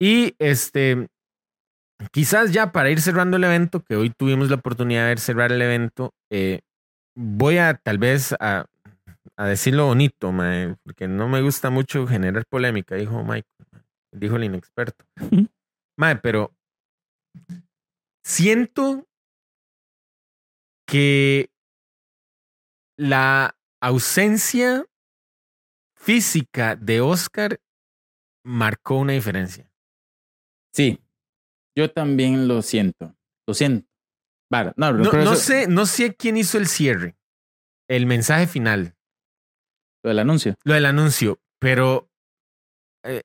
[0.01, 1.09] Y este,
[2.11, 5.53] quizás ya para ir cerrando el evento, que hoy tuvimos la oportunidad de ver cerrar
[5.53, 6.61] el evento, eh,
[7.17, 8.67] voy a tal vez a,
[9.37, 13.49] a decirlo bonito, mae, porque no me gusta mucho generar polémica, dijo Mike,
[14.13, 15.05] dijo el inexperto.
[15.99, 16.53] Mae, pero
[18.25, 19.07] siento
[20.87, 21.51] que
[22.99, 24.87] la ausencia
[25.97, 27.61] física de Oscar
[28.45, 29.69] marcó una diferencia.
[30.75, 31.01] Sí,
[31.77, 33.15] yo también lo siento.
[33.47, 33.89] Lo siento.
[34.51, 37.17] Vale, no, sé, no sé quién hizo el cierre,
[37.89, 38.95] el mensaje final,
[40.05, 40.57] Lo del anuncio.
[40.65, 42.11] lo del anuncio, pero
[43.03, 43.23] eh,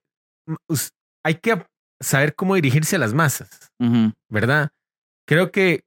[1.25, 1.65] hay que
[2.01, 3.69] saber cómo dirigirse a las masas.
[4.29, 4.69] ¿verdad?
[5.27, 5.83] Creo que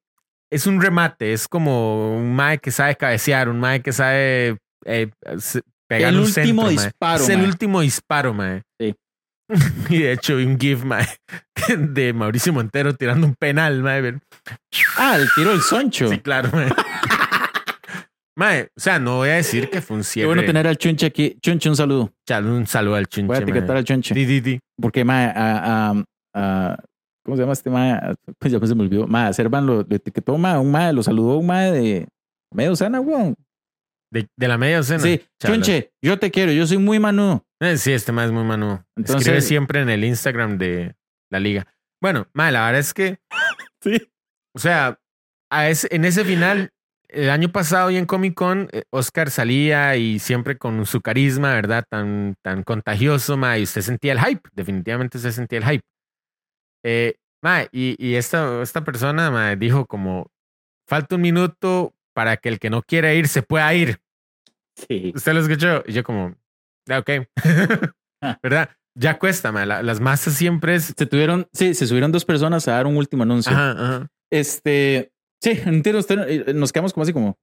[0.50, 5.10] es un remate, es como un mae que sabe cabecear, un mae que sabe eh,
[5.88, 6.70] pegar El un último centro, mae.
[6.72, 7.46] disparo, Es el mae.
[7.46, 8.62] último disparo, mae.
[8.80, 8.94] Sí.
[9.90, 11.06] y de hecho, un GIF, mae,
[11.78, 14.18] de Mauricio Montero tirando un penal, mae.
[14.96, 16.08] Ah, el tiro del soncho.
[16.08, 16.68] Sí, claro, mae.
[18.36, 20.26] Mae, o sea, no voy a decir que fue un Qué cierre.
[20.28, 21.36] bueno tener al Chunche aquí.
[21.42, 22.10] Chunche, un saludo.
[22.26, 23.78] Chale, un saludo al chunche, Voy a etiquetar mae.
[23.78, 24.14] al Chunche.
[24.14, 24.58] Di, di, di.
[24.80, 26.04] Porque, ma, a, a-
[26.34, 26.76] a-
[27.30, 28.14] ¿cómo se llama este ma?
[28.38, 29.06] Pues ya se me olvidó.
[29.06, 32.08] Ma, Servan lo, lo etiquetó, ma, un ma, lo saludó un ma de
[32.52, 33.36] medio sana, weón.
[34.12, 34.98] De, de la media docena.
[35.00, 35.54] Sí, Chala.
[35.54, 37.40] Chunche, yo te quiero, yo soy muy manu.
[37.60, 38.82] Eh, sí, este más es muy manu.
[38.96, 40.96] Entonces- Escribe siempre en el Instagram de
[41.30, 41.66] la liga.
[42.02, 43.18] Bueno, mae, la verdad es que,
[43.82, 43.98] Sí.
[44.54, 44.98] o sea,
[45.52, 46.70] a ese- en ese final,
[47.08, 51.54] el año pasado y en Comic Con, eh, Oscar salía y siempre con su carisma,
[51.54, 51.84] ¿verdad?
[51.88, 54.48] Tan, tan contagioso, mae, y usted sentía el hype.
[54.54, 55.84] Definitivamente usted sentía el hype.
[56.84, 57.16] Eh,
[57.72, 60.30] y, y esta, esta persona mae, dijo como,
[60.88, 64.00] falta un minuto para que el que no quiera ir se pueda ir.
[64.76, 65.12] Sí.
[65.14, 65.82] ¿Usted lo escuchó?
[65.86, 66.34] Y yo como,
[66.88, 67.10] ah, ok.
[68.22, 68.38] Ah.
[68.42, 68.68] ¿Verdad?
[68.94, 70.92] Ya cuesta, ma, la- las masas siempre es...
[70.94, 73.50] Se tuvieron, sí, se subieron dos personas a dar un último anuncio.
[73.50, 74.08] Ajá, ajá.
[74.30, 75.10] Este,
[75.42, 77.38] sí, entiendo, usted, eh, nos quedamos como así como,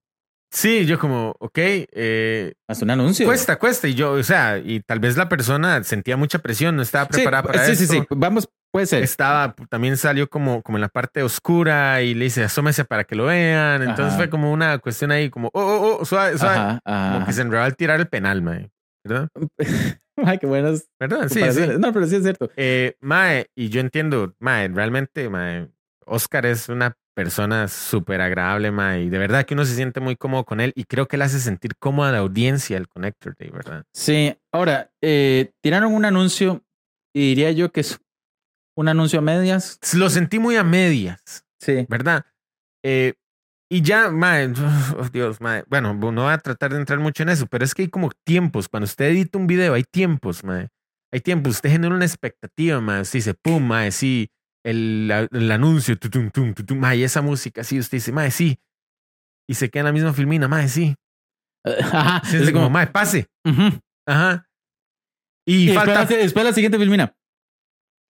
[0.49, 3.25] Sí, yo como, ok, eh, hasta un anuncio.
[3.25, 3.87] cuesta, cuesta.
[3.87, 7.11] Y yo, o sea, y tal vez la persona sentía mucha presión, no estaba Sí,
[7.13, 7.93] preparada para sí, eso.
[7.93, 9.03] sí, sí, vamos, puede ser.
[9.03, 13.15] Estaba, también salió como, como en la parte oscura y le dice, asómese para que
[13.15, 13.81] lo vean.
[13.81, 14.17] Entonces Ajá.
[14.17, 16.55] fue como una cuestión ahí, como, oh, oh, oh, suave, suave.
[16.55, 17.13] Ajá, ajá.
[17.13, 18.69] Como que se enredó al tirar el penal, mae.
[19.05, 19.27] ¿Verdad?
[20.23, 21.27] Ay, qué buenas ¿Verdad?
[21.29, 21.61] Sí, sí.
[21.77, 22.49] No, pero sí es cierto.
[22.55, 25.69] Eh, mae, y yo entiendo, mae, realmente, mae,
[26.05, 30.15] Oscar es una persona súper agradable, mae, y de verdad que uno se siente muy
[30.15, 33.35] cómodo con él y creo que le hace sentir cómodo a la audiencia el Connector
[33.39, 33.85] Day, ¿verdad?
[33.91, 36.63] Sí, ahora, eh, tiraron un anuncio
[37.15, 37.99] y diría yo que es
[38.77, 39.79] un anuncio a medias.
[39.95, 41.87] Lo sentí muy a medias, Sí.
[41.89, 42.23] ¿verdad?
[42.85, 43.15] Eh,
[43.67, 44.53] y ya, mae,
[44.99, 47.73] oh, Dios, mae, bueno, no voy a tratar de entrar mucho en eso, pero es
[47.73, 50.67] que hay como tiempos, cuando usted edita un video, hay tiempos, mae.
[51.11, 54.29] Hay tiempos, usted genera una expectativa, mae, usted dice, pum, mae, sí,
[54.69, 58.59] el, el anuncio, tutum, tum, tutum, mae, y esa música, sí, usted dice, mae, sí.
[59.49, 60.95] Y se queda en la misma filmina, mae, sí.
[61.65, 62.21] Ajá.
[62.29, 63.27] Como, como, mae, pase.
[64.05, 64.47] Ajá.
[65.47, 65.99] Y, Y falta.
[65.99, 67.15] después, después la siguiente filmina.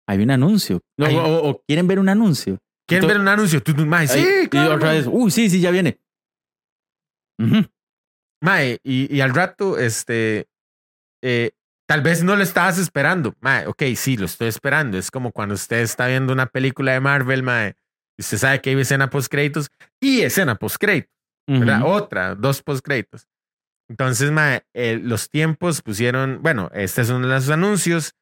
[0.08, 0.80] Hay un anuncio.
[0.98, 2.58] O, Hay- o- o quieren ver un anuncio.
[2.86, 3.62] ¿Quieren Entonces- ver un anuncio?
[3.62, 4.72] Tú, mae, sí, claro.
[4.72, 5.98] Y otra vez, uy, sí, sí, ya viene.
[7.38, 7.66] Ujú.
[8.42, 10.48] Mae, y, y al rato, este.
[11.22, 11.52] eh,
[11.92, 13.34] tal vez no lo estabas esperando.
[13.40, 14.96] Mae, ok, sí, lo estoy esperando.
[14.96, 17.76] Es como cuando usted está viendo una película de Marvel, mae.
[18.16, 19.70] y Usted sabe que hay escena post créditos
[20.00, 21.12] y escena post créditos.
[21.46, 21.82] ¿verdad?
[21.82, 21.90] Ujú.
[21.90, 23.28] Otra, dos post créditos.
[23.90, 28.14] Entonces, mae, eh, los tiempos pusieron, bueno, este es uno de los anuncios.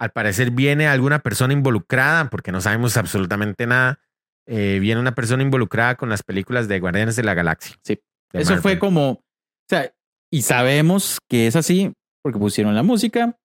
[0.00, 4.00] Al parecer viene alguna persona involucrada, porque no sabemos absolutamente nada.
[4.48, 7.76] Eh, viene una persona involucrada con las películas de Guardianes de la Galaxia.
[7.84, 8.02] Sí.
[8.32, 8.78] de Eso fue Marvel.
[8.80, 9.22] como, o
[9.68, 9.94] sea,
[10.28, 11.92] y sabemos que es así
[12.22, 13.38] porque pusieron la música,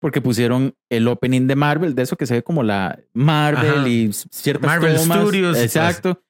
[0.00, 3.88] porque pusieron el opening de Marvel, de eso que se ve como la Marvel Ajá.
[3.88, 5.18] y ciertas Marvel tomas.
[5.18, 6.22] Studios Exacto.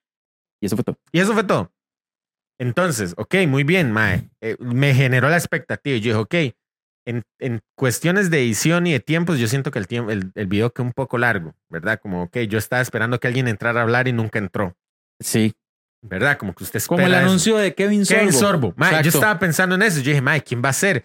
[0.60, 0.98] Y eso fue todo.
[1.12, 1.72] Y eso fue todo.
[2.58, 4.28] Entonces, ok, muy bien, Mae.
[4.40, 5.96] Eh, me generó la expectativa.
[5.96, 6.54] Yo dije, ok,
[7.06, 10.46] en, en cuestiones de edición y de tiempos, yo siento que el, tiempo, el, el
[10.46, 11.98] video quedó un poco largo, ¿verdad?
[12.00, 14.76] Como, ok, yo estaba esperando que alguien entrara a hablar y nunca entró,
[15.18, 15.54] Sí.
[16.02, 16.36] ¿verdad?
[16.38, 17.26] Como que usted espera Como el eso.
[17.26, 18.18] anuncio de Kevin Sorbo.
[18.20, 18.74] Kevin Sorbo.
[18.76, 20.00] Mae, yo estaba pensando en eso.
[20.00, 21.04] Yo dije, Mae, ¿quién va a ser?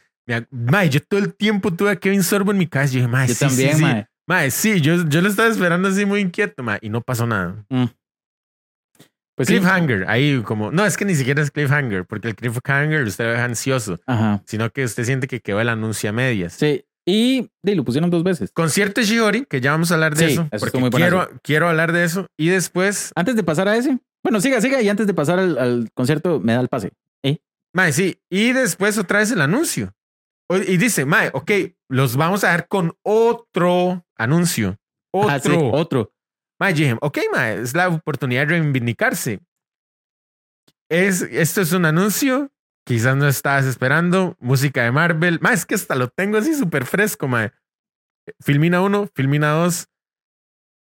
[0.52, 2.88] Mae, yo todo el tiempo tuve a Kevin Sorbo en mi casa.
[2.88, 3.82] Yo dije, Mae, Yo sí, también, sí, sí.
[3.82, 4.08] mae.
[4.28, 7.64] Mae, sí, yo, yo lo estaba esperando así muy inquieto, Mae, y no pasó nada.
[9.36, 9.56] Pues sí.
[9.56, 13.32] cliffhanger, ahí como, no, es que ni siquiera es cliffhanger, porque el cliffhanger usted lo
[13.32, 14.42] deja ansioso, Ajá.
[14.46, 16.54] sino que usted siente que quedó el anuncio a medias.
[16.54, 16.86] Sí.
[17.08, 18.50] Y, y lo pusieron dos veces.
[18.52, 21.70] Concierto Shiori, que ya vamos a hablar de Sí, eso, eso porque muy quiero, quiero
[21.70, 22.26] hablar de eso.
[22.36, 24.00] Y después, Antes de pasar a ese.
[24.24, 24.82] Bueno, siga, siga.
[24.82, 26.94] Y antes de pasar al, al concierto, me da el pase.
[27.74, 29.94] mae, sí, y después otra vez el anuncio.
[30.50, 31.52] Y dice, mae, ok,
[31.90, 34.78] los vamos a dar con otro anuncio.
[35.12, 35.30] Otro.
[35.30, 36.12] Ah, sí, otro.
[36.60, 39.40] Mae, dije, ok, mae, es la oportunidad de reivindicarse.
[40.90, 42.52] Es, esto es un anuncio,
[42.86, 45.40] quizás no estabas esperando, música de Marvel.
[45.42, 47.52] Mae, es que hasta lo tengo así súper fresco, mae.
[48.40, 49.88] Filmina 1, Filmina 2,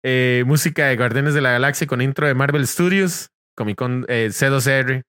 [0.03, 4.29] eh, música de Guardianes de la Galaxia con intro de Marvel Studios, Comic Con eh,
[4.31, 5.03] C2R.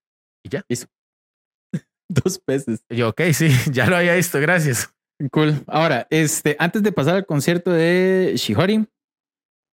[2.25, 2.85] Dos veces.
[2.89, 4.93] Yo, ok, sí, ya lo había visto, gracias.
[5.31, 5.63] Cool.
[5.67, 8.87] Ahora, este, antes de pasar al concierto de Shihori,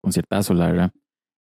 [0.01, 0.91] conciertazo, la verdad.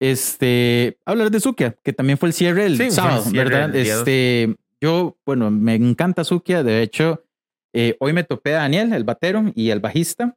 [0.01, 3.51] Este, hablar de Sukia, que también fue el cierre el Sí, fue el sábado, cierre
[3.51, 3.77] ¿verdad?
[3.77, 3.87] el.
[3.87, 6.65] Este, yo, bueno, me encanta Sukia.
[6.65, 7.25] De hecho,
[7.73, 10.37] eh, hoy me topé a Daniel, el batero y el bajista.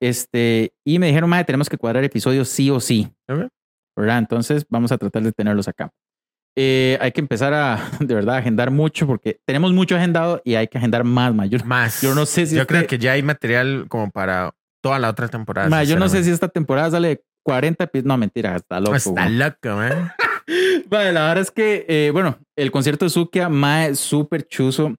[0.00, 3.08] Este, y me dijeron, madre, tenemos que cuadrar episodios sí o sí.
[3.96, 4.18] ¿Verdad?
[4.18, 5.92] Entonces, vamos a tratar de tenerlos acá.
[6.58, 10.68] Eh, hay que empezar a, de verdad, agendar mucho porque tenemos mucho agendado y hay
[10.68, 11.46] que agendar más, ma.
[11.46, 12.00] Yo, Más.
[12.00, 15.10] yo no sé si Yo este- creo que ya hay material como para toda la
[15.10, 15.68] otra temporada.
[15.68, 18.06] Ma, yo no sé si esta temporada sale 40 episodios.
[18.06, 18.96] No, mentira, está loco.
[18.96, 20.12] Está loco, man.
[20.88, 24.94] Vale, la verdad es que, eh, bueno, el concierto de Sukia, Mae, súper chuzo.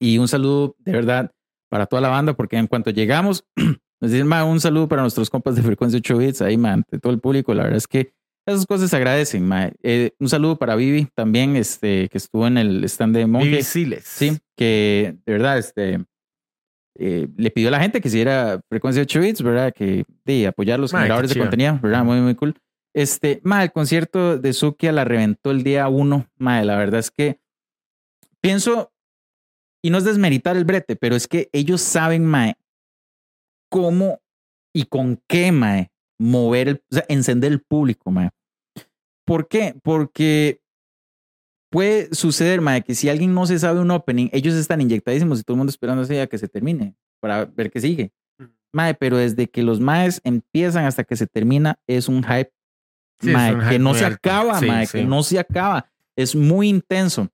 [0.00, 1.30] Y un saludo de verdad
[1.70, 3.44] para toda la banda, porque en cuanto llegamos,
[4.00, 6.98] nos dicen, Mae, un saludo para nuestros compas de frecuencia 8 bits, ahí, Mae, ante
[6.98, 7.54] todo el público.
[7.54, 8.12] La verdad es que
[8.54, 9.72] esas cosas se agradecen, Mae.
[9.82, 13.50] Eh, un saludo para Vivi también, este, que estuvo en el stand de Monkey.
[13.50, 14.04] Invisibles.
[14.04, 16.04] Sí, que de verdad, este,
[16.98, 19.72] eh, le pidió a la gente que hiciera frecuencia 8 bits, ¿verdad?
[19.72, 22.04] Que de apoyar los Mae, generadores de contenido, ¿verdad?
[22.04, 22.54] Muy, muy cool.
[22.94, 27.10] Este, ma, el concierto de Sukia la reventó el día uno, ma, la verdad es
[27.10, 27.38] que
[28.40, 28.92] pienso,
[29.84, 32.54] y no es desmeritar el brete, pero es que ellos saben, ma,
[33.70, 34.20] cómo
[34.74, 35.86] y con qué, ma,
[36.18, 38.30] mover, el, o sea, encender el público, ma.
[39.28, 39.74] ¿Por qué?
[39.82, 40.62] Porque
[41.70, 45.42] puede suceder, ma, que si alguien no se sabe un opening, ellos están inyectadísimos y
[45.42, 48.10] todo el mundo esperando a que se termine para ver qué sigue.
[48.72, 52.50] Mae, pero desde que los maes empiezan hasta que se termina, es un hype,
[53.20, 54.16] Sí, es mae, que no se alto.
[54.16, 54.98] acaba, Sí, mae, sí.
[54.98, 55.90] que no se acaba.
[56.16, 57.28] Es muy intenso.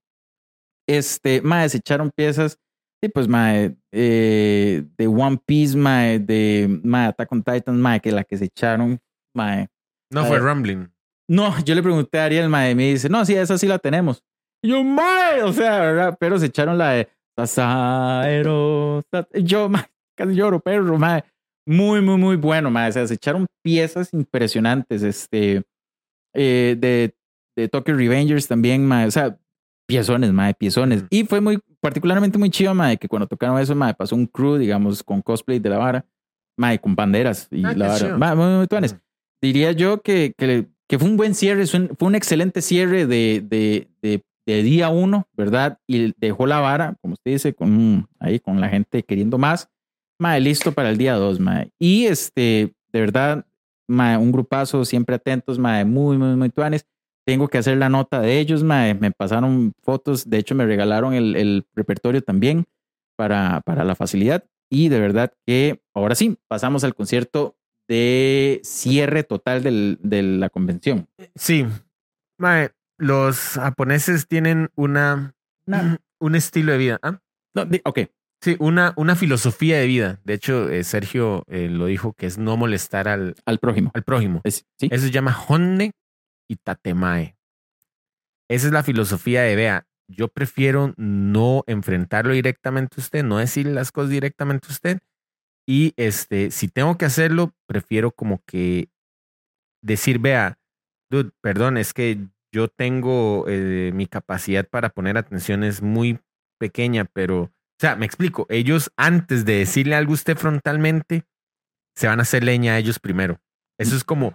[0.88, 2.58] Este, mae, se echaron piezas,
[3.00, 8.10] sí, pues, mae, eh, de One Piece, mae, de, mae, Attack on Titan, mae, que
[8.10, 8.98] la que se echaron,
[9.34, 9.68] mae.
[10.10, 10.90] No fue Rumbling.
[11.28, 13.78] No, yo le pregunté a Ariel, mae, y me dice, no, sí, esa sí la
[13.78, 14.22] tenemos.
[14.62, 16.16] Y yo, mae, o sea, ¿verdad?
[16.20, 19.02] Pero se echaron la de Sasaero.
[19.10, 19.84] sa- Yo, mae,
[20.16, 21.24] casi lloro, perro, mae.
[21.66, 22.90] Muy, muy, muy bueno, mae.
[22.90, 25.62] O sea, se echaron piezas impresionantes, este,
[26.34, 27.14] eh, de,
[27.56, 29.06] de Tokyo Revengers también, mae.
[29.06, 29.38] O sea,
[29.88, 31.05] piezones, mae, piezones.
[31.10, 34.56] Y fue muy, particularmente muy chido, mae, que cuando tocaron eso, mae, pasó un crew,
[34.56, 36.05] digamos, con cosplay de la vara,
[36.59, 38.18] mae, con banderas y Ah, la vara.
[38.18, 38.96] Mae, muy, muy tuanes
[39.42, 43.88] diría yo que, que, que fue un buen cierre, fue un, excelente cierre de, de,
[44.00, 45.80] de, de día uno, ¿verdad?
[45.88, 49.68] Y dejó la vara, como usted dice, con ahí con la gente queriendo más.
[50.20, 51.72] Mae, listo para el día dos, mae.
[51.80, 53.44] Y este, de verdad,
[53.88, 56.86] mae, un grupazo siempre atentos, mae, muy, muy, muy tuanes.
[57.26, 58.94] Tengo que hacer la nota de ellos, mae.
[58.94, 62.66] Me pasaron fotos, de hecho me regalaron el, el repertorio también.
[63.16, 64.44] para, para la facilidad.
[64.70, 67.56] Y de verdad que ahora sí, pasamos al concierto
[67.89, 71.09] de cierre total del- de la convención.
[71.35, 71.66] Sí.
[72.39, 75.35] Mae, los japoneses tienen una,
[75.66, 76.98] Una- un estilo de vida.
[77.02, 77.20] ¿ah?
[77.55, 78.01] no, di- ok,
[78.43, 80.20] Sí, una, una filosofía de vida.
[80.24, 83.90] De hecho, eh, Sergio eh, lo dijo que es no molestar al, al prójimo.
[83.94, 84.43] al prójimo.
[84.44, 84.89] Es- sí.
[84.90, 85.93] Eso se llama Honne
[86.47, 87.36] y Tatemae.
[88.51, 89.86] Esa es la filosofía de vea.
[90.09, 94.98] Yo prefiero no enfrentarlo directamente a usted, no decirle las cosas directamente a usted.
[95.66, 98.91] Y este, si tengo que hacerlo, prefiero como que
[99.82, 100.59] decir, vea,
[101.11, 102.19] dude, perdón, es que
[102.53, 106.20] yo tengo eh, mi capacidad para poner atención es muy
[106.59, 107.51] pequeña, pero, o
[107.81, 111.24] sea, me explico, ellos antes de decirle algo a usted frontalmente,
[111.97, 113.41] se van a hacer leña a ellos primero.
[113.78, 114.35] Eso es como,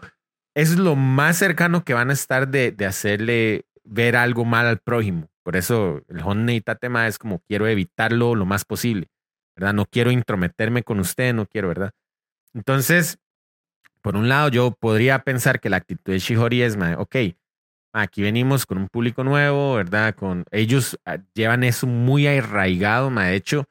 [0.56, 4.66] eso es lo más cercano que van a estar de, de hacerle ver algo mal
[4.66, 5.30] al prójimo.
[5.44, 9.08] Por eso el honne y tatema es como quiero evitarlo lo más posible,
[9.60, 11.91] No quiero intrometerme con usted, no quiero, ¿verdad?
[12.53, 13.19] Entonces,
[14.02, 17.15] por un lado, yo podría pensar que la actitud de Shihori es, ok,
[17.94, 20.15] aquí venimos con un público nuevo, ¿verdad?
[20.15, 23.31] Con ellos ah, llevan eso muy arraigado, mae.
[23.31, 23.65] De hecho,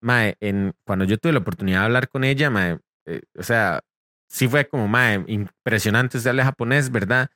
[0.00, 3.80] mae, en, cuando yo tuve la oportunidad de hablar con ella, mae, eh, o sea,
[4.28, 7.28] sí fue como, mae, impresionante usarle japonés, ¿verdad?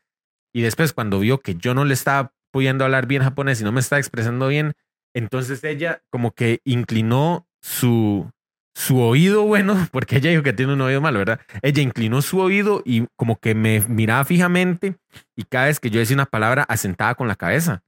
[0.52, 3.72] Y después cuando vio que yo no le estaba pudiendo hablar bien japonés y no
[3.72, 4.74] me estaba expresando bien,
[5.14, 8.30] entonces ella como que inclinó su,
[8.74, 11.40] su oído bueno, porque ella dijo que tiene un oído malo, ¿verdad?
[11.62, 14.96] Ella inclinó su oído y como que me miraba fijamente
[15.36, 17.82] y cada vez que yo decía una palabra asentaba con la cabeza.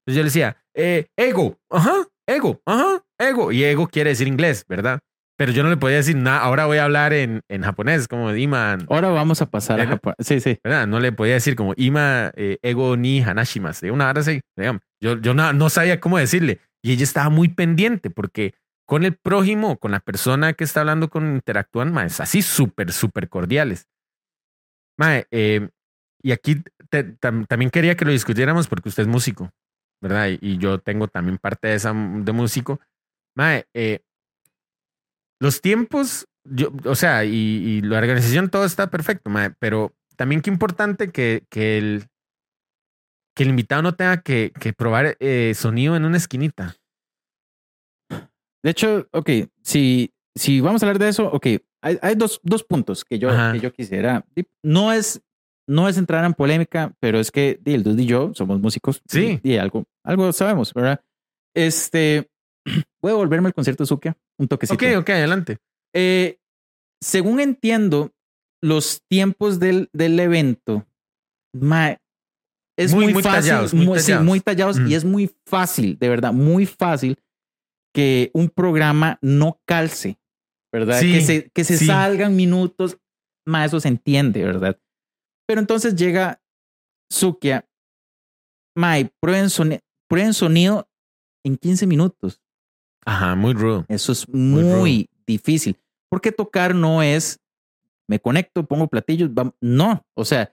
[0.00, 3.52] Entonces yo le decía, eh, ego, ajá, ego, ajá, ego.
[3.52, 5.00] Y ego quiere decir inglés, ¿verdad?
[5.36, 8.34] Pero yo no le podía decir nada, ahora voy a hablar en, en japonés, como
[8.34, 9.92] Iman, Ahora vamos a pasar a Ajá.
[9.92, 10.14] Japón.
[10.18, 10.58] Sí, sí.
[10.62, 10.86] ¿verdad?
[10.86, 14.82] No le podía decir como Ima eh, ego ni hanashimas, de una hora así, digamos.
[15.00, 16.60] Yo, yo no, no sabía cómo decirle.
[16.82, 18.54] Y ella estaba muy pendiente porque
[18.90, 23.28] con el prójimo, con la persona que está hablando con, interactúan, más así súper, súper
[23.28, 23.86] cordiales.
[24.98, 25.68] Mae, eh,
[26.20, 26.60] y aquí
[27.20, 29.52] también quería que lo discutiéramos porque usted es músico,
[30.02, 30.30] ¿verdad?
[30.40, 32.80] Y, yo tengo también parte de esa de músico.
[33.36, 34.00] Mae, eh,
[35.38, 40.40] los tiempos, yo, o sea, y, y la organización todo está perfecto, mae, pero también
[40.40, 42.08] qué importante que, que el
[43.36, 46.74] que el invitado no tenga que, que probar eh, sonido en una esquinita.
[48.62, 49.30] De hecho, ok,
[49.62, 51.46] si, si vamos a hablar de eso, ok,
[51.82, 54.24] hay, hay dos, dos puntos que yo, que yo quisiera.
[54.62, 55.22] No es,
[55.66, 59.00] no es entrar en polémica, pero es que el Dude y yo somos músicos.
[59.08, 59.40] Sí.
[59.42, 61.00] Y, y algo, algo sabemos, ¿verdad?
[61.54, 62.28] Este,
[63.02, 64.74] voy a volverme al concierto de un toquecito.
[64.74, 65.58] Ok, ok, adelante.
[65.94, 66.38] Eh,
[67.02, 68.12] según entiendo,
[68.62, 70.86] los tiempos del, del evento,
[71.54, 71.96] ma,
[72.78, 74.26] es Muy- muy, muy fácil, tallados, muy muy, sí, tallados.
[74.26, 74.86] muy tallados Mm.
[74.86, 77.18] y es muy fácil, de verdad, muy fácil
[77.94, 80.18] que un programa no calce,
[80.72, 81.00] ¿verdad?
[81.00, 81.86] Sí, que se, que se sí.
[81.86, 82.98] salgan minutos,
[83.46, 84.78] más eso se entiende, ¿verdad?
[85.46, 86.40] Pero entonces llega
[87.10, 87.66] Sukia,
[88.76, 90.88] Mae, prueben, soni- prueben sonido
[91.44, 92.40] en 15 minutos.
[93.04, 93.84] Ajá, muy rudo.
[93.88, 95.76] Eso es Muy muy, difícil.
[96.08, 97.40] Porque tocar no es,
[98.08, 99.30] me conecto, pongo platillos,
[99.60, 100.52] no, o sea,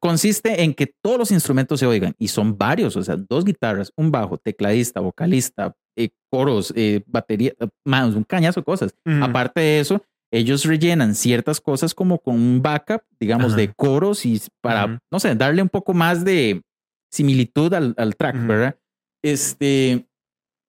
[0.00, 3.92] consiste en que todos los instrumentos se oigan y son varios, o sea, dos guitarras,
[3.96, 8.94] un bajo, tecladista, vocalista, eh, coros, eh, batería, eh, más un cañazo de cosas.
[9.22, 14.40] Aparte de eso, ellos rellenan ciertas cosas como con un backup, digamos, de coros y
[14.60, 16.62] para, no sé, darle un poco más de
[17.10, 18.46] similitud al, al track.
[18.46, 18.76] ¿verdad?
[19.22, 20.06] Este,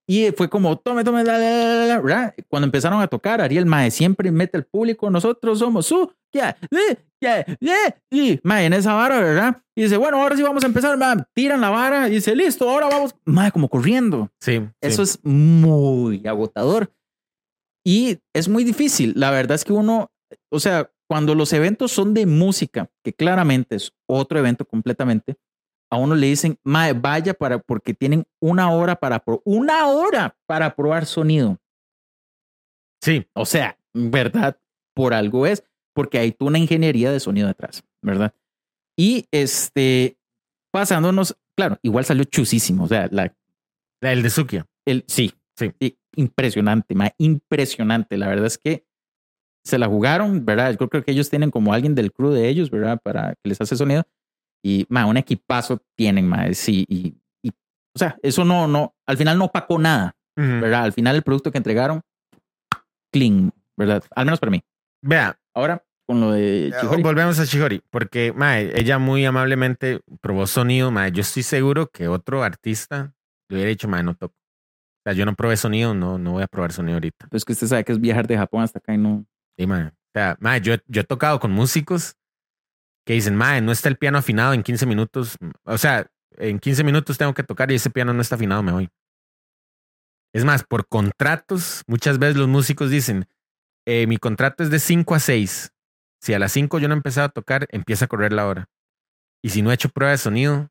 [0.10, 2.34] y fue como, tome, tome, la, la, la, ¿verdad?
[2.48, 6.56] Cuando empezaron a tocar, Ariel Mae siempre mete al público, nosotros somos su, ya,
[7.20, 9.62] ya, ya, y Mae en esa vara, ¿verdad?
[9.76, 12.70] Y dice, bueno, ahora sí vamos a empezar, mae, tiran la vara y dice, listo,
[12.70, 14.32] ahora vamos, Mae, como corriendo.
[14.40, 14.62] Sí.
[14.82, 16.92] Eso es muy agotador
[17.86, 19.14] y es muy difícil.
[19.16, 20.10] La verdad es que uno,
[20.50, 25.36] o sea, cuando los eventos son de música, que claramente es otro evento completamente,
[25.90, 30.76] a uno le dicen, Mae, vaya para, porque tienen una hora para, una hora para
[30.76, 31.58] probar sonido.
[33.02, 33.26] Sí.
[33.34, 34.60] O sea, ¿verdad?
[34.96, 38.34] Por algo es, porque hay una ingeniería de sonido detrás, ¿verdad?
[38.98, 40.18] Y este,
[40.72, 43.34] pasándonos, claro, igual salió chusísimo, o sea, la,
[44.02, 44.66] El de Sukia.
[44.86, 45.74] el, sí, Sí.
[46.16, 48.18] impresionante, ma, impresionante.
[48.18, 48.86] La verdad es que
[49.66, 50.78] se la jugaron, ¿verdad?
[50.80, 53.00] Yo creo que ellos tienen como alguien del crew de ellos, ¿verdad?
[53.02, 54.04] Para que les hace sonido.
[54.68, 56.86] Y, ma, un equipazo tienen, ma, sí.
[56.90, 60.60] Y, y, o sea, eso no, no, al final no opacó nada, Ujú.
[60.62, 60.84] ¿verdad?
[60.84, 62.02] Al final el producto que entregaron,
[63.14, 64.04] clean, ¿verdad?
[64.14, 64.62] Al menos para mí.
[65.02, 67.02] Vea, Ahora, con lo de Chihori.
[67.02, 70.92] volvemos a Chihori, porque mae, ella muy amablemente probó sonido.
[70.92, 73.14] Mae, yo estoy seguro que otro artista
[73.50, 74.36] le hubiera dicho, mae, no toco.
[74.36, 77.28] O sea, yo no probé sonido, no, no voy a probar sonido ahorita.
[77.30, 79.26] Pues que usted sabe que es viajar de Japón hasta acá y no.
[79.58, 79.86] Sí, mae.
[79.86, 82.18] O sea, mae, yo, yo he tocado con músicos
[83.08, 85.38] que dicen, mae, no está el piano afinado en 15 minutos.
[85.64, 88.74] O sea, en 15 minutos tengo que tocar y ese piano no está afinado, me
[88.74, 88.90] voy.
[90.34, 93.26] Es más, por contratos, muchas veces los músicos dicen,
[93.86, 95.72] eh, mi contrato es de 5 a 6.
[96.20, 98.68] Si a las 5 yo no he empezado a tocar, empieza a correr la hora.
[99.42, 100.68] Y si no he hecho prueba de sonido,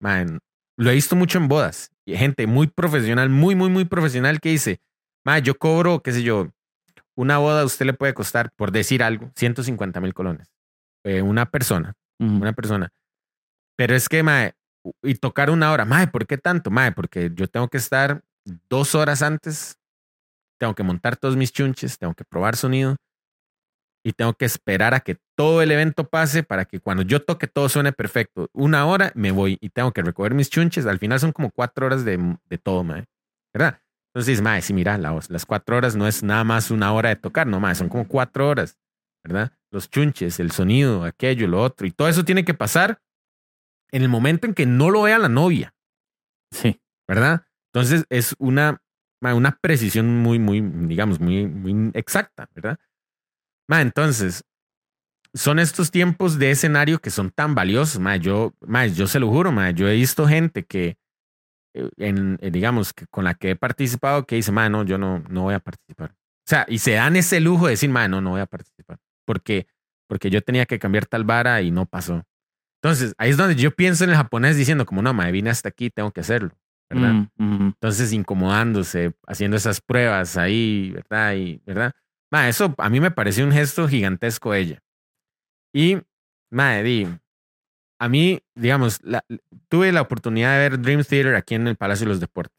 [0.00, 0.40] man,
[0.76, 1.90] lo he visto mucho en bodas.
[2.04, 4.82] Y gente muy profesional, muy, muy, muy profesional que dice,
[5.24, 6.50] man, yo cobro, qué sé yo,
[7.16, 10.53] una boda a usted le puede costar, por decir algo, 150 mil colones.
[11.04, 12.88] Eh, una persona, una persona.
[13.76, 14.54] Pero es que, mae,
[15.02, 16.70] y tocar una hora, mae, ¿por qué tanto?
[16.70, 18.22] Mae, porque yo tengo que estar
[18.68, 19.78] dos horas antes,
[20.58, 22.96] tengo que montar todos mis chunches, tengo que probar sonido
[24.06, 27.46] y tengo que esperar a que todo el evento pase para que cuando yo toque
[27.46, 28.48] todo suene perfecto.
[28.52, 30.86] Una hora me voy y tengo que recoger mis chunches.
[30.86, 33.04] Al final son como cuatro horas de, de todo, mae.
[33.52, 33.80] ¿Verdad?
[34.14, 37.16] Entonces, mae, sí, mira, la- las cuatro horas no es nada más una hora de
[37.16, 38.76] tocar, no, mae, son como cuatro horas,
[39.24, 39.52] ¿verdad?
[39.70, 41.86] Los chunches, el sonido, aquello, lo otro.
[41.86, 43.00] Y todo eso tiene que pasar
[43.90, 45.74] en el momento en que no lo vea la novia,
[46.52, 46.80] Sí.
[47.08, 47.46] ¿verdad?
[47.72, 48.80] Entonces es una,
[49.20, 52.78] una precisión muy, muy, digamos, muy, muy exacta, ¿verdad?
[53.68, 54.44] Ma, entonces,
[55.32, 59.28] son estos tiempos de escenario que son tan valiosos, ma, yo, ma, yo se lo
[59.28, 60.96] juro, ma, yo he visto gente que,
[61.74, 64.98] eh, en, eh, digamos, que con la que he participado que dice, ma, no, yo
[64.98, 66.12] no, no voy a participar.
[66.12, 68.98] O sea, y se dan ese lujo de decir, ma, no, no voy a participar,
[69.24, 69.66] porque,
[70.08, 72.24] porque yo tenía que cambiar tal vara y no pasó.
[72.82, 75.70] Entonces, ahí es donde yo pienso en el japonés diciendo, como, no, ma, vine hasta
[75.70, 76.50] aquí, tengo que hacerlo,
[76.90, 77.14] ¿verdad?
[77.38, 77.66] Mm, mm.
[77.68, 81.34] Entonces, incomodándose, haciendo esas pruebas ahí, ¿verdad?
[81.34, 81.92] Y, ¿verdad?
[82.30, 84.82] Ma, eso a mí me pareció un gesto gigantesco ella.
[85.72, 85.98] Y,
[86.50, 87.08] ma, di,
[87.98, 89.24] a mí, digamos, la-
[89.68, 92.56] tuve la oportunidad de ver Dream Theater aquí en el Palacio de los Deportes.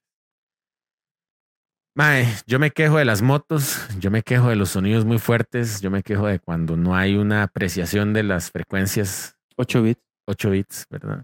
[1.98, 5.80] Mae, yo me quejo de las motos, yo me quejo de los sonidos muy fuertes,
[5.82, 10.02] yo me quejo de cuando no hay una apreciación de las frecuencias 8 bits.
[10.28, 11.24] 8 bits, ¿verdad?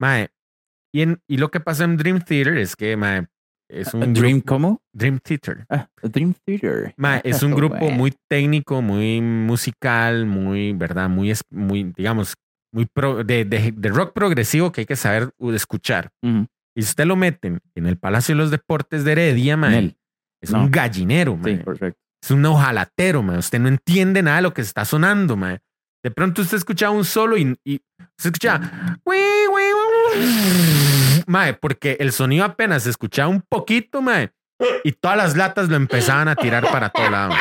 [0.00, 0.30] Mae,
[0.92, 3.26] y, en- y lo que pasa en Dream Theater es que, mae,
[3.70, 4.82] es un Dream, grupo- ¿cómo?
[4.92, 5.66] Dream Theater.
[5.70, 6.94] Ah, Dream Theater.
[6.96, 11.08] Mae, es un grupo muy técnico, muy musical, muy, ¿verdad?
[11.10, 12.34] Muy, muy digamos,
[12.74, 16.10] muy pro- de, de- de rock progresivo que hay que saber uh, escuchar.
[16.74, 19.96] Y si usted lo meten en el Palacio de los Deportes de Heredia, mae,
[20.42, 20.62] es No.
[20.62, 21.56] un gallinero, mae.
[21.58, 21.98] Sí, perfecto.
[22.22, 23.38] Es un ojalatero, mae.
[23.38, 25.58] Usted no entiende nada de lo que está sonando, mae.
[26.04, 27.80] De pronto usted escuchaba un solo y, y
[28.18, 28.98] se escuchaba.
[29.04, 29.16] "Wi,
[29.52, 29.62] wi,
[30.16, 31.24] wi".
[31.26, 34.32] Mae, porque el sonido apenas se escuchaba un poquito, mae.
[34.84, 37.30] Y todas las latas lo empezaban a tirar para todo lado.
[37.30, 37.38] mae.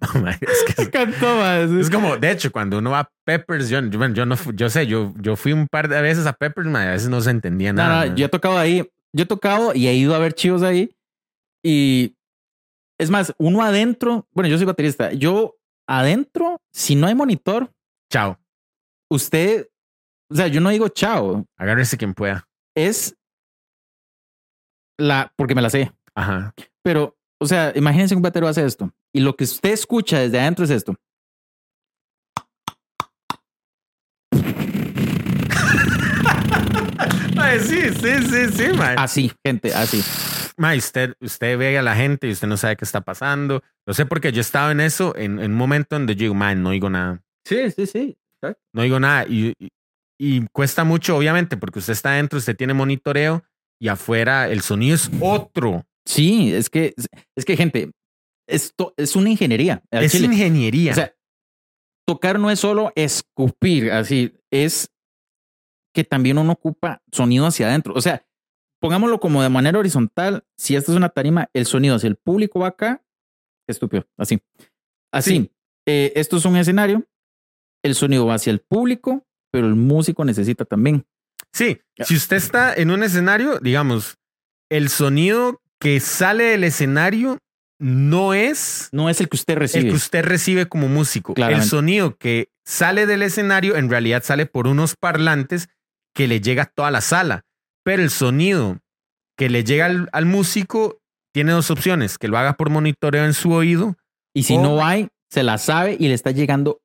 [0.40, 4.26] Es, que es- es como, de hecho, cuando uno va a Peppers, yo, yo, yo
[4.26, 7.08] no, yo sé, yo, yo fui un par de veces a Peppers, mae, a veces
[7.08, 8.06] no se entendía nada.
[8.06, 8.88] no, yo he tocado ahí.
[9.12, 10.94] Yo he tocado y he ido a ver chivos ahí.
[11.64, 12.14] Y
[13.00, 15.12] es más, uno adentro, bueno, yo soy baterista.
[15.12, 15.56] Yo
[15.88, 17.70] adentro, si no hay monitor,
[18.12, 18.38] Chao.
[19.10, 19.68] usted,
[20.30, 22.46] o sea, yo no digo chao, Agárrese quien pueda.
[22.76, 23.16] es
[24.98, 25.92] la, porque me la sé.
[26.14, 26.54] Ajá.
[26.82, 30.38] Pero, o sea, imagínense que un batero hace esto y lo que usted escucha desde
[30.38, 30.94] adentro es esto.
[37.58, 38.96] Sí, sí, sí, sí, mae.
[38.98, 40.02] Así, gente, así.
[40.58, 43.62] Mae, usted, usted ve a la gente y usted no sabe qué está pasando.
[43.86, 46.62] Lo sé porque yo estaba en eso en, en un momento donde yo digo, man,
[46.62, 47.22] no oigo nada.
[47.46, 48.18] Sí, sí, sí.
[48.74, 49.24] No oigo nada.
[49.26, 49.68] Y, y,
[50.18, 53.42] y cuesta mucho, obviamente, porque usted está adentro, usted tiene monitoreo
[53.80, 55.86] y afuera el sonido es otro.
[56.04, 56.94] Sí, es que,
[57.34, 57.90] es que, gente,
[58.46, 59.82] esto es una ingeniería.
[59.90, 60.26] Es chile.
[60.26, 60.92] ingeniería.
[60.92, 61.14] O sea,
[62.06, 64.90] tocar no es solo escupir, así, es
[65.92, 67.94] que también uno ocupa sonido hacia adentro.
[67.94, 68.26] O sea,
[68.80, 70.44] pongámoslo como de manera horizontal.
[70.56, 73.02] Si esta es una tarima, el sonido hacia el público va acá.
[73.66, 74.40] Estúpido, así.
[75.12, 75.30] Así.
[75.30, 75.52] Sí.
[75.86, 77.06] Eh, esto es un escenario.
[77.82, 81.06] El sonido va hacia el público, pero el músico necesita también.
[81.52, 84.18] sí, si usted está en un escenario, digamos,
[84.70, 87.38] el sonido que sale del escenario
[87.78, 89.88] no es No es el que usted el recibe.
[89.90, 91.32] que usted recibe como músico.
[91.32, 91.68] El Claramente.
[91.68, 95.68] sonido que sale del escenario en realidad sale por unos parlantes
[96.14, 97.42] que le llega a toda la sala.
[97.84, 98.78] Pero el sonido
[99.38, 100.98] que le llega al, al músico
[101.34, 103.96] tiene dos opciones, que lo haga por monitoreo en su oído.
[104.34, 106.80] y si o- no hay, se la sabe y le está llegando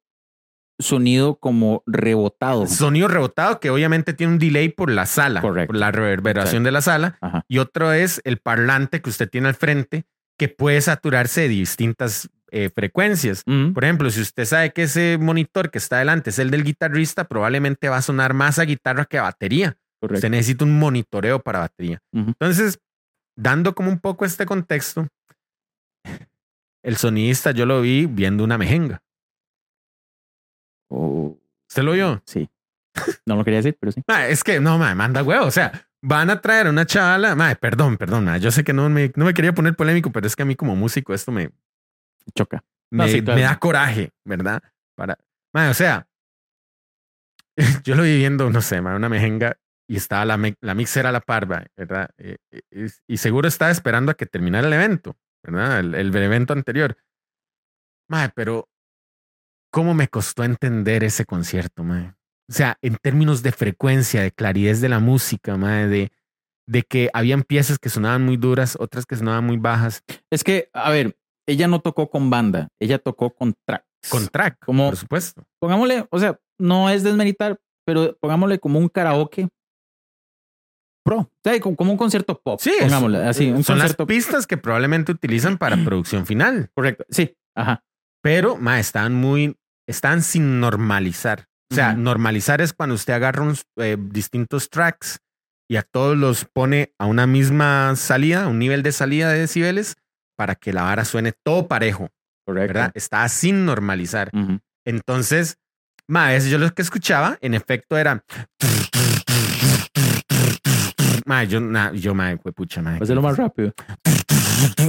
[0.80, 2.66] sonido como rebotado.
[2.68, 5.68] Sonido rebotado que obviamente tiene un delay por la sala, Correcto.
[5.68, 7.18] por la reverberación de la sala.
[7.22, 7.46] Ajá.
[7.48, 10.06] Y otro es el parlante que usted tiene al frente
[10.42, 13.44] que puede saturarse de distintas eh, frecuencias.
[13.46, 13.74] Mm.
[13.74, 17.26] Por ejemplo, si usted sabe que ese monitor que está adelante es el del guitarrista,
[17.26, 19.78] probablemente va a sonar más a guitarra que a batería.
[20.00, 20.18] Correcto.
[20.18, 22.02] Usted necesita un monitoreo para batería.
[22.12, 22.80] Entonces,
[23.38, 25.08] dando como un poco este contexto,
[26.82, 29.04] el sonidista yo lo vi viendo una mejenga.
[30.90, 31.38] Oh,
[31.70, 32.24] ¿Usted lo vio?
[32.26, 32.50] sí.
[33.28, 34.02] No lo quería decir, pero sí.
[34.08, 35.46] Ma, es que no, ma, manda huevo.
[35.46, 37.36] O sea, van a traer a una chavala.
[37.36, 38.36] Ma, perdón, perdón.
[38.40, 40.56] Yo sé que no me, no me quería poner polémico, pero es que a mí
[40.56, 41.52] como músico esto me,
[42.36, 42.64] Choca.
[42.92, 43.38] No, me, sí, claro.
[43.40, 44.62] me da coraje, ¿verdad?
[44.96, 45.18] Para,
[45.54, 46.08] ma, o sea,
[47.84, 49.58] yo lo vi viendo, no sé, ma, una mejenga
[49.88, 52.10] y estaba la, me- la mixer a la parva, ¿verdad?
[52.18, 55.80] Eh, eh, y seguro estaba esperando a que terminara el evento, ¿verdad?
[55.80, 56.98] El, el evento anterior.
[58.10, 58.70] Ma, pero
[59.72, 62.18] ¿cómo me costó entender ese concierto, ma?
[62.52, 66.12] O sea, en términos de frecuencia, de claridad de la música, ma, de,
[66.68, 70.70] de que habían piezas que sonaban muy duras, otras que sonaban muy bajas, Es que,
[70.74, 71.18] a ver,
[71.48, 73.86] ella no tocó con banda, ella tocó con tracks.
[74.10, 75.44] con track, Como- por supuesto.
[75.62, 79.48] Pongámosle, o sea, no es desmeritar, pero pongámosle como un karaoke
[81.06, 81.20] pro.
[81.20, 82.60] O sea, como, un concierto pop.
[82.62, 87.06] Sí, pongámosle así, un son las pistas que probablemente utilizan para producción final, correcto.
[87.10, 87.84] Sí, ajá.
[88.22, 89.56] pero ma, están muy,
[89.88, 91.48] están sin normalizar.
[91.72, 95.20] O sea, normalizar es cuando usted agarra unos eh, distintos tracks
[95.70, 99.96] y a todos los pone a una misma salida, un nivel de salida de decibeles
[100.36, 102.10] para que la vara suene todo parejo,
[102.46, 102.74] Correcto.
[102.74, 102.92] ¿verdad?
[102.94, 104.32] Está sin normalizar.
[104.34, 104.60] Ujú.
[104.86, 105.60] Entonces,
[106.08, 108.22] ma, eso yo lo que escuchaba, en efecto, era.
[111.26, 112.98] Ma, yo, na, yo, ma, fue pucha, ma.
[112.98, 113.74] Va a ser lo más rápido.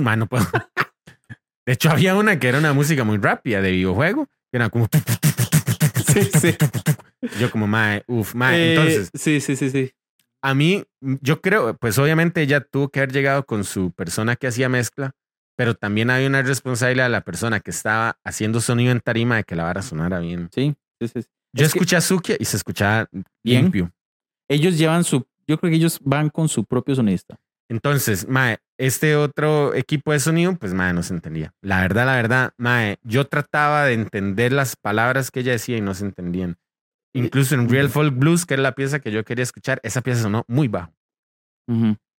[0.02, 0.44] Ma, no puedo.
[1.64, 4.88] De hecho, había una que era una música muy rápida de videojuego, que era como.
[6.12, 6.56] Sí, sí.
[7.40, 8.56] Yo, como, ma, uff, ma.
[8.56, 9.92] Eh, Entonces, sí, sí, sí, sí.
[10.42, 14.46] a mí, yo creo, pues obviamente ella tuvo que haber llegado con su persona que
[14.48, 15.12] hacía mezcla,
[15.56, 19.44] pero también hay una responsabilidad de la persona que estaba haciendo sonido en tarima de
[19.44, 20.48] que la vara sonara bien.
[20.52, 21.20] Sí, sí, sí.
[21.54, 23.08] Yo Es que escuché a Sukia y se escuchaba
[23.44, 23.62] Bien.
[23.64, 23.92] limpio.
[24.48, 27.38] ellos llevan su, yo creo que ellos van con su propio sonista.
[27.72, 31.54] Entonces, mae, este otro equipo de sonido, pues mae, no se entendía.
[31.62, 35.80] La verdad, la verdad, mae, yo trataba de entender las palabras que ella decía y
[35.80, 36.58] no se entendían.
[37.14, 40.20] Incluso en Real Folk Blues, que era la pieza que yo quería escuchar, esa pieza
[40.20, 40.92] sonó muy bajo.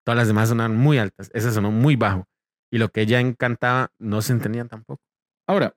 [0.04, 1.30] Todas las demás sonaron muy altas.
[1.36, 2.28] Esa sonó muy bajo.
[2.72, 5.04] Y lo que ella encantaba no se entendía tampoco.
[5.48, 5.76] Ahora,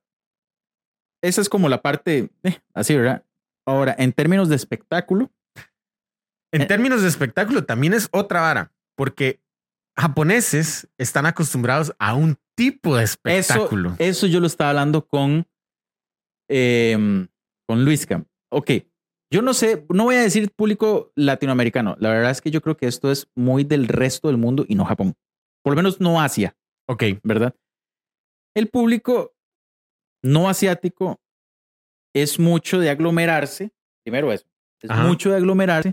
[1.23, 3.24] esa es como la parte, eh, así, ¿verdad?
[3.66, 5.31] Ahora, en términos de espectáculo,
[6.53, 6.66] En Eh.
[6.66, 9.40] términos de espectáculo, también es otra vara, porque
[9.98, 13.94] japoneses están acostumbrados a un tipo de espectáculo.
[13.98, 15.47] eso yo lo estaba hablando con,
[16.48, 17.28] em,
[17.68, 18.24] con Luisca.
[18.51, 18.70] Ok,
[19.32, 21.97] yo no sé, no voy a decir público latinoamericano.
[21.98, 24.74] La verdad es que yo creo que esto es muy del resto del mundo y
[24.74, 25.14] no Japón.
[25.62, 26.56] Por lo menos no Asia.
[26.89, 27.55] ok, ¿verdad?
[28.55, 29.35] El público
[30.23, 31.20] no asiático
[32.14, 33.70] es mucho de aglomerarse,
[34.05, 34.47] primero eso,
[34.81, 35.02] es Ajá.
[35.06, 35.93] mucho de aglomerarse,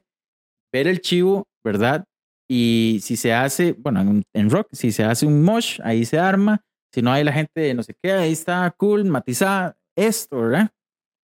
[0.72, 2.06] ver el chivo, ¿verdad?
[2.50, 6.20] Y si se hace, bueno, en, en rock, si se hace un mosh, ahí se
[6.20, 6.62] arma,
[6.94, 10.70] si no hay la gente no sé qué, ahí está cool, matizada, esto, ¿verdad?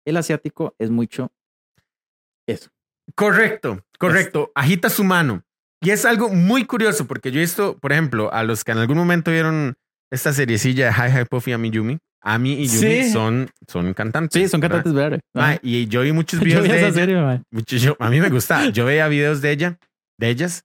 [0.06, 1.30] El asiático es mucho
[2.48, 2.70] eso.
[3.14, 4.50] Correcto, correcto.
[4.54, 5.42] Agita su mano.
[5.80, 8.78] Y es algo muy curioso porque yo he visto, por ejemplo, a los que en
[8.78, 9.74] algún momento vieron
[10.12, 11.98] esta seriecilla de Hi Hi Puffy Ami Yumi.
[12.24, 13.10] Ami y Yumi Sí.
[13.10, 14.40] son, son cantantes.
[14.40, 15.20] Sí, son cantantes, ¿verdad?
[15.62, 16.92] Y yo vi muchos videos vi de ella.
[16.92, 17.40] serie,
[17.80, 18.68] yo- a mí me gustaba.
[18.70, 19.78] Yo veía videos de ella,
[20.18, 20.64] de ellas.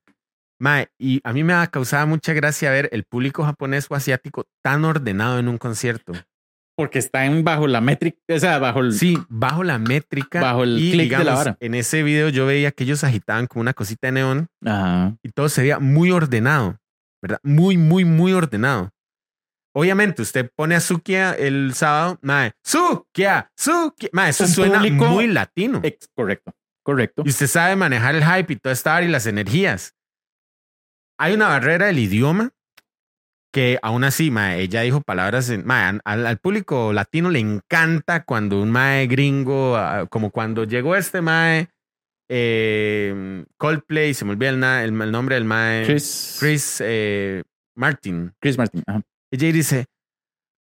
[0.59, 4.85] Ma, y a mí me causaba mucha gracia ver el público japonés o asiático tan
[4.85, 6.13] ordenado en un concierto.
[6.75, 8.93] Porque están bajo la métrica, o sea, bajo el...
[8.93, 10.41] Sí, bajo la métrica.
[10.41, 11.57] Bajo el y, clic de la vara.
[11.59, 15.15] En ese video yo veía que ellos agitaban como una cosita de neón Ajá.
[15.23, 16.77] y todo se veía muy ordenado,
[17.21, 17.39] ¿verdad?
[17.43, 18.91] Muy, muy, muy ordenado.
[19.75, 25.27] Obviamente, usted pone a Sukia el sábado, mae, Sukia, Sukia, mae, eso Un suena muy
[25.27, 25.81] latino.
[25.83, 26.51] Ex- correcto,
[26.83, 27.21] correcto.
[27.25, 29.93] Y usted sabe manejar el hype y toda esta vara y las energías.
[31.19, 32.51] Hay una barrera del idioma
[33.53, 38.23] que aún así, mae, ella dijo palabras, en, mae, al, al público latino le encanta
[38.23, 41.69] cuando un mae gringo, ah, como cuando llegó este mae,
[42.29, 47.43] eh, Coldplay, se me olvida el, na- el- el nombre del mae, Chris, Chris eh,
[47.75, 48.33] Martin.
[48.39, 48.83] Chris Martin.
[48.85, 49.01] Ajá.
[49.31, 49.85] Ella dice,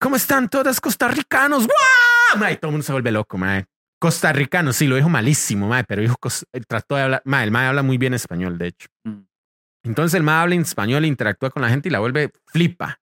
[0.01, 1.67] ¿cómo están todos costarricanos?
[1.67, 2.39] ¡Guau!
[2.41, 3.65] Mae, todo el mundo se vuelve loco, mae.
[4.01, 6.17] Costarricanos, sí, lo dijo malísimo, mae, pero dijo,
[6.53, 8.89] eh, trató de hablar, mae, el mae habla muy bien español, de hecho.
[9.05, 9.23] Mm.
[9.85, 13.01] Entonces el mae habla en español, interactúa con la gente y la vuelve flipa.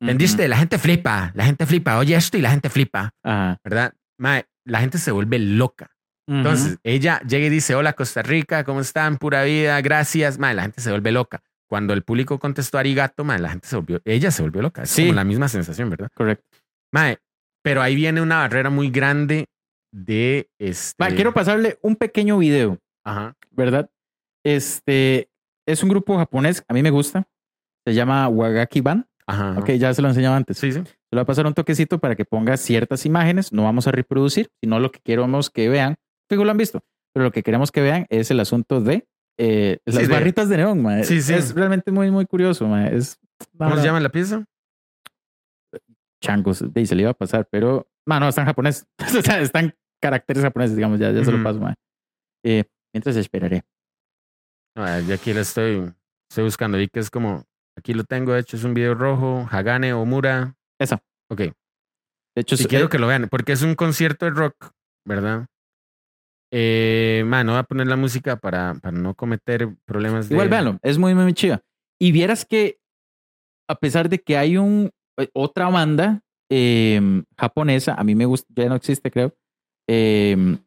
[0.00, 0.48] ¿Entendiste?
[0.48, 1.98] La gente flipa, la gente flipa.
[1.98, 3.58] Oye esto y la gente flipa, Ajá.
[3.64, 3.94] ¿verdad?
[4.18, 5.90] Mae, la gente se vuelve loca.
[6.26, 9.18] Entonces, ella llega y dice, hola Costa Rica, ¿cómo están?
[9.18, 10.38] Pura vida, gracias.
[10.38, 11.42] Mae, la gente se vuelve loca.
[11.68, 14.82] Cuando el público contestó arigato, mae, la gente se volvió, ella se volvió loca.
[14.84, 15.02] Es Sí.
[15.02, 16.08] como la misma sensación, ¿verdad?
[16.14, 16.44] correcto.
[16.92, 17.18] Mae,
[17.62, 19.48] pero ahí viene una barrera muy grande
[19.92, 21.02] de este.
[21.02, 23.34] Va, quiero pasarle un pequeño video, Ajá.
[23.50, 23.90] ¿verdad?
[24.44, 25.28] Este
[25.66, 27.26] es un grupo japonés, a mí me gusta.
[27.86, 29.06] Se llama Wagaki Ban.
[29.26, 29.58] Ajá.
[29.58, 30.58] Ok, ya se lo enseñaba antes.
[30.58, 30.80] Sí, sí.
[30.80, 33.52] Se lo voy a pasar un toquecito para que ponga ciertas imágenes.
[33.52, 35.96] No vamos a reproducir, sino lo que queremos que vean.
[36.30, 36.80] Fijo, lo han visto.
[37.14, 39.06] Pero lo que queremos que vean es el asunto de
[39.38, 41.04] eh, las Sí, de- barritas de neón, mae.
[41.04, 41.32] Sí, sí.
[41.34, 42.94] Es realmente muy, muy curioso, mae.
[42.96, 43.18] Es
[43.58, 44.44] ¿Cómo se llama la pieza?
[46.22, 46.64] changos.
[46.74, 47.86] Y se le iba a pasar, pero.
[48.06, 48.86] No, no, está en japonés.
[49.40, 50.98] Están caracteres japoneses, digamos.
[50.98, 51.74] Ya, ya se lo paso, mae.
[52.44, 52.64] Eh,
[52.94, 53.62] mientras esperaré.
[54.76, 55.92] Ah, yo aquí lo estoy,
[56.28, 56.80] estoy buscando.
[56.80, 57.44] Y que es como,
[57.76, 60.54] aquí lo tengo, de hecho, es un video rojo, Hagane Omura.
[60.80, 61.00] Esa.
[61.30, 61.38] Ok.
[61.40, 61.52] De
[62.36, 64.70] hecho, es- quiero eh, que lo vean, porque es un concierto de rock,
[65.06, 65.46] ¿verdad?
[66.52, 70.34] Eh, man, no voy a poner la música para, para no cometer problemas de...
[70.34, 71.60] Igual véanlo, es muy, muy chiva.
[72.00, 72.78] Y vieras que,
[73.68, 76.20] a pesar de que hay un eh, otra banda
[76.50, 77.00] eh,
[77.38, 79.34] japonesa, a mí me gusta, ya no existe, creo.
[79.88, 80.58] eh,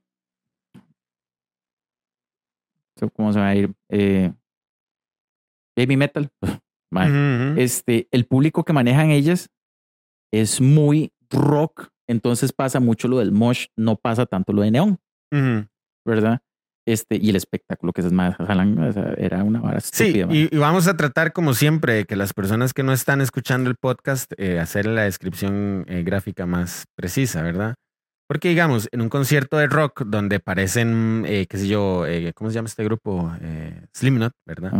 [3.15, 3.71] ¿Cómo se va a ir?
[3.89, 4.31] Eh,
[5.77, 6.29] Baby Metal.
[6.91, 7.59] Ujú.
[7.59, 9.49] Este, el público que manejan ellas
[10.33, 14.97] es muy rock, entonces pasa mucho lo del mosh, no pasa tanto lo de neón.
[16.05, 16.39] ¿verdad?
[16.87, 20.27] Este, y el espectáculo que es más jalan, o sea, era una vara Sí, estúpida.
[20.27, 20.35] mae.
[20.37, 23.69] y, y vamos a tratar como siempre de que las personas que no están escuchando
[23.69, 27.75] el podcast, eh, hacer la descripción eh, gráfica más precisa, ¿verdad?
[28.27, 32.49] Porque digamos, en un concierto de rock donde parecen, eh, qué sé yo, eh, ¿cómo
[32.49, 33.31] se llama este grupo?
[33.41, 34.71] Eh, Slipknot, ¿verdad?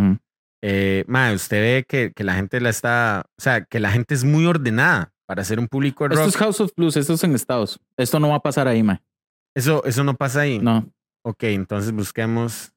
[1.07, 4.26] Mae, usted ve que, que la gente la está, o sea, que la gente es
[4.26, 6.36] muy ordenada para hacer un público de Esto rock.
[6.36, 7.80] es House of Blues, esto es en Estados.
[7.98, 8.99] Esto no va a pasar ahí, mae.
[9.56, 10.60] Eso, eso no pasa ahí.
[10.60, 10.90] No.
[11.24, 12.74] Ok, entonces busquemos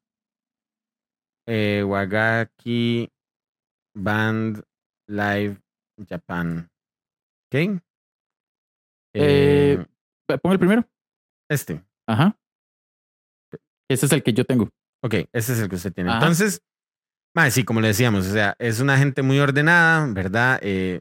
[1.47, 3.09] eh, Wagaki
[3.97, 4.63] Band
[5.09, 5.59] Live
[6.09, 6.69] Japan.
[7.49, 7.55] ¿Ok?
[7.55, 7.81] Eh,
[9.15, 9.85] Eh,
[10.39, 10.87] Pon el primero.
[11.49, 11.83] este.
[12.07, 12.37] Ajá.
[13.89, 14.69] Ese es el que yo tengo.
[15.03, 16.11] Ok, ese es el que usted tiene.
[16.11, 16.19] Ajá.
[16.19, 16.63] Entonces,
[17.35, 20.59] mae, sí, como le decíamos, o sea, es una gente muy ordenada, ¿verdad?
[20.63, 21.01] Eh,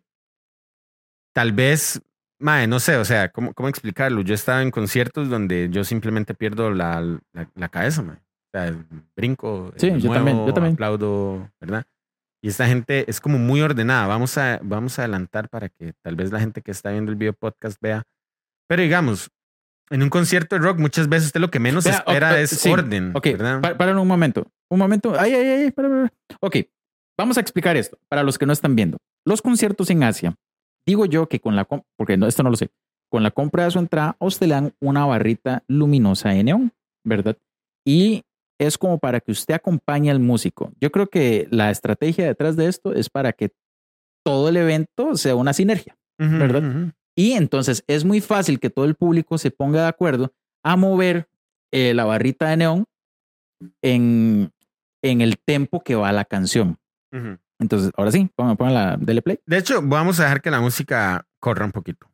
[1.34, 2.02] tal vez,
[2.40, 4.22] mae, no sé, o sea, ¿cómo, ¿cómo explicarlo?
[4.22, 7.02] Yo he estado en conciertos donde yo simplemente pierdo la,
[7.34, 8.16] la, la cabeza, mae.
[8.18, 8.86] O sea,
[9.16, 10.74] brinco, Sí, me yo también, yo también.
[10.74, 11.84] aplaudo, ¿verdad?
[12.42, 14.08] Y esta gente es como muy ordenada.
[14.08, 17.18] Vamos a, vamos a adelantar para que tal vez la gente que está viendo el
[17.18, 18.04] video podcast vea.
[18.70, 19.32] Pero digamos,
[19.90, 22.70] en un concierto de rock muchas veces usted lo que menos Vea, espera es sí,
[22.70, 23.28] orden, Ok,
[23.78, 24.48] para un momento.
[24.70, 25.14] Un momento.
[25.20, 25.72] Ay, ay, ay.
[25.72, 26.38] para, para, para.
[26.42, 26.58] Ok,
[27.18, 28.98] vamos a explicar esto para los que no están viendo.
[29.26, 30.36] Los conciertos en Asia,
[30.86, 31.66] digo yo que con la
[31.98, 32.70] porque no, esto no lo sé,
[33.12, 36.72] con la compra de su entrada, a usted le dan una barrita luminosa de neón,
[37.04, 37.38] ¿verdad?
[37.86, 38.22] Y
[38.60, 40.72] es como para que usted acompañe al músico.
[40.80, 43.52] Yo creo que la estrategia detrás de esto es para que
[44.24, 45.96] todo el evento sea una sinergia.
[46.20, 46.94] ¿verdad?
[47.20, 50.32] Y entonces es muy fácil que todo el público se ponga de acuerdo
[50.64, 51.28] a mover
[51.70, 52.86] eh, la barrita de neón
[53.82, 54.54] en,
[55.04, 56.78] en el tempo que va la canción.
[57.60, 59.38] Entonces, ahora sí, pongan, pongan la dele play.
[59.46, 62.08] De hecho, vamos a dejar que la música corra un poquito.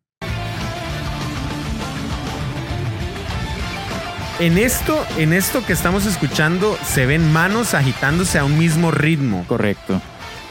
[4.40, 9.46] En esto, en esto que estamos escuchando, se ven manos agitándose a un mismo ritmo.
[9.48, 10.02] Correcto.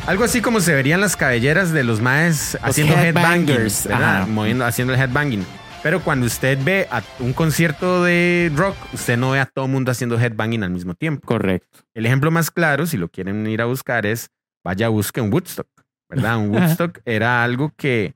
[0.06, 4.28] Algo así como se verían las cabelleras de los maes haciendo headbanging, headbangers.
[4.28, 5.44] Moviendo, haciendo el headbanging.
[5.82, 9.90] Pero cuando usted ve a un concierto de rock, usted no ve a todo mundo
[9.90, 11.26] haciendo headbanging al mismo tiempo.
[11.26, 11.80] Correcto.
[11.94, 14.30] El ejemplo más claro, si lo quieren ir a buscar, es
[14.62, 15.68] vaya, busquen Woodstock,
[16.10, 16.38] ¿verdad?
[16.38, 18.14] Un Woodstock era algo que,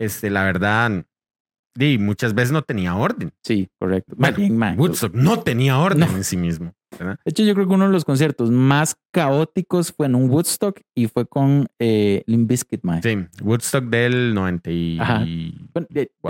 [0.00, 1.04] este, la verdad,
[1.98, 3.32] muchas veces no tenía orden.
[3.44, 4.14] Sí, correcto.
[4.16, 4.74] Bueno.
[4.76, 6.16] Woodstock no tenía orden No.
[6.16, 7.18] en sí mismo, ¿verdad?
[7.24, 10.80] De hecho, yo creo que uno de los conciertos más caóticos fue en un Woodstock
[10.94, 13.02] y fue con eh, Limp Bizkit, man.
[13.02, 14.98] Sí, Woodstock del 90 y...
[15.00, 15.24] Ajá.
[15.72, 15.86] Bueno,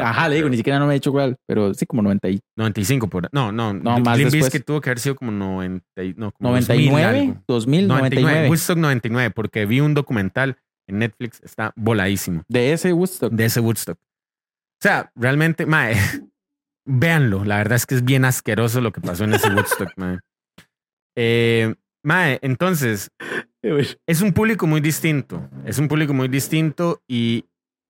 [0.08, 2.28] ajá, le digo, pero- ni siquiera no me he dicho cuál, pero sí como 90
[2.28, 3.28] y 95 por...
[3.32, 4.64] No, no, No, Limp más Bizkit después.
[4.64, 6.02] tuvo que haber sido como 90...
[6.04, 7.42] y- No, como 2000 99, algo.
[7.48, 8.48] 2000, 99, 99.
[8.48, 10.56] Woodstock 99, porque vi un documental
[10.86, 12.42] en Netflix, está voladísimo.
[12.48, 13.32] De ese Woodstock.
[13.32, 13.96] de ese Woodstock.
[13.98, 15.94] O sea, realmente, mae,
[16.84, 17.44] véanlo.
[17.44, 20.18] La verdad es que es bien asqueroso lo que pasó en ese Woodstock, mae.
[21.22, 23.10] Eh, mae, entonces,
[24.06, 25.51] es un público muy distinto.
[25.66, 27.44] Es un público muy distinto y,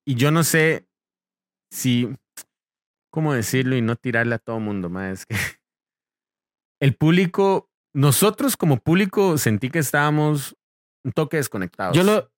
[0.05, 0.89] y yo no sé
[1.71, 2.09] si,
[3.13, 5.13] cómo decirlo y no tirarle a todo mundo, mae.
[5.13, 5.37] Es que
[6.81, 10.57] el público, nosotros como público sentí que estábamos
[11.05, 11.97] un toque desconectados.
[11.97, 12.33] Yo lo,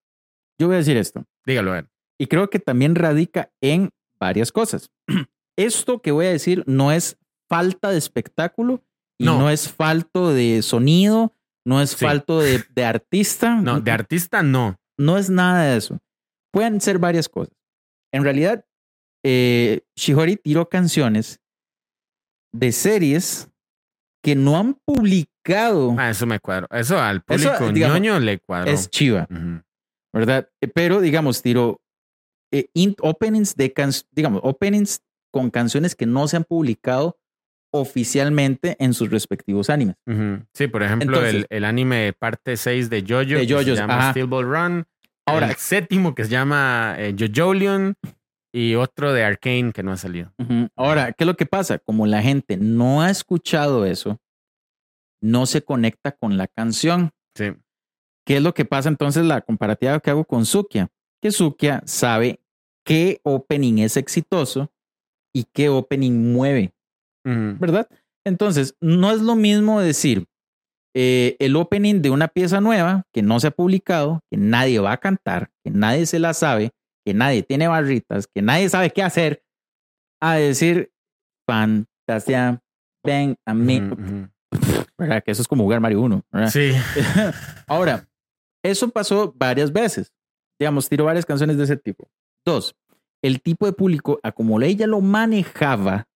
[0.58, 1.24] yo voy a decir esto.
[1.46, 1.90] Dígalo, a ver.
[2.20, 3.88] Y creo que también radica en
[4.20, 4.90] varias cosas.
[5.56, 7.16] Esto que voy a decir no es
[7.48, 8.84] falta de espectáculo
[9.18, 9.38] y No.
[9.38, 11.32] no, es falto de sonido,
[11.66, 12.04] no es Sí.
[12.04, 13.54] falto de, de artista.
[13.62, 14.76] No, de artista no.
[14.98, 15.98] no es nada de eso.
[16.52, 17.54] Pueden ser varias cosas.
[18.12, 18.64] En realidad,
[19.24, 21.40] eh, Shihori tiró canciones
[22.54, 23.48] de series
[24.22, 25.94] que no han publicado.
[25.98, 26.66] Ah, eso me cuadró.
[26.70, 28.70] Eso al público digamos, ñoño le cuadró.
[28.70, 29.26] es chiva.
[30.12, 30.48] ¿verdad?
[30.60, 31.80] Eh, Pero, digamos, tiró
[32.52, 33.72] eh, in- openings de
[34.10, 35.02] digamos, openings
[35.32, 37.18] con canciones que no se han publicado
[37.72, 39.96] oficialmente en sus respectivos animes.
[40.54, 43.78] Sí, por ejemplo, Entonces- el, el anime parte 6 de Jojo, De que se JoJo's,
[43.78, 44.10] llama ajá.
[44.12, 44.84] Steel Ball Run.
[45.26, 47.94] Ahora- el séptimo que se llama eh, Jojolion
[48.54, 50.32] y otro de Arcane que no ha salido.
[50.76, 51.78] Ahora, ¿qué es lo que pasa?
[51.78, 54.18] Como la gente no ha escuchado eso,
[55.22, 57.10] no se conecta con la canción.
[57.34, 57.52] Sí.
[58.26, 60.88] ¿Qué es lo que pasa entonces la comparativa que hago con Sukia?
[61.22, 62.40] Que Sukia sabe
[62.84, 64.70] qué opening es exitoso
[65.34, 66.72] y qué opening mueve.
[67.24, 67.88] ¿Verdad?
[68.24, 70.26] Entonces, no es lo mismo decir
[70.94, 74.92] eh, el opening de una pieza nueva que no se ha publicado, que nadie va
[74.92, 76.72] a cantar, que nadie se la sabe,
[77.04, 79.42] que nadie tiene barritas, que nadie sabe qué hacer,
[80.20, 80.92] a decir
[81.48, 82.62] fantasía,
[83.04, 83.80] ven a mí.
[84.98, 85.22] ¿verdad?
[85.24, 86.50] Que eso es como jugar Mario 1, ¿verdad?
[86.50, 86.72] Sí.
[87.66, 88.06] Ahora,
[88.62, 90.12] eso pasó varias veces.
[90.60, 92.08] Digamos, tiró varias canciones de ese tipo.
[92.44, 92.76] Dos,
[93.22, 96.06] el tipo de público, a como ella lo manejaba,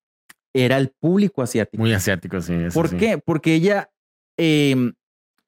[0.64, 1.80] era el público asiático.
[1.80, 2.54] Muy asiático, sí.
[2.72, 2.96] ¿Por sí.
[2.96, 3.18] qué?
[3.18, 3.90] Porque ella
[4.38, 4.92] eh,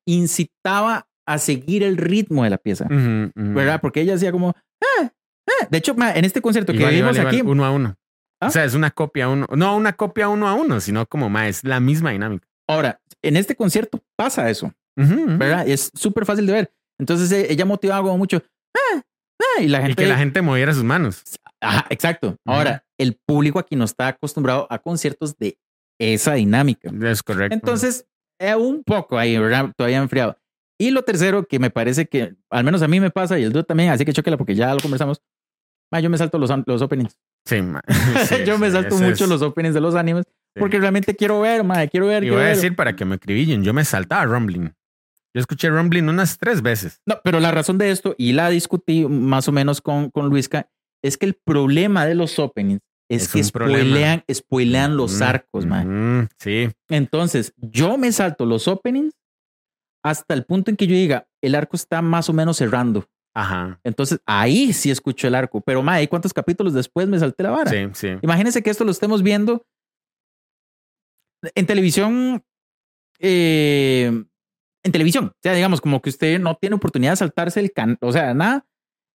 [0.07, 3.31] incitaba a seguir el ritmo de la pieza, ujú.
[3.35, 3.81] ¿verdad?
[3.81, 5.11] Porque ella hacía como, "Ah,
[5.49, 5.67] ah".
[5.71, 7.97] de hecho, en este concierto que vimos aquí, uno a uno.
[8.41, 8.47] ¿Ah?
[8.47, 9.47] O sea, es una copia uno.
[9.57, 12.47] No, una copia uno a uno, sino como más, es la misma dinámica.
[12.69, 14.73] ahora, en este concierto pasa eso.
[14.97, 15.69] ¿verdad?
[15.69, 16.73] Es súper fácil de ver.
[16.99, 18.43] Entonces eh, ella motivaba como mucho,
[18.75, 19.01] "Ah,
[19.41, 20.03] ah", y la Y gente...
[20.03, 21.23] que la gente moviera sus manos.
[21.61, 22.37] Ajá, exacto.
[22.45, 25.59] Ahora, el público aquí no está acostumbrado a conciertos de
[26.01, 26.91] esa dinámica.
[27.03, 27.55] Es correcto.
[27.55, 28.07] Entonces,
[28.41, 29.73] eh, un poco ahí, ¿verdad?
[29.77, 30.37] Todavía enfriado.
[30.81, 33.53] Y lo tercero, que me parece que, al menos a mí me pasa, y el
[33.53, 35.21] dude también, así que choquela porque ya lo conversamos.
[35.93, 37.19] Ma, yo me salto los, los openings.
[37.47, 37.83] Sí, ma-
[38.29, 40.61] sí, yo me salto mucho es- los openings de los animes sí.
[40.61, 43.15] porque realmente quiero ver, ma, quiero ver, Y quiero voy a decir para que me
[43.17, 44.73] acribillen, yo me saltaba Rumbling.
[45.35, 47.01] Yo escuché Rumbling unas tres veces.
[47.07, 50.71] No, pero la razón de esto, y la discutí más o menos con, con Luisca,
[51.03, 55.83] es que el problema de los openings es, Es que spoilean, spoilean los arcos, ma.
[55.83, 56.69] ujú, Sí.
[56.89, 59.15] Entonces, yo me salto los openings
[60.05, 63.09] hasta el punto en que yo diga, el arco está más o menos cerrando.
[63.35, 63.79] Ajá.
[63.85, 65.61] Entonces, ahí sí escucho el arco.
[65.61, 67.71] Pero, ma, ¿y cuántos capítulos después me salté la vara?
[67.71, 68.09] Sí, sí.
[68.23, 69.65] Imagínense que esto lo estemos viendo
[71.55, 72.45] en televisión.
[73.21, 74.25] eh,
[74.85, 75.27] en televisión.
[75.27, 78.33] O sea, digamos, como que usted no tiene oportunidad de saltarse el can, o sea,
[78.33, 78.65] nada.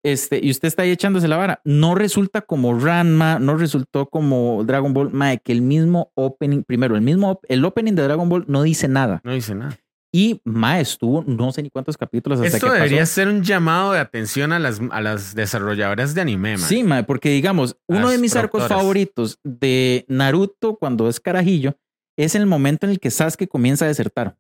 [0.03, 1.61] Este, y usted está ahí echándose la vara.
[1.65, 6.97] No resulta como Ranma, no resultó como Dragon Ball, ma, que el mismo opening, primero,
[6.97, 9.21] el mismo, el opening de Dragon Ball no dice nada.
[9.25, 9.79] No dice nada.
[10.13, 13.13] Y ma, estuvo no sé ni cuántos capítulos hasta Esto que debería pasó.
[13.15, 16.59] ser un llamado de atención a las, a las desarrolladoras de anime.
[16.59, 21.77] Sí, ma, porque digamos, uno Las de mis arcos favoritos de Naruto cuando es carajillo
[22.17, 24.37] es el momento en el que Sasuke comienza a desertar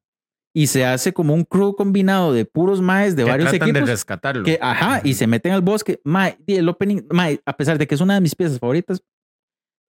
[0.52, 3.80] y se hace como un crew combinado de puros maes de que varios tratan de
[3.82, 4.44] rescatarlo.
[4.44, 6.00] que, ajá, y se meten al bosque.
[6.04, 9.02] Ma, y el opening, ma, a pesar de que es una de mis piezas favoritas,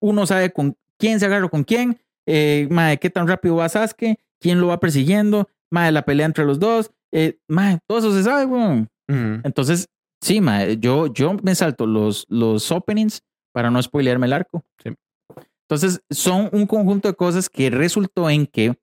[0.00, 4.18] uno sabe con quién se agarra con quién, eh, ma, qué tan rápido va Sasuke,
[4.40, 8.22] quién lo va persiguiendo, ma, la pelea entre los dos, eh, ma, todo eso se
[8.22, 8.88] sabe, weón.
[9.08, 9.88] Entonces,
[10.20, 13.22] sí, ma, yo, yo me salto los, los openings
[13.52, 14.64] para no spoilearme el arco.
[14.82, 14.90] Sí.
[15.68, 18.74] Entonces, son un conjunto de cosas que resultó en que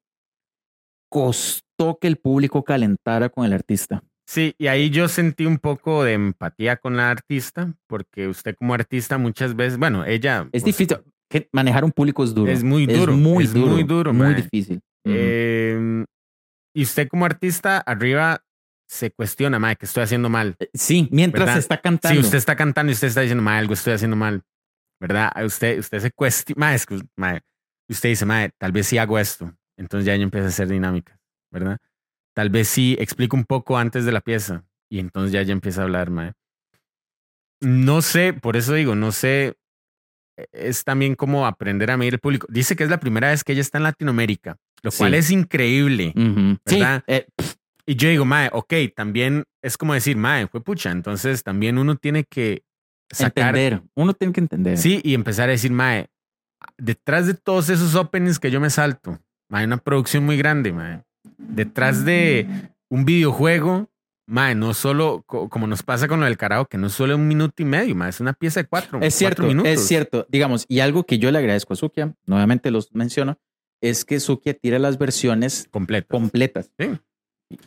[1.10, 1.63] costó
[2.00, 4.04] que el público calentara con el artista.
[4.26, 8.74] Sí, y ahí yo sentí un poco de empatía con la artista, porque usted como
[8.74, 10.48] artista muchas veces, bueno, ella...
[10.54, 10.98] Es difícil.
[11.30, 12.52] que manejar un público es duro.
[12.52, 13.72] Es muy duro, Es muy es duro.
[13.72, 14.80] muy duro, Muy difícil.
[15.06, 16.06] eh,
[16.76, 18.42] y usted como artista arriba
[18.88, 20.56] se cuestiona, mae, que estoy haciendo mal.
[20.60, 20.70] Ujú.
[20.74, 21.54] Sí, mientras ¿verdad?
[21.56, 22.20] se está cantando.
[22.22, 24.44] Si usted está cantando y usted está diciendo, mae, algo estoy haciendo mal,
[25.02, 25.32] ¿verdad?
[25.44, 27.42] Usted, usted se cuestiona, mae, es que, mae,
[27.90, 29.54] usted dice, mae, tal vez sí hago esto.
[29.78, 31.20] Entonces ya empieza a hacer dinámica,
[31.54, 31.78] ¿verdad?
[32.36, 35.82] Tal vez sí explico un poco antes de la pieza y entonces ya ella empieza
[35.82, 36.34] a hablar, mae.
[37.62, 39.56] No sé, por eso digo, no sé,
[40.38, 42.48] e, es también como aprender a medir el público.
[42.50, 44.98] Dice que es la primera vez que ella está en Latinoamérica, lo Sí.
[44.98, 46.12] cual es increíble.
[46.66, 47.04] Sí, ¿Verdad?
[47.08, 47.28] eh,
[47.86, 50.90] Y yo digo, mae, ok, también es como decir, mae, fue pucha.
[50.92, 52.64] Entonces también uno tiene que
[53.12, 53.56] sacar.
[53.58, 53.82] entender.
[53.96, 54.78] Uno tiene que entender.
[54.78, 56.08] Sí, y empezar a decir, mae,
[56.78, 59.20] detrás de todos esos openings que yo me salto,
[59.50, 61.04] hay una producción muy grande, mae.
[61.38, 62.48] Detrás de
[62.90, 63.90] un videojuego,
[64.28, 67.28] mae, no solo, co- como nos pasa con lo del karaoke, no es solo un
[67.28, 69.72] minuto y medio, mae, es una pieza de cuatro, Es cierto, cuatro minutos.
[69.74, 70.26] es cierto.
[70.30, 73.38] Digamos, y algo que yo le agradezco a Sukia, nuevamente los menciono,
[73.82, 76.08] es que Sukia tira las versiones Completo.
[76.10, 76.72] completas.
[76.80, 76.92] Sí.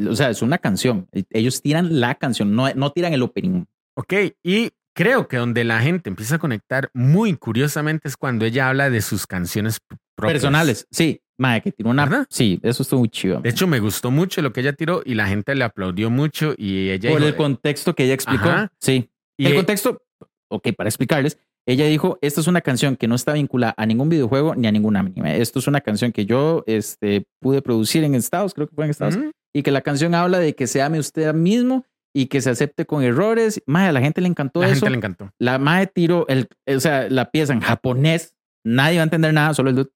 [0.09, 1.07] O sea, es una canción.
[1.31, 3.65] Ellos tiran la canción, no, no tiran el opening.
[3.95, 8.69] Ok, y creo que donde la gente empieza a conectar muy curiosamente es cuando ella
[8.69, 9.78] habla de sus canciones
[10.16, 10.35] propias.
[10.35, 11.20] Personales, sí.
[11.39, 12.05] Mae, que tiró una.
[12.07, 12.27] ¿Verdad?
[12.31, 13.41] Sí, eso estuvo muy chido.
[13.41, 16.55] De hecho, me gustó mucho lo que ella tiró y la gente le aplaudió mucho
[16.57, 18.49] y ella Por dijo, el contexto que ella explicó.
[18.49, 18.73] Ajá.
[18.81, 19.11] Sí.
[19.39, 20.01] y el e- contexto,
[20.49, 21.39] ok, para explicarles,
[21.69, 24.73] ella dijo, esta es una canción que no está vinculada a ningún videojuego ni a
[24.73, 25.41] ningún anime.
[25.41, 28.91] Esto es una canción que yo este, pude producir en Estados, creo que fue en
[28.93, 29.31] Estados, Ujú.
[29.53, 31.85] y que la canción habla de que se ame usted mismo
[32.15, 33.61] y que se acepte con errores.
[33.67, 34.77] Mae, a la gente le encantó la eso.
[34.77, 35.31] gente le encantó.
[35.39, 39.53] La mae tiró, el, o sea, la pieza en japonés, nadie va a entender nada,
[39.53, 39.91] solo el dude.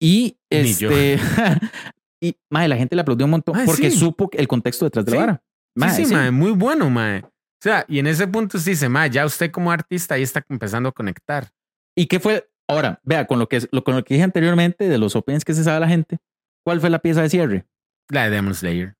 [0.00, 1.18] Y este,
[2.22, 3.98] y mae, la gente le aplaudió un montón Mae, porque sí.
[3.98, 5.16] supo el contexto detrás de Sí.
[5.18, 5.42] la vara.
[5.76, 7.20] Mae, sí, sí, mae, muy bueno, mae.
[7.20, 10.44] O sea, y en ese punto sí dice, mae, ya usted como artista ahí está
[10.48, 11.48] empezando a conectar.
[11.96, 12.48] ¿Y qué fue?
[12.68, 15.54] Ahora, vea, con lo que, lo, con lo que dije anteriormente de los opens que
[15.54, 16.18] se sabe la gente,
[16.64, 17.66] ¿cuál fue la pieza de cierre?
[18.10, 18.94] La de Demon Slayer.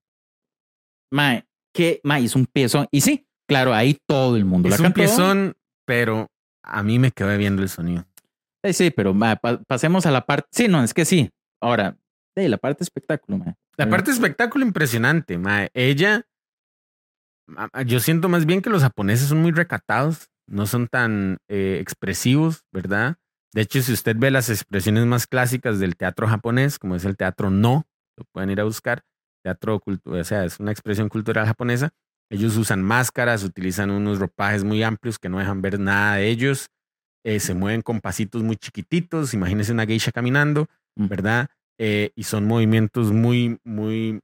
[1.12, 2.86] Mae, que mae, es un piezón.
[2.90, 4.96] Y sí, claro, ahí todo el mundo Es la un cantó.
[4.96, 5.56] piezón,
[5.86, 6.28] pero
[6.62, 8.04] a mí me quedó viendo el sonido.
[8.64, 10.48] Sí, sí, pero pa- pasemos a la parte.
[10.52, 11.30] Sí, no, es que sí.
[11.60, 11.96] Ahora,
[12.46, 13.44] la parte espectáculo.
[13.76, 15.70] La parte espectáculo impresionante, mae.
[15.74, 16.24] Ella,
[17.86, 22.64] yo siento más bien que los japoneses son muy recatados, no son tan eh, expresivos,
[22.72, 23.16] ¿verdad?
[23.52, 27.16] De hecho, si usted ve las expresiones más clásicas del teatro japonés, como es el
[27.16, 27.86] teatro no,
[28.16, 29.02] lo pueden ir a buscar,
[29.42, 31.90] teatro o sea, es una expresión cultural japonesa.
[32.30, 36.68] Ellos usan máscaras, utilizan unos ropajes muy amplios que no dejan ver nada de ellos,
[37.24, 40.66] eh, se mueven con pasitos muy chiquititos, imagínense una geisha caminando,
[40.96, 41.06] Mm.
[41.08, 41.48] ¿verdad?
[41.78, 44.18] Eh, y son movimientos muy, muy,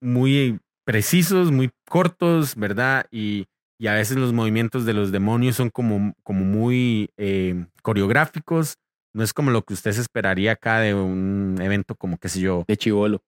[0.00, 3.06] muy precisos, muy cortos, ¿verdad?
[3.10, 3.46] Y,
[3.78, 8.76] y a veces los movimientos de los demonios son como, como muy eh, coreográficos.
[9.14, 12.40] No es como lo que usted se esperaría acá de un evento como, qué sé
[12.40, 13.22] yo, De chivolo.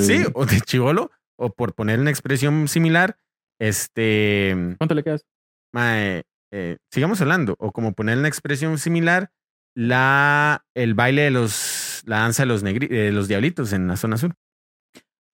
[0.00, 3.16] Sí, o de chivolo, o por poner una expresión similar,
[3.60, 5.24] este, ¿Cuánto le quedas?
[5.72, 9.30] mae, eh, sigamos hablando, o como poner una expresión similar,
[9.74, 13.96] la, el baile de los, la danza de los, negri- de los diablitos en la
[13.96, 14.34] zona sur.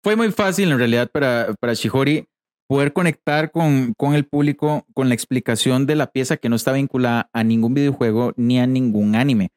[0.03, 2.27] Fue muy fácil en realidad para, para Shihori
[2.69, 6.71] poder conectar con, con el público con la explicación de la pieza que no está
[6.71, 9.49] vinculada a ningún videojuego ni a ningún anime.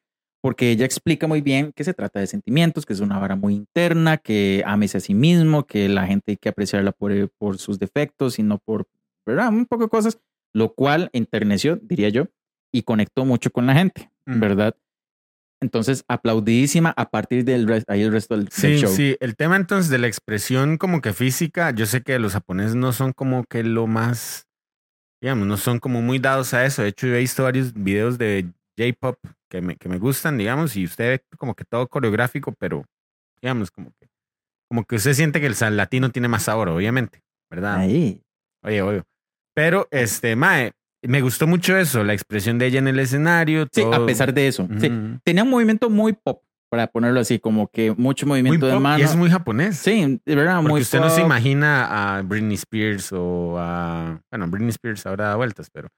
[0.43, 3.53] Porque ella explica muy bien que se trata de sentimientos, que es una vara muy
[3.53, 7.77] interna, que ámese a sí mismo, que la gente hay que apreciarla por, por sus
[7.77, 8.87] defectos y no por,
[9.27, 9.49] ¿verdad?
[9.49, 10.19] Un poco de cosas,
[10.53, 12.27] lo cual enterneció, diría yo,
[12.73, 14.39] y conectó mucho con la gente, Mm.
[14.39, 14.75] ¿verdad?
[15.61, 18.89] Entonces, aplaudidísima a partir del res- ahí el resto del, del Sí, show.
[18.95, 22.75] sí, el tema entonces de la expresión como que física, yo sé que los japoneses
[22.75, 24.47] no son como que lo más,
[25.21, 26.81] digamos, no son como muy dados a eso.
[26.81, 29.17] De hecho, yo he visto varios videos de J-Pop
[29.49, 32.83] que me, que me gustan, digamos, y usted ve como que todo coreográfico, pero,
[33.39, 34.09] digamos, como que,
[34.67, 37.21] como que usted siente que el latino tiene más sabor, obviamente,
[37.51, 37.77] ¿verdad?
[37.77, 38.23] Ahí.
[38.63, 39.03] Oye, oye.
[39.53, 40.71] Pero, este, Mae,
[41.03, 43.67] me gustó mucho eso, la expresión de ella en el escenario.
[43.71, 43.93] Sí, todo.
[43.93, 44.67] a pesar de eso.
[44.79, 44.91] Sí.
[45.23, 48.99] Tenía un movimiento muy pop, para ponerlo así, como que mucho Muy movimiento de mano.
[48.99, 49.77] y es muy japonés.
[49.77, 54.21] Sí, de verdad, Porque muy usted no se imagina a Britney Spears o a.
[54.31, 55.89] Bueno, Britney Spears ahora da vueltas, pero.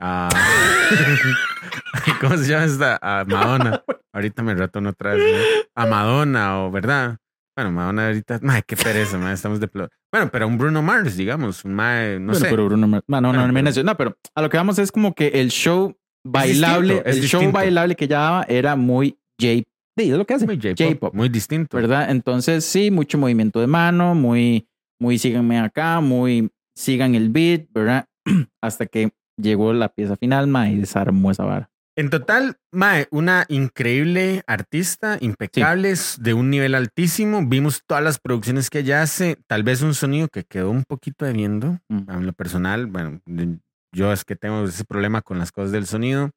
[0.00, 0.28] A,
[2.20, 2.98] ¿Cómo se llama esta?
[3.02, 3.82] A Madonna.
[4.14, 5.24] Ahorita me ratón otra vez.
[5.24, 5.82] ¿no?
[5.82, 7.18] A Madonna o, ¿verdad?
[7.56, 8.40] Bueno, Madonna ahorita.
[8.48, 9.68] Ay, qué pereza, mae, estamos de.
[10.12, 11.64] Bueno, pero un Bruno Mars, digamos.
[11.64, 12.50] Un mae, no Bueno, sé.
[12.50, 14.78] pero Bruno Mars- No, no, Bueno, no, pero- no, no, pero a lo que vamos
[14.78, 17.52] es como que el show bailable, distinto, el show distinto.
[17.52, 19.62] bailable que ella daba era muy J.
[19.96, 20.46] Sí, es lo que hace.
[20.46, 21.76] Muy J-pop, J-pop, Muy distinto.
[21.76, 22.10] ¿verdad?
[22.10, 24.66] Entonces, sí, mucho movimiento de mano, muy,
[25.00, 28.06] muy síganme acá, muy sigan el beat, ¿verdad?
[28.62, 31.70] Hasta que llegó la pieza final, ma, y desarmó esa vara.
[31.96, 37.46] En total, Mae, una increíble artista, impecable, s- de un nivel altísimo.
[37.46, 39.36] Vimos todas las producciones que ella hace.
[39.46, 41.78] Tal vez un sonido que quedó un poquito debiendo.
[41.88, 42.10] Mm.
[42.10, 43.20] En lo personal, bueno,
[43.94, 46.30] yo es que tengo ese problema con las cosas del sonido.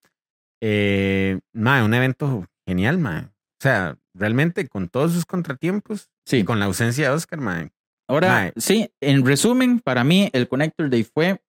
[0.61, 3.23] Eh, mae, un evento genial, Mae.
[3.23, 6.38] O sea, realmente con todos sus contratiempos Sí.
[6.38, 7.71] y con la ausencia de Oscar, Mae.
[8.07, 8.53] Ahora, Mae.
[8.57, 11.41] sí, en resumen, para mí el Connector Day fue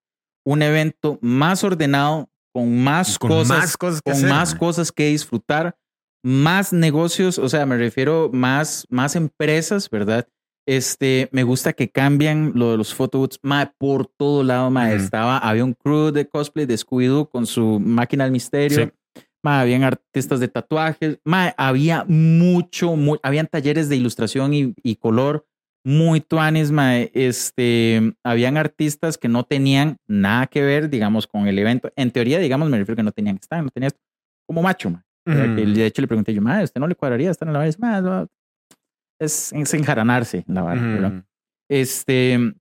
[0.47, 4.59] un evento más ordenado, con más Con cosas, más cosas que con hacer, más mae.
[4.59, 5.77] cosas que disfrutar,
[6.25, 10.27] más negocios, o sea, me refiero más, más empresas, ¿verdad?
[10.67, 15.05] Este, me gusta que cambian lo de los photobooths, mae, por todo lado, mae, Ujú.
[15.05, 18.87] estaba, había un crew de cosplay de Scooby-Doo con su máquina del misterio.
[18.87, 19.23] Sí.
[19.43, 24.97] Mae, habían artistas de tatuajes, mae, había mucho, mu- habían talleres de ilustración y, y
[24.97, 25.47] color
[25.89, 27.11] muy tuanes, mae.
[27.15, 31.91] Este, habían artistas que no tenían nada que ver, digamos, con el evento.
[31.97, 34.01] En teoría, digamos, me refiero que no tenían que estar, no tenían esto.
[34.47, 35.03] Como macho, mae.
[35.25, 35.47] ¿verdad?
[35.47, 35.57] Ujú.
[35.57, 37.69] Que De hecho, le pregunté yo, mae, ¿usted no le cuadraría estar en la vara?
[37.69, 38.29] Y dice, "Mae, no,
[39.19, 41.13] es, es enjaranarse en la vara, ¿verdad?
[41.13, 41.23] Ujú.
[41.71, 42.55] Este,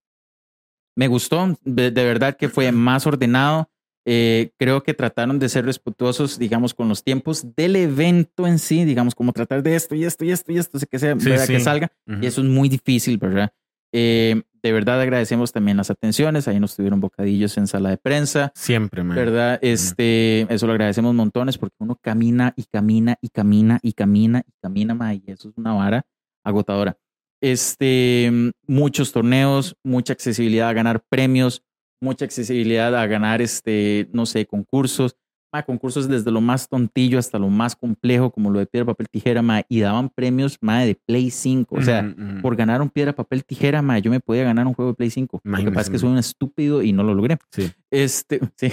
[0.96, 3.70] me gustó, de, de verdad que fue más ordenado.
[4.10, 8.86] Eh, creo que trataron de ser respetuosos, digamos, con los tiempos del evento en sí,
[8.86, 11.52] digamos, como tratar de esto y esto y esto y esto, que, sea, Sí, sí.
[11.52, 11.92] que salga.
[12.06, 12.22] Ujú.
[12.22, 13.52] Y eso es muy difícil, ¿verdad?
[13.92, 16.48] Eh, de verdad agradecemos también las atenciones.
[16.48, 19.14] Ahí nos tuvieron bocadillos en sala de prensa, Siempre, man.
[19.14, 19.58] ¿verdad?
[19.60, 24.52] Este, eso lo agradecemos montones porque uno camina y camina y camina y camina y
[24.62, 26.06] camina, ma, y eso es una vara
[26.44, 26.96] agotadora.
[27.42, 28.32] Este,
[28.66, 31.62] muchos torneos, mucha accesibilidad a ganar premios,
[32.00, 35.16] mucha accesibilidad a ganar, este, no sé, concursos.
[35.50, 39.08] Ma, concursos desde lo más tontillo hasta lo más complejo, como lo de piedra, papel,
[39.08, 41.74] tijera, ma, y daban premios, ma, de Play 5.
[41.74, 44.90] O sea, por ganar un piedra, papel, tijera, ma, yo me podía ganar un juego
[44.90, 45.40] de Play 5.
[45.42, 47.38] Lo que pasa es que soy un estúpido y no lo logré.
[47.50, 47.70] Sí.
[47.90, 48.70] Este, sí.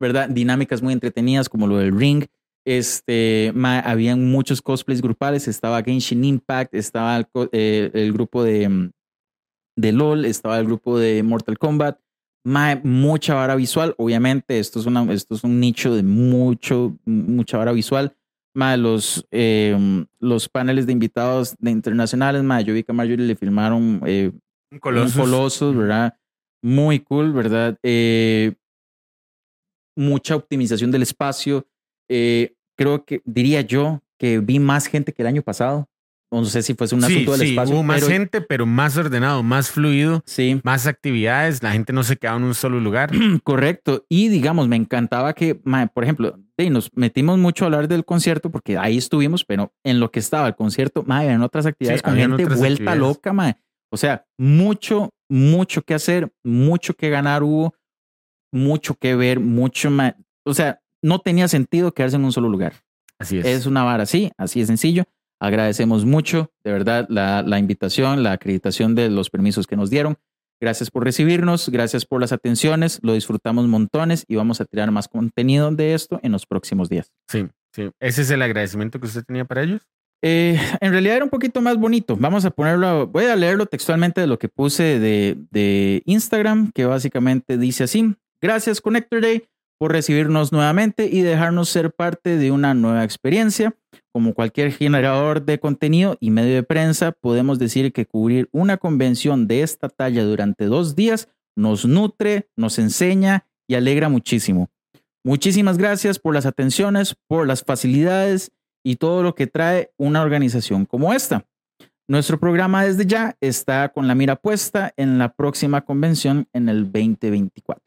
[0.00, 0.28] ¿Verdad?
[0.28, 2.24] Dinámicas muy entretenidas como lo del ring.
[2.66, 5.46] Este, ma, habían muchos cosplays grupales.
[5.46, 8.90] Estaba Genshin Impact, estaba el, eh, el grupo de, mm,
[9.76, 11.98] de LOL, estaba el grupo de Mortal Kombat.
[12.44, 13.94] Ma, mucha vara visual.
[13.98, 18.16] Obviamente, esto es, una, esto es un nicho de mucho, mucha vara visual.
[18.54, 19.76] Ma, los, eh,
[20.18, 24.32] los paneles de invitados de internacionales, ma, yo vi que a Marjorie le filmaron eh,
[24.32, 24.40] Un
[24.72, 25.20] un Colossus.
[25.20, 26.16] Colossus, ¿verdad?
[26.62, 27.78] Muy cool, ¿verdad?
[27.82, 28.54] Eh,
[29.96, 31.66] mucha optimización del espacio.
[32.08, 35.88] Eh, creo que diría yo que vi más gente que el año pasado.
[36.32, 37.74] No sé si fuese un sí, asunto del sí, espacio.
[37.74, 41.62] hubo más pero- gente, pero más ordenado, más fluido, Sí, más actividades.
[41.62, 43.10] La gente no se quedaba en un solo lugar.
[43.42, 44.06] correcto.
[44.08, 46.38] Y digamos, me encantaba que, por ejemplo,
[46.70, 50.46] nos metimos mucho a hablar del concierto porque ahí estuvimos, pero en lo que estaba
[50.46, 53.56] el concierto, ma, en otras actividades Sí, con gente vuelta loca, ma.
[53.92, 57.74] O sea, mucho, mucho que hacer, mucho que ganar hubo,
[58.52, 60.14] mucho que ver, mucho más.
[60.44, 62.74] O sea, no tenía sentido quedarse en un solo lugar.
[63.18, 63.46] Así es.
[63.46, 65.04] Es una vara así, así de sencillo.
[65.40, 70.18] Agradecemos mucho, de verdad, la, la invitación, la acreditación de los permisos que nos dieron.
[70.60, 75.08] Gracias por recibirnos, gracias por las atenciones, lo disfrutamos montones y vamos a tirar más
[75.08, 77.10] contenido de esto en los próximos días.
[77.28, 77.90] Sí, sí.
[77.98, 79.80] Ese es el agradecimiento que usted tenía para ellos.
[80.22, 82.14] Eh, en realidad era un poquito más bonito.
[82.18, 86.84] Vamos a ponerlo, voy a leerlo textualmente de lo que puse de, de Instagram, que
[86.84, 88.14] básicamente dice así.
[88.42, 89.44] Gracias Connector Day
[89.80, 93.74] por recibirnos nuevamente y dejarnos ser parte de una nueva experiencia.
[94.12, 99.48] Como cualquier generador de contenido y medio de prensa, podemos decir que cubrir una convención
[99.48, 104.68] de esta talla durante dos días nos nutre, nos enseña y alegra muchísimo.
[105.24, 108.52] Muchísimas gracias por las atenciones, por las facilidades
[108.84, 111.46] y todo lo que trae una organización como esta.
[112.06, 116.84] Nuestro programa desde ya está con la mira puesta en la próxima convención en el
[116.84, 117.82] 2024.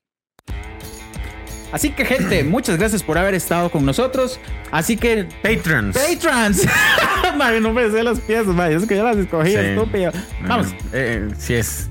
[1.74, 4.40] Así que gente, muchas gracias por haber estado con nosotros.
[4.72, 5.98] Así que Patrons.
[5.98, 6.66] Patrons.
[7.38, 8.76] Madre, no me sé las piezas, madre.
[8.76, 9.58] Es que yo las escogí, Sí.
[9.58, 10.12] estúpido.
[10.48, 10.68] Vamos.
[10.94, 11.90] Eh, sí es.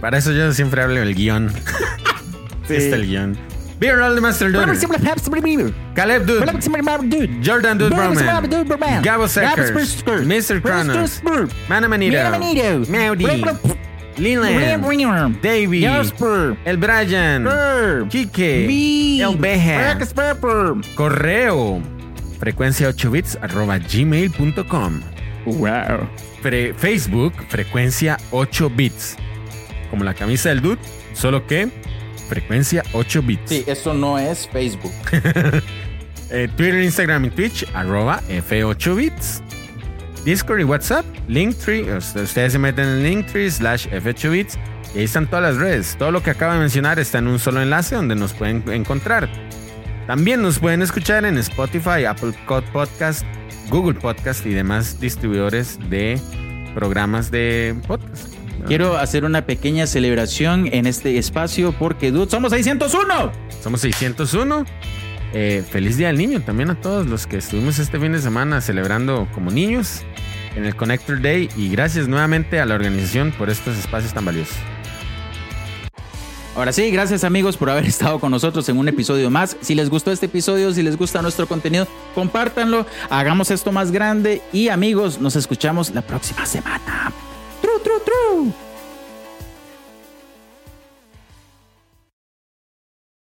[0.00, 1.52] Para eso yo siempre hablo del guion.
[2.68, 2.76] Sí.
[2.76, 3.36] Está el guion.
[3.80, 4.64] Beer All the Master Dude.
[5.96, 6.38] Caleb Dude.
[7.44, 9.02] Jordan Dude Broman.
[9.02, 9.72] Gabo Seckers.
[10.24, 10.62] Mr.
[10.62, 11.20] Kronos.
[11.68, 12.16] Mana Manito.
[12.88, 13.24] Meowdy.
[14.20, 14.56] Leland.
[15.42, 15.80] Davey.
[16.64, 17.44] El Brian.
[18.08, 18.66] Kike.
[19.20, 19.92] El Beja.
[20.94, 21.80] Correo.
[22.38, 25.00] Frecuencia 8 bits arroba gmail.com.
[25.46, 26.08] Wow.
[26.42, 29.16] Fre- Facebook, frecuencia 8 bits.
[29.90, 30.78] Como la camisa del dude,
[31.12, 31.68] solo que
[32.28, 33.48] frecuencia 8 bits.
[33.50, 34.92] Sí, eso no es Facebook.
[36.32, 39.42] Eh, Twitter, Instagram y Twitch, arroba F8 bits.
[40.24, 41.96] Discord y WhatsApp, Linktree.
[41.96, 44.58] Ustedes se meten en Linktree slash F8 bits
[44.94, 45.96] y ahí están todas las redes.
[45.98, 49.28] Todo lo que acabo de mencionar está en un solo enlace donde nos pueden encontrar.
[50.06, 52.32] También nos pueden escuchar en Spotify, Apple
[52.72, 53.24] Podcast,
[53.68, 56.20] Google Podcast y demás distribuidores de
[56.74, 58.34] programas de podcast.
[58.66, 63.32] Quiero hacer una pequeña celebración en este espacio porque, dude, somos 601.
[63.62, 64.66] Somos 601.
[65.32, 68.60] Eh, feliz Día del Niño también a todos los que estuvimos este fin de semana
[68.60, 70.04] celebrando como niños
[70.56, 74.56] en el Connector Day y gracias nuevamente a la organización por estos espacios tan valiosos.
[76.56, 79.56] Ahora sí, gracias amigos por haber estado con nosotros en un episodio más.
[79.60, 84.42] Si les gustó este episodio, si les gusta nuestro contenido, compártanlo, hagamos esto más grande
[84.52, 87.12] y amigos, nos escuchamos la próxima semana.